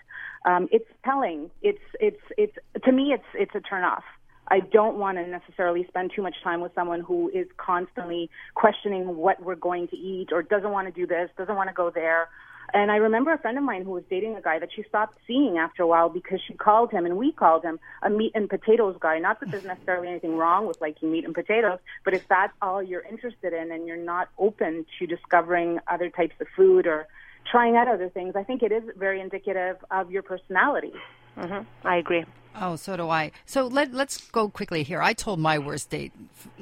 um, 0.45 0.69
it's 0.71 0.89
telling. 1.05 1.51
It's 1.63 1.83
it's 2.01 2.21
it's 2.37 2.57
to 2.85 2.93
me 2.93 3.13
it's 3.13 3.25
it's 3.35 3.55
a 3.55 3.61
turn 3.61 3.85
off. 3.85 4.05
I 4.49 4.61
don't 4.61 4.97
want 4.97 5.19
to 5.19 5.27
necessarily 5.27 5.87
spend 5.89 6.13
too 6.15 6.23
much 6.23 6.35
time 6.43 6.61
with 6.61 6.73
someone 6.75 7.01
who 7.01 7.31
is 7.31 7.47
constantly 7.57 8.31
questioning 8.55 9.17
what 9.17 9.43
we're 9.43 9.55
going 9.55 9.89
to 9.89 9.97
eat 9.97 10.29
or 10.33 10.43
doesn't 10.43 10.71
want 10.71 10.87
to 10.87 10.93
do 10.93 11.07
this, 11.07 11.31
doesn't 11.39 11.57
want 11.57 11.69
to 11.69 11.75
go 11.75 11.91
there. 11.91 12.29
And 12.73 12.91
I 12.91 12.97
remember 12.97 13.33
a 13.33 13.39
friend 13.39 13.59
of 13.59 13.65
mine 13.65 13.85
who 13.85 13.91
was 13.91 14.05
dating 14.09 14.37
a 14.37 14.41
guy 14.41 14.59
that 14.59 14.71
she 14.75 14.83
stopped 14.89 15.19
seeing 15.27 15.59
after 15.59 15.83
a 15.83 15.87
while 15.87 16.09
because 16.09 16.41
she 16.47 16.55
called 16.55 16.91
him, 16.91 17.05
and 17.05 17.17
we 17.17 17.31
called 17.31 17.63
him 17.63 17.79
a 18.03 18.11
meat 18.11 18.33
and 18.35 18.49
potatoes 18.49 18.97
guy. 19.01 19.19
Not 19.19 19.41
that 19.41 19.51
there's 19.51 19.65
necessarily 19.65 20.09
anything 20.09 20.37
wrong 20.37 20.67
with 20.67 20.81
liking 20.81 21.13
meat 21.13 21.25
and 21.25 21.35
potatoes, 21.35 21.79
but 22.05 22.15
if 22.15 22.27
that's 22.27 22.53
all 22.63 22.83
you're 22.83 23.03
interested 23.03 23.53
in 23.53 23.71
and 23.71 23.87
you're 23.87 23.97
not 23.97 24.29
open 24.39 24.87
to 24.99 25.07
discovering 25.07 25.79
other 25.87 26.11
types 26.11 26.35
of 26.41 26.47
food 26.57 26.87
or 26.87 27.07
trying 27.51 27.77
out 27.77 27.87
other 27.87 28.09
things, 28.09 28.35
I 28.35 28.43
think 28.43 28.63
it 28.63 28.73
is 28.73 28.83
very 28.97 29.21
indicative 29.21 29.77
of 29.91 30.11
your 30.11 30.23
personality. 30.23 30.93
Hmm 31.37 31.61
I 31.85 31.97
agree. 31.97 32.25
Oh, 32.57 32.77
so 32.77 32.97
do 32.97 33.09
I. 33.09 33.33
So 33.47 33.67
let 33.67 33.93
let's 33.93 34.31
go 34.31 34.49
quickly 34.49 34.85
here. 34.85 35.03
I 35.03 35.13
told 35.13 35.41
my 35.41 35.59
worst 35.59 35.91
date 35.91 36.13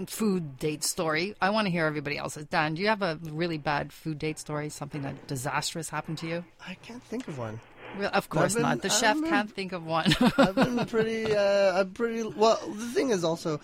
f- 0.00 0.08
food 0.08 0.58
date 0.58 0.82
story. 0.84 1.34
I 1.40 1.50
want 1.50 1.66
to 1.66 1.70
hear 1.70 1.84
everybody 1.84 2.16
else's. 2.16 2.46
Dan, 2.46 2.74
do 2.74 2.80
you 2.80 2.88
have 2.88 3.02
a 3.02 3.18
really 3.22 3.58
bad 3.58 3.92
food 3.92 4.18
date 4.18 4.38
story? 4.38 4.70
Something 4.70 5.02
that 5.02 5.26
disastrous 5.26 5.90
happened 5.90 6.16
to 6.18 6.26
you? 6.26 6.44
I 6.66 6.74
can't 6.82 7.02
think 7.02 7.28
of 7.28 7.36
one. 7.38 7.60
Well, 7.98 8.10
of 8.14 8.30
course 8.30 8.54
been- 8.54 8.62
not. 8.62 8.80
The 8.80 8.88
I've 8.88 8.94
chef 8.94 9.20
been- 9.20 9.28
can't 9.28 9.52
think 9.52 9.72
of 9.72 9.84
one. 9.84 10.14
I've 10.38 10.54
been 10.54 10.86
pretty. 10.86 11.36
Uh, 11.36 11.80
I'm 11.80 11.90
pretty. 11.90 12.22
Well, 12.22 12.58
the 12.74 12.86
thing 12.86 13.10
is 13.10 13.22
also, 13.22 13.60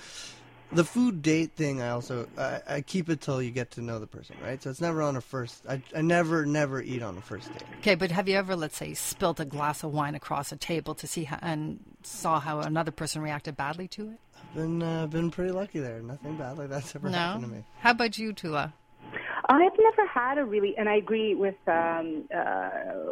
the 0.72 0.84
food 0.84 1.22
date 1.22 1.52
thing. 1.52 1.80
I 1.82 1.90
also 1.90 2.28
I, 2.36 2.60
I 2.68 2.80
keep 2.80 3.08
it 3.08 3.20
till 3.20 3.40
you 3.42 3.50
get 3.50 3.70
to 3.72 3.80
know 3.82 3.98
the 3.98 4.06
person, 4.06 4.36
right? 4.42 4.62
So 4.62 4.70
it's 4.70 4.80
never 4.80 5.02
on 5.02 5.16
a 5.16 5.20
first. 5.20 5.64
I, 5.68 5.80
I 5.96 6.02
never 6.02 6.44
never 6.46 6.80
eat 6.82 7.02
on 7.02 7.16
a 7.16 7.20
first 7.20 7.52
date. 7.52 7.62
okay, 7.78 7.94
but 7.94 8.10
have 8.10 8.28
you 8.28 8.36
ever, 8.36 8.54
let's 8.56 8.76
say, 8.76 8.94
spilt 8.94 9.40
a 9.40 9.44
glass 9.44 9.82
of 9.82 9.92
wine 9.92 10.14
across 10.14 10.52
a 10.52 10.56
table 10.56 10.94
to 10.96 11.06
see 11.06 11.24
how, 11.24 11.38
and 11.42 11.80
saw 12.02 12.40
how 12.40 12.60
another 12.60 12.90
person 12.90 13.22
reacted 13.22 13.56
badly 13.56 13.88
to 13.88 14.10
it? 14.10 14.20
I've 14.40 14.54
been 14.54 14.82
uh, 14.82 15.06
been 15.06 15.30
pretty 15.30 15.52
lucky 15.52 15.80
there. 15.80 16.00
Nothing 16.00 16.36
bad 16.36 16.58
like 16.58 16.68
that's 16.68 16.94
ever 16.94 17.08
happened 17.10 17.44
to 17.44 17.48
No. 17.50 17.56
me. 17.56 17.64
How 17.80 17.90
about 17.92 18.18
you, 18.18 18.32
Toula? 18.32 18.74
I've 19.50 19.72
never 19.78 20.06
had 20.06 20.36
a 20.36 20.44
really, 20.44 20.76
and 20.76 20.88
I 20.88 20.96
agree 20.96 21.34
with. 21.34 21.54
Um, 21.66 22.24
uh, 22.34 22.68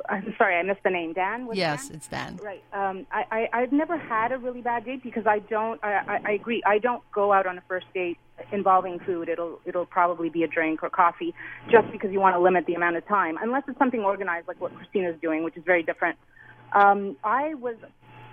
I'm 0.08 0.34
sorry, 0.36 0.56
I 0.56 0.62
missed 0.62 0.82
the 0.84 0.90
name. 0.90 1.14
Dan. 1.14 1.46
Was 1.46 1.56
it 1.56 1.60
Yes, 1.60 1.88
Dan? 1.88 1.96
it's 1.96 2.08
Dan. 2.08 2.40
Right. 2.42 2.62
Um, 2.74 3.06
I, 3.10 3.24
I, 3.30 3.60
I've 3.62 3.72
never 3.72 3.96
had 3.96 4.32
a 4.32 4.38
really 4.38 4.60
bad 4.60 4.84
date 4.84 5.02
because 5.02 5.26
I 5.26 5.38
don't. 5.38 5.82
I, 5.82 5.94
I, 5.94 6.20
I 6.26 6.32
agree. 6.32 6.62
I 6.66 6.78
don't 6.78 7.02
go 7.10 7.32
out 7.32 7.46
on 7.46 7.56
a 7.56 7.62
first 7.62 7.86
date 7.94 8.18
involving 8.52 8.98
food. 9.00 9.30
It'll 9.30 9.60
it'll 9.64 9.86
probably 9.86 10.28
be 10.28 10.42
a 10.42 10.48
drink 10.48 10.82
or 10.82 10.90
coffee, 10.90 11.34
just 11.70 11.90
because 11.90 12.12
you 12.12 12.20
want 12.20 12.36
to 12.36 12.40
limit 12.40 12.66
the 12.66 12.74
amount 12.74 12.96
of 12.96 13.08
time, 13.08 13.38
unless 13.40 13.62
it's 13.66 13.78
something 13.78 14.00
organized 14.00 14.46
like 14.46 14.60
what 14.60 14.74
Christina's 14.74 15.16
doing, 15.22 15.42
which 15.42 15.56
is 15.56 15.64
very 15.64 15.82
different. 15.82 16.18
Um, 16.74 17.16
I 17.24 17.54
was 17.54 17.76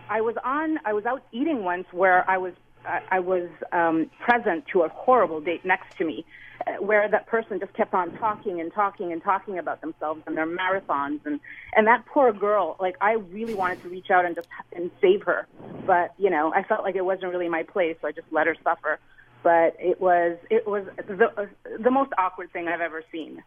I 0.10 0.20
was 0.20 0.36
on 0.44 0.78
I 0.86 0.92
was 0.92 1.06
out 1.06 1.24
eating 1.32 1.64
once 1.64 1.86
where 1.92 2.30
I 2.30 2.38
was 2.38 2.54
I, 2.86 3.00
I 3.12 3.20
was 3.20 3.50
um, 3.72 4.10
present 4.20 4.66
to 4.74 4.82
a 4.82 4.90
horrible 4.90 5.40
date 5.40 5.64
next 5.64 5.98
to 6.00 6.06
me, 6.06 6.26
Uh, 6.66 6.74
where 6.84 7.10
that 7.10 7.26
person 7.28 7.60
just 7.60 7.74
kept 7.74 7.94
on 7.94 8.16
talking 8.18 8.62
and 8.62 8.72
talking 8.74 9.12
and 9.12 9.24
talking 9.24 9.58
about 9.58 9.82
themselves 9.82 10.22
and 10.28 10.38
their 10.38 10.46
marathons 10.46 11.20
and 11.26 11.40
and 11.76 11.88
that 11.88 12.06
poor 12.06 12.32
girl 12.32 12.78
like 12.80 12.96
I 13.02 13.14
really 13.14 13.56
wanted 13.56 13.82
to 13.82 13.90
reach 13.90 14.10
out 14.12 14.24
and 14.24 14.36
just 14.36 14.48
and 14.72 14.92
save 15.02 15.24
her, 15.24 15.48
but 15.86 16.14
you 16.18 16.30
know 16.30 16.54
I 16.54 16.64
felt 16.64 16.84
like 16.84 16.96
it 16.96 17.04
wasn't 17.04 17.32
really 17.32 17.50
my 17.50 17.64
place, 17.64 17.98
so 18.02 18.08
I 18.08 18.12
just 18.12 18.28
let 18.32 18.48
her 18.48 18.56
suffer. 18.64 19.00
But 19.42 19.76
it 19.80 20.00
was 20.00 20.38
it 20.50 20.66
was 20.68 20.86
the 20.96 21.50
the 21.80 21.92
most 21.92 22.12
awkward 22.18 22.54
thing 22.54 22.68
I've 22.68 22.82
ever 22.82 23.04
seen. 23.12 23.44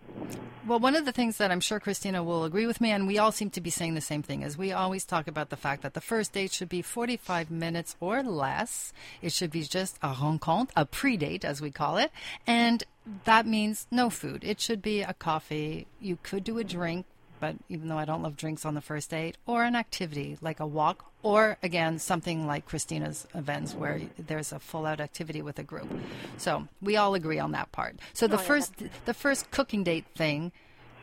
Well, 0.67 0.81
one 0.81 0.97
of 0.97 1.05
the 1.05 1.13
things 1.13 1.37
that 1.37 1.53
I'm 1.53 1.61
sure 1.61 1.79
Christina 1.79 2.25
will 2.25 2.43
agree 2.43 2.67
with 2.67 2.81
me, 2.81 2.91
and 2.91 3.07
we 3.07 3.19
all 3.19 3.31
seem 3.31 3.51
to 3.51 3.61
be 3.61 3.71
saying 3.71 3.95
the 3.95 4.01
same 4.01 4.25
thing, 4.25 4.43
is 4.43 4.59
we 4.59 4.73
always 4.73 5.05
talk 5.05 5.29
about 5.29 5.51
the 5.51 5.57
fact 5.57 5.83
that 5.83 5.95
the 5.95 6.01
first 6.01 6.33
date 6.33 6.53
should 6.53 6.69
be 6.69 6.83
45 6.83 7.53
minutes 7.53 7.95
or 8.01 8.25
less. 8.25 8.93
It 9.23 9.33
should 9.33 9.53
be 9.53 9.63
just 9.63 9.97
a 10.03 10.09
rencontre, 10.09 10.73
a 10.75 10.85
pre-date, 10.85 11.45
as 11.45 11.61
we 11.61 11.71
call 11.71 11.99
it, 11.99 12.11
and 12.49 12.83
that 13.25 13.47
means 13.47 13.87
no 13.91 14.11
food. 14.11 14.43
It 14.45 14.61
should 14.61 14.83
be 14.83 15.03
a 15.03 15.15
coffee. 15.15 15.87
You 16.01 16.19
could 16.23 16.45
do 16.45 16.59
a 16.59 16.65
drink, 16.65 17.07
but 17.41 17.57
even 17.69 17.89
though 17.89 17.99
I 17.99 18.05
don't 18.05 18.23
love 18.23 18.37
drinks 18.37 18.65
on 18.65 18.75
the 18.75 18.81
first 18.81 19.11
date, 19.11 19.37
or 19.47 19.65
an 19.65 19.77
activity 19.77 20.39
like 20.41 20.61
a 20.61 20.67
walk, 20.67 21.05
or 21.23 21.59
again 21.63 21.99
something 21.99 22.47
like 22.47 22.67
Christina's 22.67 23.27
events 23.35 23.75
where 23.75 24.01
there's 24.19 24.53
a 24.53 24.59
full-out 24.59 25.01
activity 25.01 25.43
with 25.43 25.59
a 25.59 25.63
group. 25.63 25.89
So 26.37 26.69
we 26.81 26.97
all 26.97 27.15
agree 27.15 27.39
on 27.39 27.53
that 27.53 27.73
part. 27.73 27.97
So 28.13 28.27
the 28.27 28.37
oh, 28.37 28.39
first, 28.39 28.73
the 29.05 29.15
first 29.15 29.51
cooking 29.51 29.85
date 29.85 30.07
thing, 30.15 30.53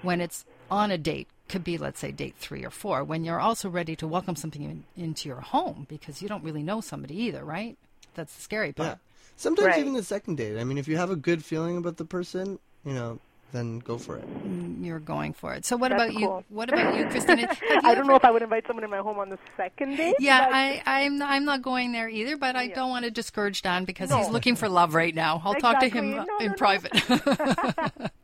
when 0.02 0.22
it's 0.22 0.46
on 0.70 0.92
a 0.92 0.98
date, 0.98 1.28
could 1.50 1.64
be 1.64 1.78
let's 1.78 2.00
say 2.00 2.12
date 2.12 2.36
three 2.38 2.66
or 2.66 2.70
four. 2.70 3.04
When 3.04 3.24
you're 3.24 3.40
also 3.40 3.70
ready 3.70 3.96
to 3.98 4.08
welcome 4.08 4.36
something 4.36 4.64
in, 4.64 4.84
into 4.96 5.30
your 5.30 5.42
home 5.42 5.86
because 5.90 6.22
you 6.22 6.28
don't 6.28 6.44
really 6.44 6.64
know 6.64 6.82
somebody 6.82 7.16
either, 7.16 7.44
right? 7.44 7.78
That's 8.16 8.34
the 8.34 8.42
scary 8.42 8.74
Yeah. 8.78 8.96
Part. 9.34 9.40
Sometimes 9.42 9.68
Right. 9.68 9.80
even 9.80 9.94
the 9.94 10.04
second 10.04 10.38
date. 10.38 10.60
I 10.60 10.64
mean, 10.64 10.78
if 10.78 10.88
you 10.88 10.98
have 10.98 11.10
a 11.12 11.16
good 11.16 11.44
feeling 11.44 11.78
about 11.78 11.98
the 11.98 12.06
person, 12.06 12.60
you 12.86 12.94
know, 12.94 13.20
then 13.52 13.78
go 13.80 14.00
for 14.00 14.18
it. 14.18 14.28
Mm, 14.48 14.84
you're 14.84 15.00
going 15.00 15.32
for 15.32 15.54
it. 15.54 15.64
So 15.64 15.78
what 15.78 15.90
That's 15.90 16.04
about 16.10 16.14
you? 16.20 16.44
What 16.50 16.70
about 16.74 16.96
you, 16.98 17.06
Christina? 17.06 17.48
You 17.70 17.80
I 17.84 17.94
don't 17.94 18.08
know 18.08 18.16
if 18.16 18.26
I 18.26 18.32
would 18.32 18.42
invite 18.42 18.66
someone 18.66 18.84
in 18.84 18.90
my 18.90 18.98
home 18.98 19.20
on 19.20 19.30
the 19.30 19.38
second 19.56 19.96
date. 19.96 20.16
Yeah, 20.20 20.46
but- 20.48 20.56
I, 20.56 20.82
I'm 20.86 21.22
I'm 21.22 21.46
not 21.46 21.62
going 21.62 21.92
there 21.92 22.10
either, 22.10 22.36
but 22.36 22.56
I 22.56 22.68
don't 22.68 22.90
want 22.90 23.06
to 23.06 23.12
discourage 23.12 23.62
Dan 23.62 23.86
because 23.86 24.12
he's 24.12 24.30
looking 24.30 24.56
for 24.56 24.68
love 24.70 24.96
right 24.96 25.14
now. 25.14 25.40
I'll 25.46 25.54
talk 25.56 25.80
to 25.82 25.88
him 25.90 26.12
No, 26.16 26.22
in 26.22 26.28
no, 26.28 26.48
no. 26.48 26.54
private. 26.56 26.94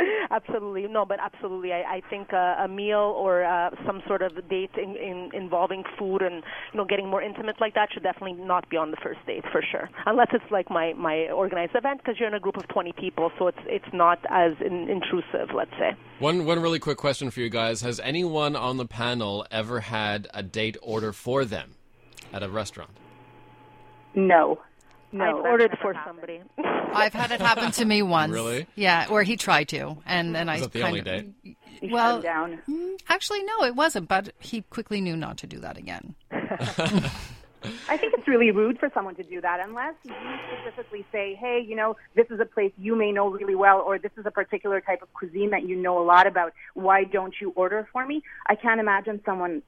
Absolutely, 0.30 0.86
no, 0.88 1.04
but 1.04 1.18
absolutely, 1.20 1.72
I, 1.72 1.96
I 1.96 2.02
think 2.08 2.32
uh, 2.32 2.54
a 2.58 2.68
meal 2.68 3.14
or 3.18 3.44
uh, 3.44 3.70
some 3.86 4.02
sort 4.06 4.22
of 4.22 4.32
date 4.48 4.70
in, 4.76 4.96
in, 4.96 5.30
involving 5.34 5.82
food 5.98 6.22
and 6.22 6.42
you 6.72 6.78
know 6.78 6.84
getting 6.84 7.08
more 7.08 7.22
intimate 7.22 7.60
like 7.60 7.74
that 7.74 7.88
should 7.92 8.02
definitely 8.02 8.34
not 8.34 8.68
be 8.70 8.76
on 8.76 8.90
the 8.90 8.96
first 9.02 9.18
date 9.26 9.44
for 9.50 9.62
sure, 9.62 9.90
unless 10.06 10.28
it's 10.32 10.50
like 10.50 10.70
my 10.70 10.92
my 10.94 11.28
organized 11.30 11.74
event 11.74 11.98
because 11.98 12.18
you're 12.18 12.28
in 12.28 12.34
a 12.34 12.40
group 12.40 12.56
of 12.56 12.66
20 12.68 12.92
people, 12.92 13.32
so 13.38 13.48
it's 13.48 13.58
it's 13.66 13.92
not 13.92 14.18
as 14.30 14.52
in, 14.64 14.88
intrusive, 14.88 15.54
let's 15.54 15.72
say. 15.72 15.90
One 16.18 16.44
one 16.44 16.60
really 16.60 16.78
quick 16.78 16.98
question 16.98 17.30
for 17.30 17.40
you 17.40 17.50
guys: 17.50 17.80
Has 17.80 18.00
anyone 18.00 18.56
on 18.56 18.76
the 18.76 18.86
panel 18.86 19.46
ever 19.50 19.80
had 19.80 20.28
a 20.32 20.42
date 20.42 20.76
order 20.82 21.12
for 21.12 21.44
them 21.44 21.74
at 22.32 22.42
a 22.42 22.48
restaurant? 22.48 22.90
No. 24.14 24.60
No, 25.12 25.24
I've 25.24 25.44
ordered 25.44 25.76
for 25.82 25.92
happened. 25.92 26.18
somebody. 26.20 26.40
I've 26.94 27.12
had 27.12 27.30
it 27.32 27.40
happen 27.40 27.72
to 27.72 27.84
me 27.84 28.02
once. 28.18 28.32
Really? 28.32 28.66
Yeah, 28.76 29.06
or 29.10 29.22
he 29.22 29.36
tried 29.36 29.68
to, 29.68 29.98
and 30.06 30.34
then 30.34 30.48
I 30.48 30.54
Was 30.54 30.62
that 30.62 30.72
the 30.72 30.80
kind 30.80 30.88
only 30.88 31.00
of, 31.00 31.04
date? 31.42 31.56
Well, 31.90 32.20
down. 32.20 32.60
mm, 32.68 32.96
actually, 33.08 33.42
no, 33.42 33.64
it 33.64 33.74
wasn't. 33.74 34.06
But 34.08 34.32
he 34.38 34.62
quickly 34.62 35.00
knew 35.00 35.16
not 35.16 35.38
to 35.38 35.46
do 35.46 35.58
that 35.60 35.76
again. 35.78 36.14
I 37.90 37.96
think 37.98 38.14
it's 38.16 38.26
really 38.26 38.50
rude 38.50 38.78
for 38.78 38.90
someone 38.94 39.14
to 39.16 39.22
do 39.22 39.40
that 39.42 39.60
unless 39.60 39.94
you 40.04 40.12
specifically 40.62 41.04
say, 41.12 41.34
hey, 41.34 41.62
you 41.66 41.76
know, 41.76 41.96
this 42.14 42.26
is 42.30 42.40
a 42.40 42.46
place 42.46 42.72
you 42.78 42.96
may 42.96 43.12
know 43.12 43.28
really 43.28 43.54
well, 43.54 43.80
or 43.80 43.98
this 43.98 44.12
is 44.16 44.24
a 44.24 44.30
particular 44.30 44.80
type 44.80 45.02
of 45.02 45.12
cuisine 45.12 45.50
that 45.50 45.64
you 45.64 45.76
know 45.76 45.98
a 46.02 46.04
lot 46.04 46.26
about. 46.26 46.54
Why 46.74 47.04
don't 47.04 47.34
you 47.40 47.52
order 47.56 47.86
for 47.92 48.06
me? 48.06 48.22
I 48.46 48.54
can't 48.54 48.80
imagine 48.80 49.20
someone, 49.26 49.62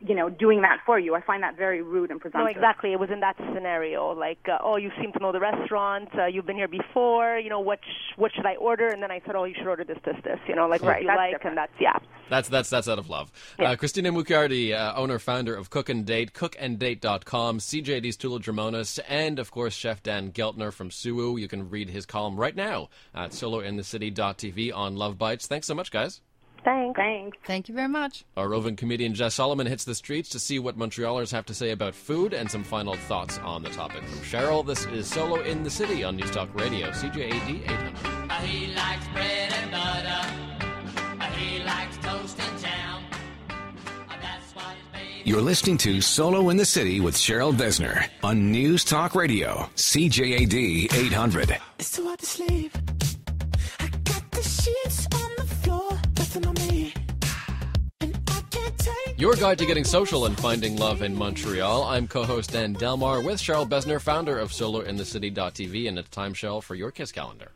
you 0.00 0.14
know, 0.14 0.28
doing 0.30 0.62
that 0.62 0.78
for 0.86 0.98
you. 0.98 1.14
I 1.14 1.20
find 1.20 1.42
that 1.42 1.56
very 1.56 1.82
rude 1.82 2.10
and 2.10 2.20
presumptuous. 2.20 2.40
No, 2.40 2.44
presumptuous. 2.46 2.56
exactly. 2.70 2.92
It 2.92 3.00
was 3.00 3.10
in 3.10 3.20
that 3.20 3.36
scenario, 3.54 4.12
like, 4.12 4.38
uh, 4.48 4.58
oh, 4.62 4.76
you 4.76 4.90
seem 5.00 5.12
to 5.12 5.18
know 5.18 5.32
the 5.32 5.40
restaurant. 5.40 6.08
Uh, 6.18 6.26
you've 6.26 6.46
been 6.46 6.56
here 6.56 6.68
before. 6.68 7.38
You 7.38 7.50
know, 7.50 7.60
what 7.60 7.80
sh- 7.82 8.16
what 8.16 8.32
should 8.34 8.46
I 8.46 8.56
order? 8.56 8.88
And 8.88 9.02
then 9.02 9.10
I 9.10 9.20
said, 9.26 9.34
oh, 9.36 9.44
you 9.44 9.54
should 9.56 9.66
order 9.66 9.84
this, 9.84 9.98
this, 10.04 10.16
this. 10.24 10.38
You 10.48 10.54
know, 10.56 10.66
like 10.68 10.82
what 10.82 10.88
Right, 10.90 11.02
you 11.02 11.08
that's 11.08 11.16
like, 11.18 11.32
different. 11.32 11.58
and 11.58 11.68
that's 11.68 11.80
yeah. 11.80 11.98
That's 12.28 12.48
that's 12.48 12.70
that's 12.70 12.86
out 12.88 12.98
of 13.00 13.10
love. 13.10 13.32
Uh, 13.58 13.74
Christina 13.76 14.12
Mucciardi, 14.12 14.72
uh, 14.72 14.94
owner 14.96 15.18
founder 15.18 15.54
of 15.54 15.68
Cook 15.70 15.88
and 15.88 16.06
Date, 16.06 16.32
cookanddate.com, 16.32 17.58
CJD's 17.58 18.16
Toula 18.16 18.38
Drimonis, 18.40 19.00
and 19.08 19.38
of 19.40 19.50
course 19.50 19.74
Chef 19.74 20.02
Dan 20.02 20.30
Geltner 20.30 20.72
from 20.72 20.90
Suwu. 20.90 21.40
You 21.40 21.48
can 21.48 21.68
read 21.70 21.90
his 21.90 22.06
column 22.06 22.36
right 22.38 22.54
now 22.54 22.88
at 23.14 23.30
solointhecity.tv 23.32 24.72
on 24.74 24.94
Love 24.96 25.18
Bites. 25.18 25.46
Thanks 25.48 25.66
so 25.66 25.74
much, 25.74 25.90
guys. 25.90 26.20
Thanks. 26.64 26.96
Thanks. 26.96 27.38
Thank 27.46 27.68
you 27.68 27.74
very 27.74 27.88
much. 27.88 28.24
Our 28.36 28.48
roving 28.48 28.76
comedian 28.76 29.14
Jess 29.14 29.34
Solomon 29.34 29.66
hits 29.66 29.84
the 29.84 29.94
streets 29.94 30.28
to 30.30 30.38
see 30.38 30.58
what 30.58 30.78
Montrealers 30.78 31.32
have 31.32 31.46
to 31.46 31.54
say 31.54 31.70
about 31.70 31.94
food 31.94 32.34
and 32.34 32.50
some 32.50 32.64
final 32.64 32.94
thoughts 32.94 33.38
on 33.38 33.62
the 33.62 33.70
topic. 33.70 34.02
From 34.04 34.18
Cheryl, 34.20 34.66
this 34.66 34.84
is 34.86 35.06
Solo 35.06 35.40
in 35.42 35.62
the 35.62 35.70
City 35.70 36.04
on 36.04 36.16
News 36.16 36.30
Talk 36.30 36.54
Radio, 36.54 36.90
CJAD 36.90 37.62
800. 37.64 38.42
He 38.46 38.74
likes 38.74 39.06
bread 39.08 39.52
and 39.52 39.70
butter. 39.70 40.34
He 41.36 41.62
likes 41.64 41.96
toast 41.98 42.38
and 42.40 42.60
jam. 42.60 43.02
That's 44.20 44.54
what 44.54 44.64
his 44.74 44.86
baby. 44.92 45.22
You're 45.24 45.40
listening 45.40 45.78
to 45.78 46.00
Solo 46.00 46.50
in 46.50 46.56
the 46.56 46.66
City 46.66 47.00
with 47.00 47.14
Cheryl 47.14 47.54
Besner 47.54 48.06
on 48.22 48.50
News 48.50 48.84
Talk 48.84 49.14
Radio, 49.14 49.70
CJAD 49.76 50.92
800. 50.92 51.56
It's 51.78 51.92
too 51.92 52.04
hard 52.04 52.18
to 52.18 52.26
sleep. 52.26 52.76
Your 59.20 59.34
guide 59.34 59.58
to 59.58 59.66
getting 59.66 59.84
social 59.84 60.24
and 60.24 60.34
finding 60.40 60.78
love 60.78 61.02
in 61.02 61.14
Montreal. 61.14 61.84
I'm 61.84 62.08
co-host 62.08 62.52
Dan 62.52 62.72
Delmar 62.72 63.20
with 63.20 63.38
Cheryl 63.38 63.68
Besner, 63.68 64.00
founder 64.00 64.38
of 64.38 64.50
SoloInTheCity.tv, 64.50 65.88
and 65.88 65.98
it's 65.98 66.08
time, 66.08 66.32
Cheryl, 66.32 66.62
for 66.62 66.74
your 66.74 66.90
Kiss 66.90 67.12
calendar. 67.12 67.50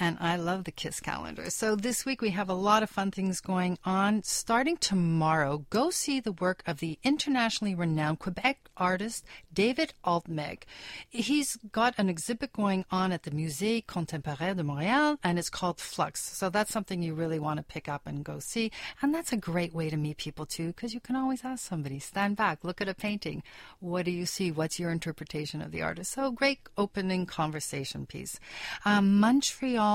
And 0.00 0.16
I 0.20 0.36
love 0.36 0.62
the 0.62 0.70
KISS 0.70 1.00
calendar. 1.00 1.50
So 1.50 1.74
this 1.74 2.06
week 2.06 2.22
we 2.22 2.30
have 2.30 2.48
a 2.48 2.54
lot 2.54 2.84
of 2.84 2.90
fun 2.90 3.10
things 3.10 3.40
going 3.40 3.78
on. 3.84 4.22
Starting 4.22 4.76
tomorrow, 4.76 5.64
go 5.70 5.90
see 5.90 6.20
the 6.20 6.32
work 6.32 6.62
of 6.68 6.78
the 6.78 7.00
internationally 7.02 7.74
renowned 7.74 8.20
Quebec 8.20 8.70
artist 8.76 9.24
David 9.52 9.94
Altmejd. 10.04 10.62
He's 11.08 11.56
got 11.72 11.94
an 11.98 12.08
exhibit 12.08 12.52
going 12.52 12.84
on 12.92 13.10
at 13.10 13.24
the 13.24 13.32
Musée 13.32 13.84
Contemporain 13.84 14.56
de 14.56 14.62
Montréal, 14.62 15.18
and 15.24 15.36
it's 15.36 15.50
called 15.50 15.80
Flux. 15.80 16.20
So 16.20 16.48
that's 16.48 16.72
something 16.72 17.02
you 17.02 17.14
really 17.14 17.40
want 17.40 17.56
to 17.56 17.64
pick 17.64 17.88
up 17.88 18.02
and 18.06 18.24
go 18.24 18.38
see. 18.38 18.70
And 19.02 19.12
that's 19.12 19.32
a 19.32 19.36
great 19.36 19.74
way 19.74 19.90
to 19.90 19.96
meet 19.96 20.18
people 20.18 20.46
too, 20.46 20.68
because 20.68 20.94
you 20.94 21.00
can 21.00 21.16
always 21.16 21.44
ask 21.44 21.66
somebody, 21.66 21.98
stand 21.98 22.36
back, 22.36 22.62
look 22.62 22.80
at 22.80 22.88
a 22.88 22.94
painting. 22.94 23.42
What 23.80 24.04
do 24.04 24.12
you 24.12 24.26
see? 24.26 24.52
What's 24.52 24.78
your 24.78 24.92
interpretation 24.92 25.60
of 25.60 25.72
the 25.72 25.82
artist? 25.82 26.12
So 26.12 26.30
great 26.30 26.60
opening 26.76 27.26
conversation 27.26 28.06
piece. 28.06 28.38
Um, 28.84 29.18
Montreal 29.18 29.87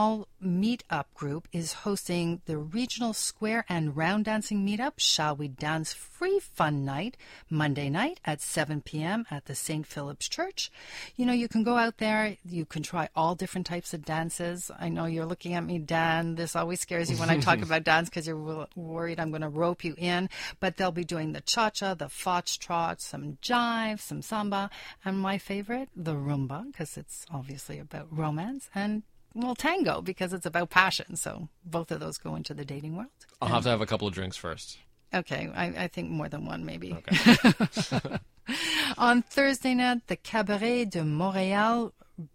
Meetup 0.44 1.06
Group 1.14 1.48
is 1.52 1.74
hosting 1.74 2.42
the 2.46 2.58
regional 2.58 3.14
square 3.14 3.64
and 3.70 3.96
round 3.96 4.26
dancing 4.26 4.66
meetup. 4.66 4.94
Shall 4.98 5.36
we 5.36 5.48
dance 5.48 5.94
free 5.94 6.40
fun 6.40 6.84
night 6.84 7.16
Monday 7.48 7.90
night 7.92 8.20
at 8.26 8.42
7 8.42 8.82
p.m. 8.82 9.26
at 9.30 9.46
the 9.46 9.54
St. 9.54 9.86
Philip's 9.86 10.28
Church? 10.28 10.72
You 11.16 11.28
know, 11.28 11.34
you 11.34 11.48
can 11.48 11.64
go 11.64 11.78
out 11.78 11.98
there. 11.98 12.38
You 12.44 12.66
can 12.66 12.82
try 12.82 13.10
all 13.16 13.36
different 13.36 13.68
types 13.68 13.94
of 13.94 14.04
dances. 14.04 14.72
I 14.80 14.90
know 14.90 15.06
you're 15.06 15.28
looking 15.28 15.54
at 15.54 15.64
me, 15.64 15.78
Dan. 15.78 16.36
This 16.36 16.56
always 16.56 16.82
scares 16.82 17.12
you 17.12 17.18
when 17.18 17.30
I 17.30 17.40
talk 17.40 17.62
about 17.62 17.84
dance 17.84 18.10
because 18.10 18.26
you're 18.26 18.68
worried 18.76 19.20
I'm 19.20 19.30
going 19.30 19.42
to 19.42 19.50
rope 19.50 19.84
you 19.84 19.94
in. 19.98 20.28
But 20.60 20.78
they'll 20.78 20.92
be 20.92 21.06
doing 21.06 21.34
the 21.34 21.42
cha-cha, 21.42 21.94
the 21.94 22.06
foxtrot, 22.06 23.00
some 23.00 23.38
jive, 23.44 24.00
some 24.00 24.24
samba, 24.24 24.72
and 25.06 25.20
my 25.20 25.38
favorite, 25.38 25.90
the 25.96 26.16
rumba, 26.16 26.66
because 26.72 26.98
it's 26.98 27.28
obviously 27.32 27.78
about 27.78 28.08
romance 28.10 28.70
and 28.74 29.04
well, 29.34 29.56
tango 29.56 30.02
because 30.02 30.34
it's 30.34 30.46
about 30.46 30.69
passion. 30.69 31.15
So 31.15 31.50
both 31.65 31.91
of 31.91 32.00
those 32.00 32.17
go 32.17 32.36
into 32.36 32.54
the 32.54 32.65
dating 32.65 32.96
world. 32.96 33.10
I'll 33.41 33.50
have 33.50 33.63
to 33.63 33.69
have 33.69 33.82
a 33.82 33.86
couple 33.86 34.08
of 34.08 34.13
drinks 34.13 34.38
first. 34.38 34.78
Okay, 35.13 35.52
I, 35.54 35.65
I 35.84 35.88
think 35.88 36.10
more 36.10 36.28
than 36.28 36.46
one 36.46 36.65
maybe. 36.65 36.98
On 38.98 39.22
Thursday 39.22 39.76
night, 39.76 40.08
the 40.08 40.15
Cabaret 40.15 40.86
de 40.86 41.02
Montréal 41.02 41.91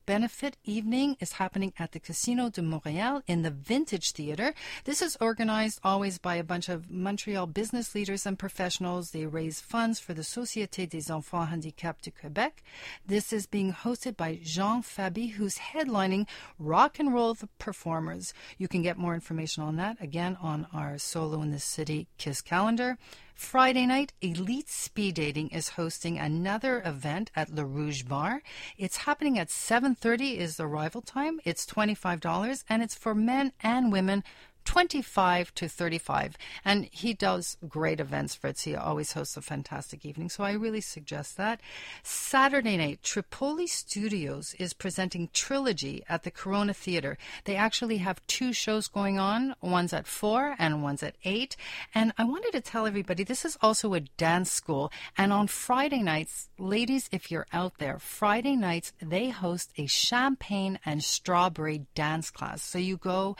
benefit 0.07 0.57
evening 0.65 1.17
is 1.21 1.33
happening 1.33 1.73
at 1.79 1.93
the 1.93 2.01
Casino 2.01 2.49
de 2.49 2.61
Montréal 2.61 3.23
in 3.27 3.43
the 3.43 3.51
Vintage 3.51 4.13
Theatre. 4.13 4.55
This 4.85 5.03
is 5.03 5.17
organized 5.21 5.81
always 5.85 6.19
by 6.19 6.37
a 6.37 6.45
bunch 6.45 6.69
of 6.69 6.91
Montreal 6.91 7.47
business 7.47 7.95
leaders 7.95 8.27
and 8.27 8.39
professionals. 8.39 9.11
They 9.11 9.27
raise 9.27 9.61
funds 9.61 10.01
for 10.01 10.15
the 10.15 10.23
Société 10.23 10.89
des 10.89 11.13
Enfants 11.13 11.51
Handicapés 11.51 12.03
du 12.03 12.11
Québec. 12.11 12.63
This 13.07 13.33
is 13.33 13.47
being 13.47 13.73
hosted 13.73 14.17
by 14.17 14.41
Jean 14.43 14.83
Fabi, 14.83 15.33
who's 15.33 15.59
headlining 15.59 16.27
rock 16.59 16.99
and 16.99 17.13
roll 17.13 17.35
the 17.35 17.49
performers. 17.59 18.35
You 18.59 18.69
can 18.69 18.83
get 18.83 18.99
more 18.99 19.15
information 19.15 19.63
on 19.63 19.77
that 19.77 19.97
again 20.01 20.37
on 20.41 20.67
our 20.73 20.99
Solo 20.99 21.43
in 21.43 21.51
the 21.51 21.61
City 21.61 22.09
Kiss 22.19 22.41
calendar. 22.41 22.99
Friday 23.39 23.87
night, 23.87 24.13
Elite 24.21 24.69
Speed 24.69 25.15
Dating 25.15 25.49
is 25.51 25.71
hosting 25.71 26.19
another 26.19 26.83
event 26.85 27.31
at 27.37 27.49
Le 27.49 27.65
Rouge 27.65 28.03
Bar. 28.03 28.43
It's 28.77 28.97
happening 29.07 29.39
at 29.39 29.49
7:30 29.49 30.37
is 30.37 30.57
the 30.57 30.67
arrival 30.67 31.01
time. 31.03 31.39
It's 31.45 31.65
$25 31.65 32.65
and 32.69 32.83
it's 32.83 32.97
for 32.97 33.15
men 33.15 33.53
and 33.61 33.93
women 33.93 34.25
25 34.69 35.55
to 35.55 35.67
35. 35.67 36.37
And 36.63 36.91
he 36.93 37.15
does 37.15 37.57
great 37.67 38.01
events, 38.01 38.35
Fritz. 38.35 38.65
He 38.65 38.77
always 38.77 39.13
hosts 39.13 39.39
a 39.39 39.41
fantastic 39.41 40.05
evening. 40.05 40.29
So 40.29 40.45
I 40.45 40.53
really 40.53 40.83
suggest 40.83 41.39
that. 41.39 41.63
Saturday 42.03 42.77
night, 42.77 43.03
Tripoli 43.03 43.67
Studios 43.67 44.55
is 44.59 44.75
presenting 44.75 45.31
Trilogy 45.33 46.05
at 46.07 46.23
the 46.23 46.31
Corona 46.31 46.75
Theater. 46.75 47.17
They 47.45 47.57
actually 47.57 47.97
have 47.97 48.21
two 48.27 48.53
shows 48.53 48.89
going 48.89 49.19
on. 49.19 49.55
One's 49.63 49.95
at 49.95 50.07
4 50.07 50.57
and 50.59 50.83
one's 50.83 51.03
at 51.03 51.17
8. 51.25 51.57
And 51.95 52.13
I 52.19 52.25
wanted 52.25 52.53
to 52.53 52.61
tell 52.61 52.87
everybody 52.87 53.25
this 53.25 53.47
is 53.47 53.57
also 53.63 53.95
a 53.95 54.01
dance 54.01 54.53
school. 54.53 54.93
And 55.17 55.33
on 55.33 55.47
Friday 55.47 56.03
nights, 56.03 56.51
ladies, 56.59 57.09
if 57.11 57.31
you're 57.31 57.47
out 57.55 57.79
there, 57.79 57.99
Friday 57.99 58.55
nights, 58.55 58.93
they 59.01 59.31
host 59.31 59.73
a 59.79 59.87
champagne 59.87 60.79
and 60.85 61.03
strawberry 61.03 61.87
dance 61.95 62.31
class. 62.31 62.63
So 62.63 62.77
you 62.77 62.99
go 62.99 63.35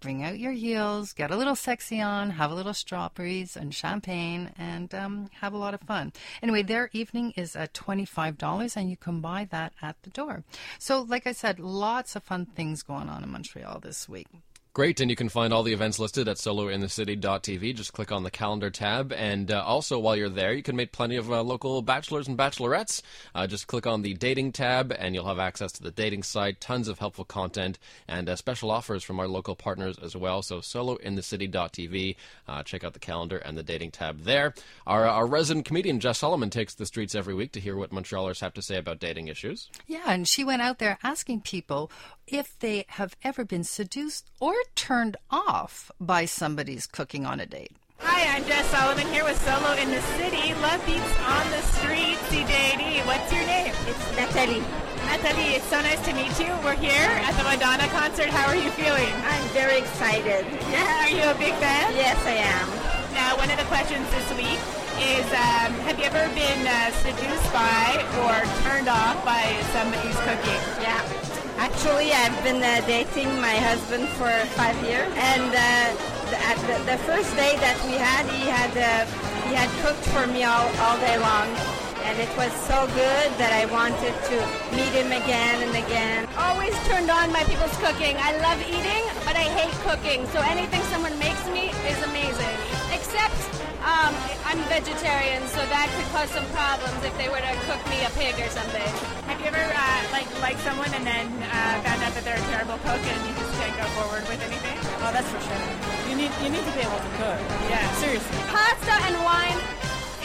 bring 0.00 0.22
out 0.22 0.38
your 0.38 0.52
heels, 0.52 1.12
get 1.12 1.30
a 1.30 1.36
little 1.36 1.56
sexy 1.56 2.00
on, 2.00 2.30
have 2.30 2.50
a 2.50 2.54
little 2.54 2.74
strawberries 2.74 3.56
and 3.56 3.74
champagne, 3.74 4.52
and 4.58 4.94
um, 4.94 5.30
have 5.40 5.52
a 5.52 5.58
lot 5.58 5.74
of 5.74 5.80
fun. 5.80 6.12
Anyway, 6.42 6.62
their 6.62 6.90
evening 6.92 7.32
is 7.36 7.56
at 7.56 7.72
$25, 7.74 8.76
and 8.76 8.90
you 8.90 8.96
can 8.96 9.20
buy 9.20 9.46
that 9.50 9.72
at 9.80 9.96
the 10.02 10.10
door. 10.10 10.44
So, 10.78 11.02
like 11.02 11.26
I 11.26 11.32
said, 11.32 11.58
lots 11.60 12.16
of 12.16 12.22
fun 12.22 12.46
things 12.46 12.82
going 12.82 13.08
on 13.08 13.22
in 13.22 13.30
Montreal 13.30 13.80
this 13.80 14.08
week. 14.08 14.28
Great, 14.74 15.02
and 15.02 15.10
you 15.10 15.16
can 15.16 15.28
find 15.28 15.52
all 15.52 15.62
the 15.62 15.74
events 15.74 15.98
listed 15.98 16.26
at 16.28 16.38
solointhecity.tv. 16.38 17.74
Just 17.74 17.92
click 17.92 18.10
on 18.10 18.22
the 18.22 18.30
calendar 18.30 18.70
tab, 18.70 19.12
and 19.12 19.50
uh, 19.50 19.62
also 19.62 19.98
while 19.98 20.16
you're 20.16 20.30
there, 20.30 20.54
you 20.54 20.62
can 20.62 20.76
meet 20.76 20.92
plenty 20.92 21.16
of 21.16 21.30
uh, 21.30 21.42
local 21.42 21.82
bachelors 21.82 22.26
and 22.26 22.38
bachelorettes. 22.38 23.02
Uh, 23.34 23.46
just 23.46 23.66
click 23.66 23.86
on 23.86 24.00
the 24.00 24.14
dating 24.14 24.50
tab, 24.50 24.90
and 24.98 25.14
you'll 25.14 25.26
have 25.26 25.38
access 25.38 25.72
to 25.72 25.82
the 25.82 25.90
dating 25.90 26.22
site, 26.22 26.58
tons 26.58 26.88
of 26.88 26.98
helpful 26.98 27.26
content, 27.26 27.78
and 28.08 28.30
uh, 28.30 28.34
special 28.34 28.70
offers 28.70 29.04
from 29.04 29.20
our 29.20 29.28
local 29.28 29.54
partners 29.54 29.98
as 30.02 30.16
well. 30.16 30.40
So 30.40 30.60
solointhecity.tv. 30.60 32.16
Uh, 32.48 32.62
check 32.62 32.82
out 32.82 32.94
the 32.94 32.98
calendar 32.98 33.36
and 33.36 33.58
the 33.58 33.62
dating 33.62 33.90
tab 33.90 34.22
there. 34.22 34.54
Our, 34.86 35.06
our 35.06 35.26
resident 35.26 35.66
comedian 35.66 36.00
Jess 36.00 36.20
Solomon 36.20 36.48
takes 36.48 36.72
the 36.72 36.86
streets 36.86 37.14
every 37.14 37.34
week 37.34 37.52
to 37.52 37.60
hear 37.60 37.76
what 37.76 37.90
Montrealers 37.90 38.40
have 38.40 38.54
to 38.54 38.62
say 38.62 38.78
about 38.78 39.00
dating 39.00 39.28
issues. 39.28 39.68
Yeah, 39.86 40.04
and 40.06 40.26
she 40.26 40.44
went 40.44 40.62
out 40.62 40.78
there 40.78 40.96
asking 41.02 41.42
people 41.42 41.90
if 42.26 42.58
they 42.60 42.86
have 42.88 43.16
ever 43.22 43.44
been 43.44 43.64
seduced 43.64 44.30
or 44.40 44.54
turned 44.74 45.16
off 45.30 45.90
by 46.00 46.24
somebody's 46.24 46.86
cooking 46.86 47.26
on 47.26 47.40
a 47.40 47.46
date. 47.46 47.72
Hi, 47.98 48.36
I'm 48.36 48.44
Jess 48.44 48.66
Solomon 48.66 49.06
here 49.14 49.22
with 49.22 49.38
Solo 49.46 49.72
in 49.78 49.90
the 49.90 50.02
City. 50.18 50.54
Love 50.58 50.84
Beats 50.86 51.14
on 51.22 51.44
the 51.54 51.62
Street, 51.78 52.18
CJD. 52.34 53.06
What's 53.06 53.32
your 53.32 53.46
name? 53.46 53.72
It's 53.86 54.02
Natalie. 54.18 54.64
Natalie, 55.06 55.54
it's 55.54 55.66
so 55.70 55.78
nice 55.82 56.02
to 56.06 56.12
meet 56.12 56.34
you. 56.42 56.50
We're 56.66 56.74
here 56.74 57.10
at 57.22 57.30
the 57.38 57.44
Madonna 57.44 57.86
concert. 57.94 58.26
How 58.26 58.48
are 58.50 58.56
you 58.56 58.70
feeling? 58.74 59.12
I'm 59.22 59.46
very 59.54 59.78
excited. 59.78 60.46
Yeah, 60.70 61.06
are 61.06 61.10
you 61.10 61.22
a 61.30 61.38
big 61.38 61.54
fan? 61.62 61.94
Yes, 61.94 62.18
I 62.26 62.42
am. 62.42 62.66
Now, 63.14 63.36
one 63.36 63.50
of 63.50 63.58
the 63.58 63.68
questions 63.70 64.02
this 64.10 64.28
week 64.34 64.58
is 64.98 65.26
um, 65.30 65.70
Have 65.86 65.98
you 65.98 66.06
ever 66.10 66.26
been 66.34 66.66
uh, 66.66 66.90
seduced 67.06 67.52
by 67.54 68.02
or 68.26 68.34
turned 68.66 68.88
off 68.88 69.22
by 69.24 69.46
somebody's 69.70 70.18
cooking? 70.26 70.60
Yeah. 70.82 71.41
Actually, 71.58 72.12
I've 72.12 72.42
been 72.42 72.62
uh, 72.62 72.84
dating 72.86 73.28
my 73.40 73.56
husband 73.56 74.08
for 74.16 74.30
five 74.56 74.76
years, 74.82 75.12
and 75.16 75.50
uh, 75.52 76.48
at 76.48 76.58
the, 76.66 76.76
the 76.90 76.98
first 77.04 77.34
day 77.36 77.56
that 77.60 77.76
we 77.86 77.94
had, 77.94 78.24
he 78.32 78.48
had 78.48 78.72
uh, 78.76 79.04
he 79.48 79.54
had 79.54 79.68
cooked 79.84 80.04
for 80.10 80.26
me 80.26 80.44
all, 80.44 80.66
all 80.80 80.96
day 80.98 81.18
long, 81.18 81.48
and 82.08 82.18
it 82.18 82.30
was 82.36 82.52
so 82.66 82.86
good 82.96 83.28
that 83.36 83.52
I 83.52 83.66
wanted 83.68 84.14
to 84.32 84.36
meet 84.74 84.92
him 84.96 85.12
again 85.12 85.62
and 85.62 85.74
again. 85.76 86.26
Always 86.36 86.74
turned 86.88 87.10
on 87.10 87.32
by 87.32 87.44
people's 87.44 87.76
cooking. 87.78 88.16
I 88.18 88.32
love 88.40 88.58
eating, 88.64 89.04
but 89.24 89.36
I 89.36 89.46
hate 89.52 89.74
cooking. 89.84 90.26
So 90.32 90.40
anything 90.40 90.80
someone 90.88 91.16
makes 91.18 91.44
me 91.52 91.70
is 91.86 92.00
amazing. 92.02 92.56
Except 92.90 93.61
um, 93.82 94.14
I'm 94.46 94.58
vegetarian, 94.70 95.42
so 95.50 95.58
that 95.58 95.90
could 95.98 96.08
cause 96.14 96.30
some 96.30 96.46
problems 96.54 97.02
if 97.02 97.14
they 97.18 97.28
were 97.28 97.42
to 97.42 97.52
cook 97.66 97.82
me 97.90 97.98
a 98.06 98.10
pig 98.14 98.38
or 98.38 98.48
something. 98.50 98.90
Have 99.26 99.38
you 99.42 99.46
ever 99.50 99.58
uh, 99.58 100.00
like 100.14 100.28
liked 100.40 100.60
someone 100.62 100.92
and 100.94 101.06
then 101.06 101.26
uh, 101.50 101.82
found 101.82 102.00
out 102.02 102.14
that 102.14 102.22
they're 102.22 102.38
a 102.38 102.48
terrible 102.54 102.78
cook 102.86 103.02
and 103.02 103.18
you 103.26 103.32
just 103.34 103.52
can't 103.58 103.74
go 103.74 103.86
forward 103.98 104.22
with 104.30 104.38
anything? 104.38 104.78
Oh, 105.02 105.10
that's 105.10 105.26
for 105.26 105.42
sure. 105.42 105.62
You 106.08 106.14
need 106.14 106.32
you 106.42 106.50
need 106.54 106.62
to 106.62 106.74
be 106.78 106.82
able 106.86 107.02
to 107.02 107.12
cook. 107.18 107.38
Yeah. 107.66 107.82
Seriously. 107.98 108.38
Pasta 108.54 108.94
and 109.10 109.16
wine 109.26 109.58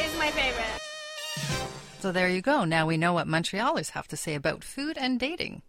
is 0.05 0.11
my 0.21 0.29
favorite. 0.31 0.77
So 1.99 2.11
there 2.11 2.29
you 2.29 2.41
go. 2.41 2.63
Now 2.63 2.85
we 2.85 2.97
know 2.97 3.13
what 3.13 3.27
Montrealers 3.27 3.91
have 3.91 4.07
to 4.09 4.17
say 4.17 4.35
about 4.35 4.63
food 4.63 4.97
and 4.97 5.19
dating. 5.19 5.61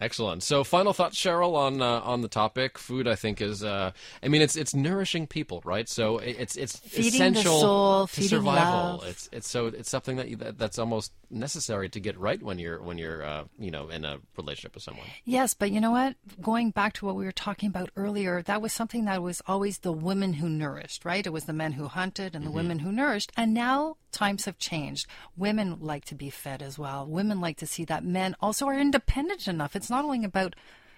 Excellent. 0.00 0.44
So, 0.44 0.62
final 0.62 0.92
thoughts, 0.92 1.16
Cheryl, 1.16 1.54
on 1.56 1.82
uh, 1.82 2.00
on 2.00 2.20
the 2.20 2.28
topic. 2.28 2.78
Food, 2.78 3.08
I 3.08 3.16
think, 3.16 3.40
is. 3.40 3.64
Uh, 3.64 3.90
I 4.22 4.28
mean, 4.28 4.42
it's 4.42 4.54
it's 4.54 4.72
nourishing 4.72 5.26
people, 5.26 5.60
right? 5.64 5.88
So 5.88 6.18
it's 6.18 6.56
it's 6.56 6.78
Feeding 6.78 7.14
essential 7.14 7.60
soul, 7.60 8.06
to 8.06 8.22
survival. 8.22 8.98
love. 8.98 9.04
It's 9.08 9.28
it's 9.32 9.48
so 9.48 9.66
it's 9.66 9.90
something 9.90 10.16
that, 10.16 10.28
you, 10.28 10.36
that 10.36 10.56
that's 10.56 10.78
almost 10.78 11.12
necessary 11.30 11.88
to 11.88 12.00
get 12.00 12.16
right 12.18 12.40
when 12.40 12.58
you're 12.60 12.80
when 12.80 12.96
you're 12.96 13.24
uh, 13.24 13.44
you 13.58 13.72
know 13.72 13.88
in 13.88 14.04
a 14.04 14.18
relationship 14.36 14.74
with 14.74 14.84
someone. 14.84 15.06
Yes, 15.24 15.54
but 15.54 15.72
you 15.72 15.80
know 15.80 15.90
what? 15.90 16.14
Going 16.40 16.70
back 16.70 16.92
to 16.94 17.06
what 17.06 17.16
we 17.16 17.24
were 17.24 17.32
talking 17.32 17.68
about 17.68 17.90
earlier, 17.96 18.40
that 18.42 18.62
was 18.62 18.72
something 18.72 19.04
that 19.06 19.20
was 19.20 19.42
always 19.46 19.78
the 19.78 19.92
women 19.92 20.34
who 20.34 20.48
nourished, 20.48 21.04
right? 21.04 21.26
It 21.26 21.32
was 21.32 21.44
the 21.44 21.52
men 21.52 21.72
who 21.72 21.88
hunted 21.88 22.36
and 22.36 22.46
the 22.46 22.50
women 22.52 22.78
who 22.80 22.92
nourished. 22.92 23.32
And 23.36 23.52
now 23.52 23.96
times 24.12 24.46
have 24.46 24.58
changed. 24.58 25.06
Women 25.36 25.78
like 25.80 26.04
to 26.06 26.14
be 26.14 26.30
fed 26.30 26.62
as 26.62 26.78
well. 26.78 27.06
Women 27.06 27.40
like 27.40 27.56
to 27.58 27.66
see 27.66 27.84
that 27.86 28.04
men 28.04 28.34
also 28.40 28.66
are 28.66 28.78
independent 28.78 29.46
enough. 29.46 29.76
It's 29.76 29.87
not 29.90 30.04
only 30.04 30.24
about, 30.24 30.54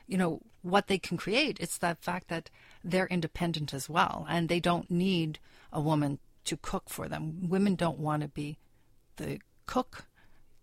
you 0.06 0.18
know, 0.18 0.40
what 0.62 0.86
they 0.86 0.98
can 0.98 1.16
create, 1.16 1.58
it's 1.60 1.78
that 1.78 2.02
fact 2.02 2.28
that 2.28 2.50
they're 2.84 3.06
independent 3.06 3.72
as 3.72 3.88
well. 3.88 4.26
And 4.28 4.48
they 4.48 4.60
don't 4.60 4.90
need 4.90 5.38
a 5.72 5.80
woman 5.80 6.18
to 6.44 6.56
cook 6.56 6.88
for 6.88 7.08
them. 7.08 7.48
Women 7.48 7.74
don't 7.74 7.98
want 7.98 8.22
to 8.22 8.28
be 8.28 8.58
the 9.16 9.40
cook 9.66 10.06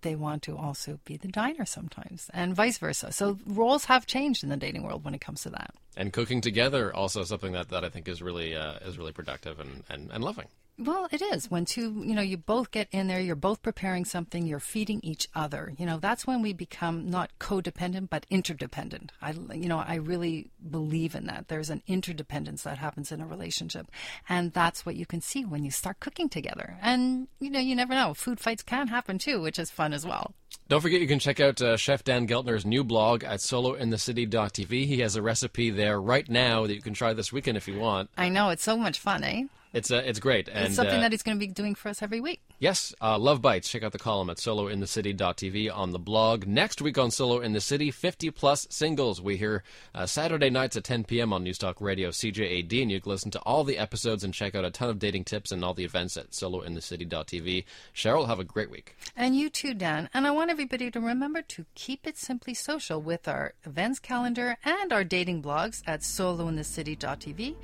they 0.02 0.16
want 0.16 0.44
to 0.44 0.56
also 0.56 1.00
be 1.06 1.18
the 1.18 1.28
diner 1.28 1.66
sometimes, 1.66 2.30
and 2.34 2.56
vice 2.56 2.78
versa. 2.78 3.12
So 3.12 3.40
roles 3.46 3.86
have 3.86 4.06
changed 4.06 4.44
in 4.44 4.50
the 4.50 4.58
dating 4.58 4.84
world 4.84 5.04
when 5.04 5.16
it 5.16 5.22
comes 5.22 5.42
to 5.42 5.50
that. 5.50 5.74
And 5.96 6.14
cooking 6.14 6.40
together 6.42 6.96
also 6.96 7.24
something 7.24 7.54
that, 7.54 7.70
that 7.70 7.84
I 7.84 7.90
think 7.90 8.08
is 8.08 8.22
really 8.22 8.56
uh, 8.56 8.76
is 8.86 8.98
really 8.98 9.12
productive 9.12 9.60
and, 9.60 9.84
and, 9.90 10.12
and 10.12 10.24
loving. 10.24 10.48
Well, 10.80 11.08
it 11.12 11.24
is 11.24 11.50
when 11.50 11.66
two, 11.66 12.04
you 12.06 12.14
know, 12.14 12.22
you 12.22 12.38
both 12.38 12.70
get 12.70 12.88
in 12.92 13.08
there, 13.08 13.20
you're 13.20 13.36
both 13.36 13.64
preparing 13.64 14.06
something, 14.06 14.46
you're 14.46 14.60
feeding 14.60 15.00
each 15.02 15.28
other. 15.34 15.74
You 15.76 15.88
know, 15.88 15.98
that's 15.98 16.28
when 16.28 16.44
we 16.44 16.54
become 16.54 17.10
not 17.10 17.32
codependent 17.40 18.12
but 18.12 18.28
interdependent. 18.30 19.12
I, 19.20 19.32
you 19.32 19.70
know, 19.70 19.80
I 19.80 19.96
really 19.96 20.52
believe 20.70 21.16
in 21.16 21.26
that. 21.26 21.48
There's 21.48 21.72
an 21.72 21.82
interdependence 21.88 22.62
that 22.62 22.78
happens 22.78 23.12
in 23.12 23.22
a 23.22 23.26
relationship, 23.26 23.88
and 24.30 24.54
that's 24.54 24.86
what 24.86 24.96
you 24.96 25.08
can 25.08 25.20
see 25.20 25.44
when 25.44 25.66
you 25.66 25.72
start 25.72 26.00
cooking 26.00 26.30
together. 26.30 26.78
And 26.80 27.28
you 27.40 27.50
know, 27.50 27.60
you 27.60 27.76
never 27.76 27.96
know, 27.96 28.14
food 28.14 28.40
fights 28.40 28.62
can 28.62 28.88
happen 28.88 29.18
too, 29.18 29.42
which 29.42 29.58
is 29.58 29.72
fun 29.72 29.94
as 29.94 30.06
well. 30.06 30.34
Don't 30.68 30.82
forget 30.82 31.02
you 31.02 31.08
can 31.08 31.18
check 31.20 31.40
out 31.40 31.60
uh, 31.60 31.76
Chef 31.78 32.04
Dan 32.04 32.28
Geltner's 32.28 32.66
new 32.68 32.84
blog 32.84 33.24
at 33.24 33.40
solointhecity.tv. 33.40 34.86
He 34.86 35.00
has 35.00 35.16
a 35.16 35.24
recipe 35.24 35.72
there 35.72 36.00
right 36.00 36.30
now 36.30 36.68
that 36.68 36.76
you 36.76 36.82
can 36.82 36.94
try 36.94 37.14
this 37.14 37.34
weekend 37.34 37.58
if 37.58 37.68
you 37.68 37.80
want. 37.80 38.12
I 38.16 38.30
know 38.30 38.50
it's 38.50 38.64
so 38.64 38.78
much 38.78 39.00
fun, 39.00 39.24
eh? 39.24 39.46
It's 39.74 39.92
uh, 39.92 40.02
it's 40.06 40.20
great. 40.20 40.50
And 40.50 40.68
it's 40.68 40.76
something 40.76 40.98
uh, 40.98 41.02
that 41.02 41.12
he's 41.12 41.24
going 41.24 41.38
to 41.38 41.46
be 41.46 41.52
doing 41.52 41.76
for 41.76 41.90
us 41.90 42.02
every 42.02 42.20
week. 42.20 42.42
Yes, 42.60 42.94
uh, 43.02 43.18
Love 43.18 43.42
Bites. 43.42 43.70
Check 43.70 43.84
out 43.84 43.92
the 43.92 44.00
column 44.00 44.30
at 44.30 44.38
solointhecity.tv 44.38 45.76
on 45.76 45.92
the 45.92 46.00
blog. 46.00 46.48
Next 46.48 46.82
week 46.82 46.98
on 46.98 47.12
Solo 47.12 47.40
in 47.40 47.54
the 47.54 47.62
City, 47.62 47.92
50 47.92 48.32
plus 48.32 48.66
singles. 48.70 49.22
We 49.22 49.38
hear 49.38 49.64
uh, 49.94 50.06
Saturday 50.06 50.50
nights 50.50 50.78
at 50.78 50.84
10 50.84 51.04
p.m. 51.04 51.34
on 51.34 51.44
Newstalk 51.44 51.82
Radio 51.82 52.10
CJAD, 52.10 52.82
and 52.82 52.92
you 52.92 53.02
can 53.02 53.12
listen 53.12 53.32
to 53.32 53.40
all 53.40 53.64
the 53.64 53.78
episodes 53.78 54.24
and 54.24 54.34
check 54.34 54.56
out 54.56 54.66
a 54.66 54.72
ton 54.72 54.90
of 54.90 55.00
dating 55.00 55.26
tips 55.26 55.52
and 55.52 55.64
all 55.64 55.74
the 55.74 55.86
events 55.86 56.18
at 56.18 56.32
solointhecity.tv. 56.32 57.66
Cheryl, 57.94 58.28
have 58.28 58.40
a 58.40 58.44
great 58.44 58.72
week. 58.72 58.96
And 59.16 59.36
you 59.36 59.50
too, 59.50 59.74
Dan. 59.74 60.10
And 60.14 60.26
I 60.26 60.32
want 60.32 60.50
everybody 60.50 60.90
to 60.92 61.00
remember 61.00 61.42
to 61.42 61.66
keep 61.76 62.08
it 62.08 62.18
simply 62.18 62.54
social 62.54 63.02
with 63.02 63.28
our 63.28 63.54
events 63.66 64.00
calendar 64.00 64.58
and 64.64 64.94
our 64.94 65.04
dating 65.04 65.44
blogs 65.44 65.84
at 65.86 66.02
solointhecity.tv 66.02 67.56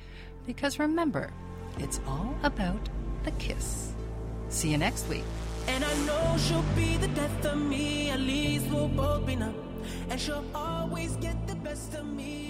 because 0.46 0.78
remember, 0.78 1.30
it's 1.78 2.00
all 2.06 2.34
about 2.42 2.88
the 3.24 3.30
kiss. 3.32 3.92
See 4.48 4.70
you 4.70 4.78
next 4.78 5.08
week. 5.08 5.24
And 5.66 5.84
I 5.84 5.94
know 6.06 6.36
she'll 6.38 6.62
be 6.76 6.96
the 6.98 7.08
death 7.08 7.44
of 7.46 7.58
me. 7.58 8.10
At 8.10 8.20
least 8.20 8.66
we'll 8.70 8.88
both 8.88 9.26
be 9.26 9.36
numb. 9.36 9.54
And 10.10 10.20
she'll 10.20 10.44
always 10.54 11.16
get 11.16 11.46
the 11.46 11.54
best 11.56 11.94
of 11.94 12.06
me. 12.06 12.44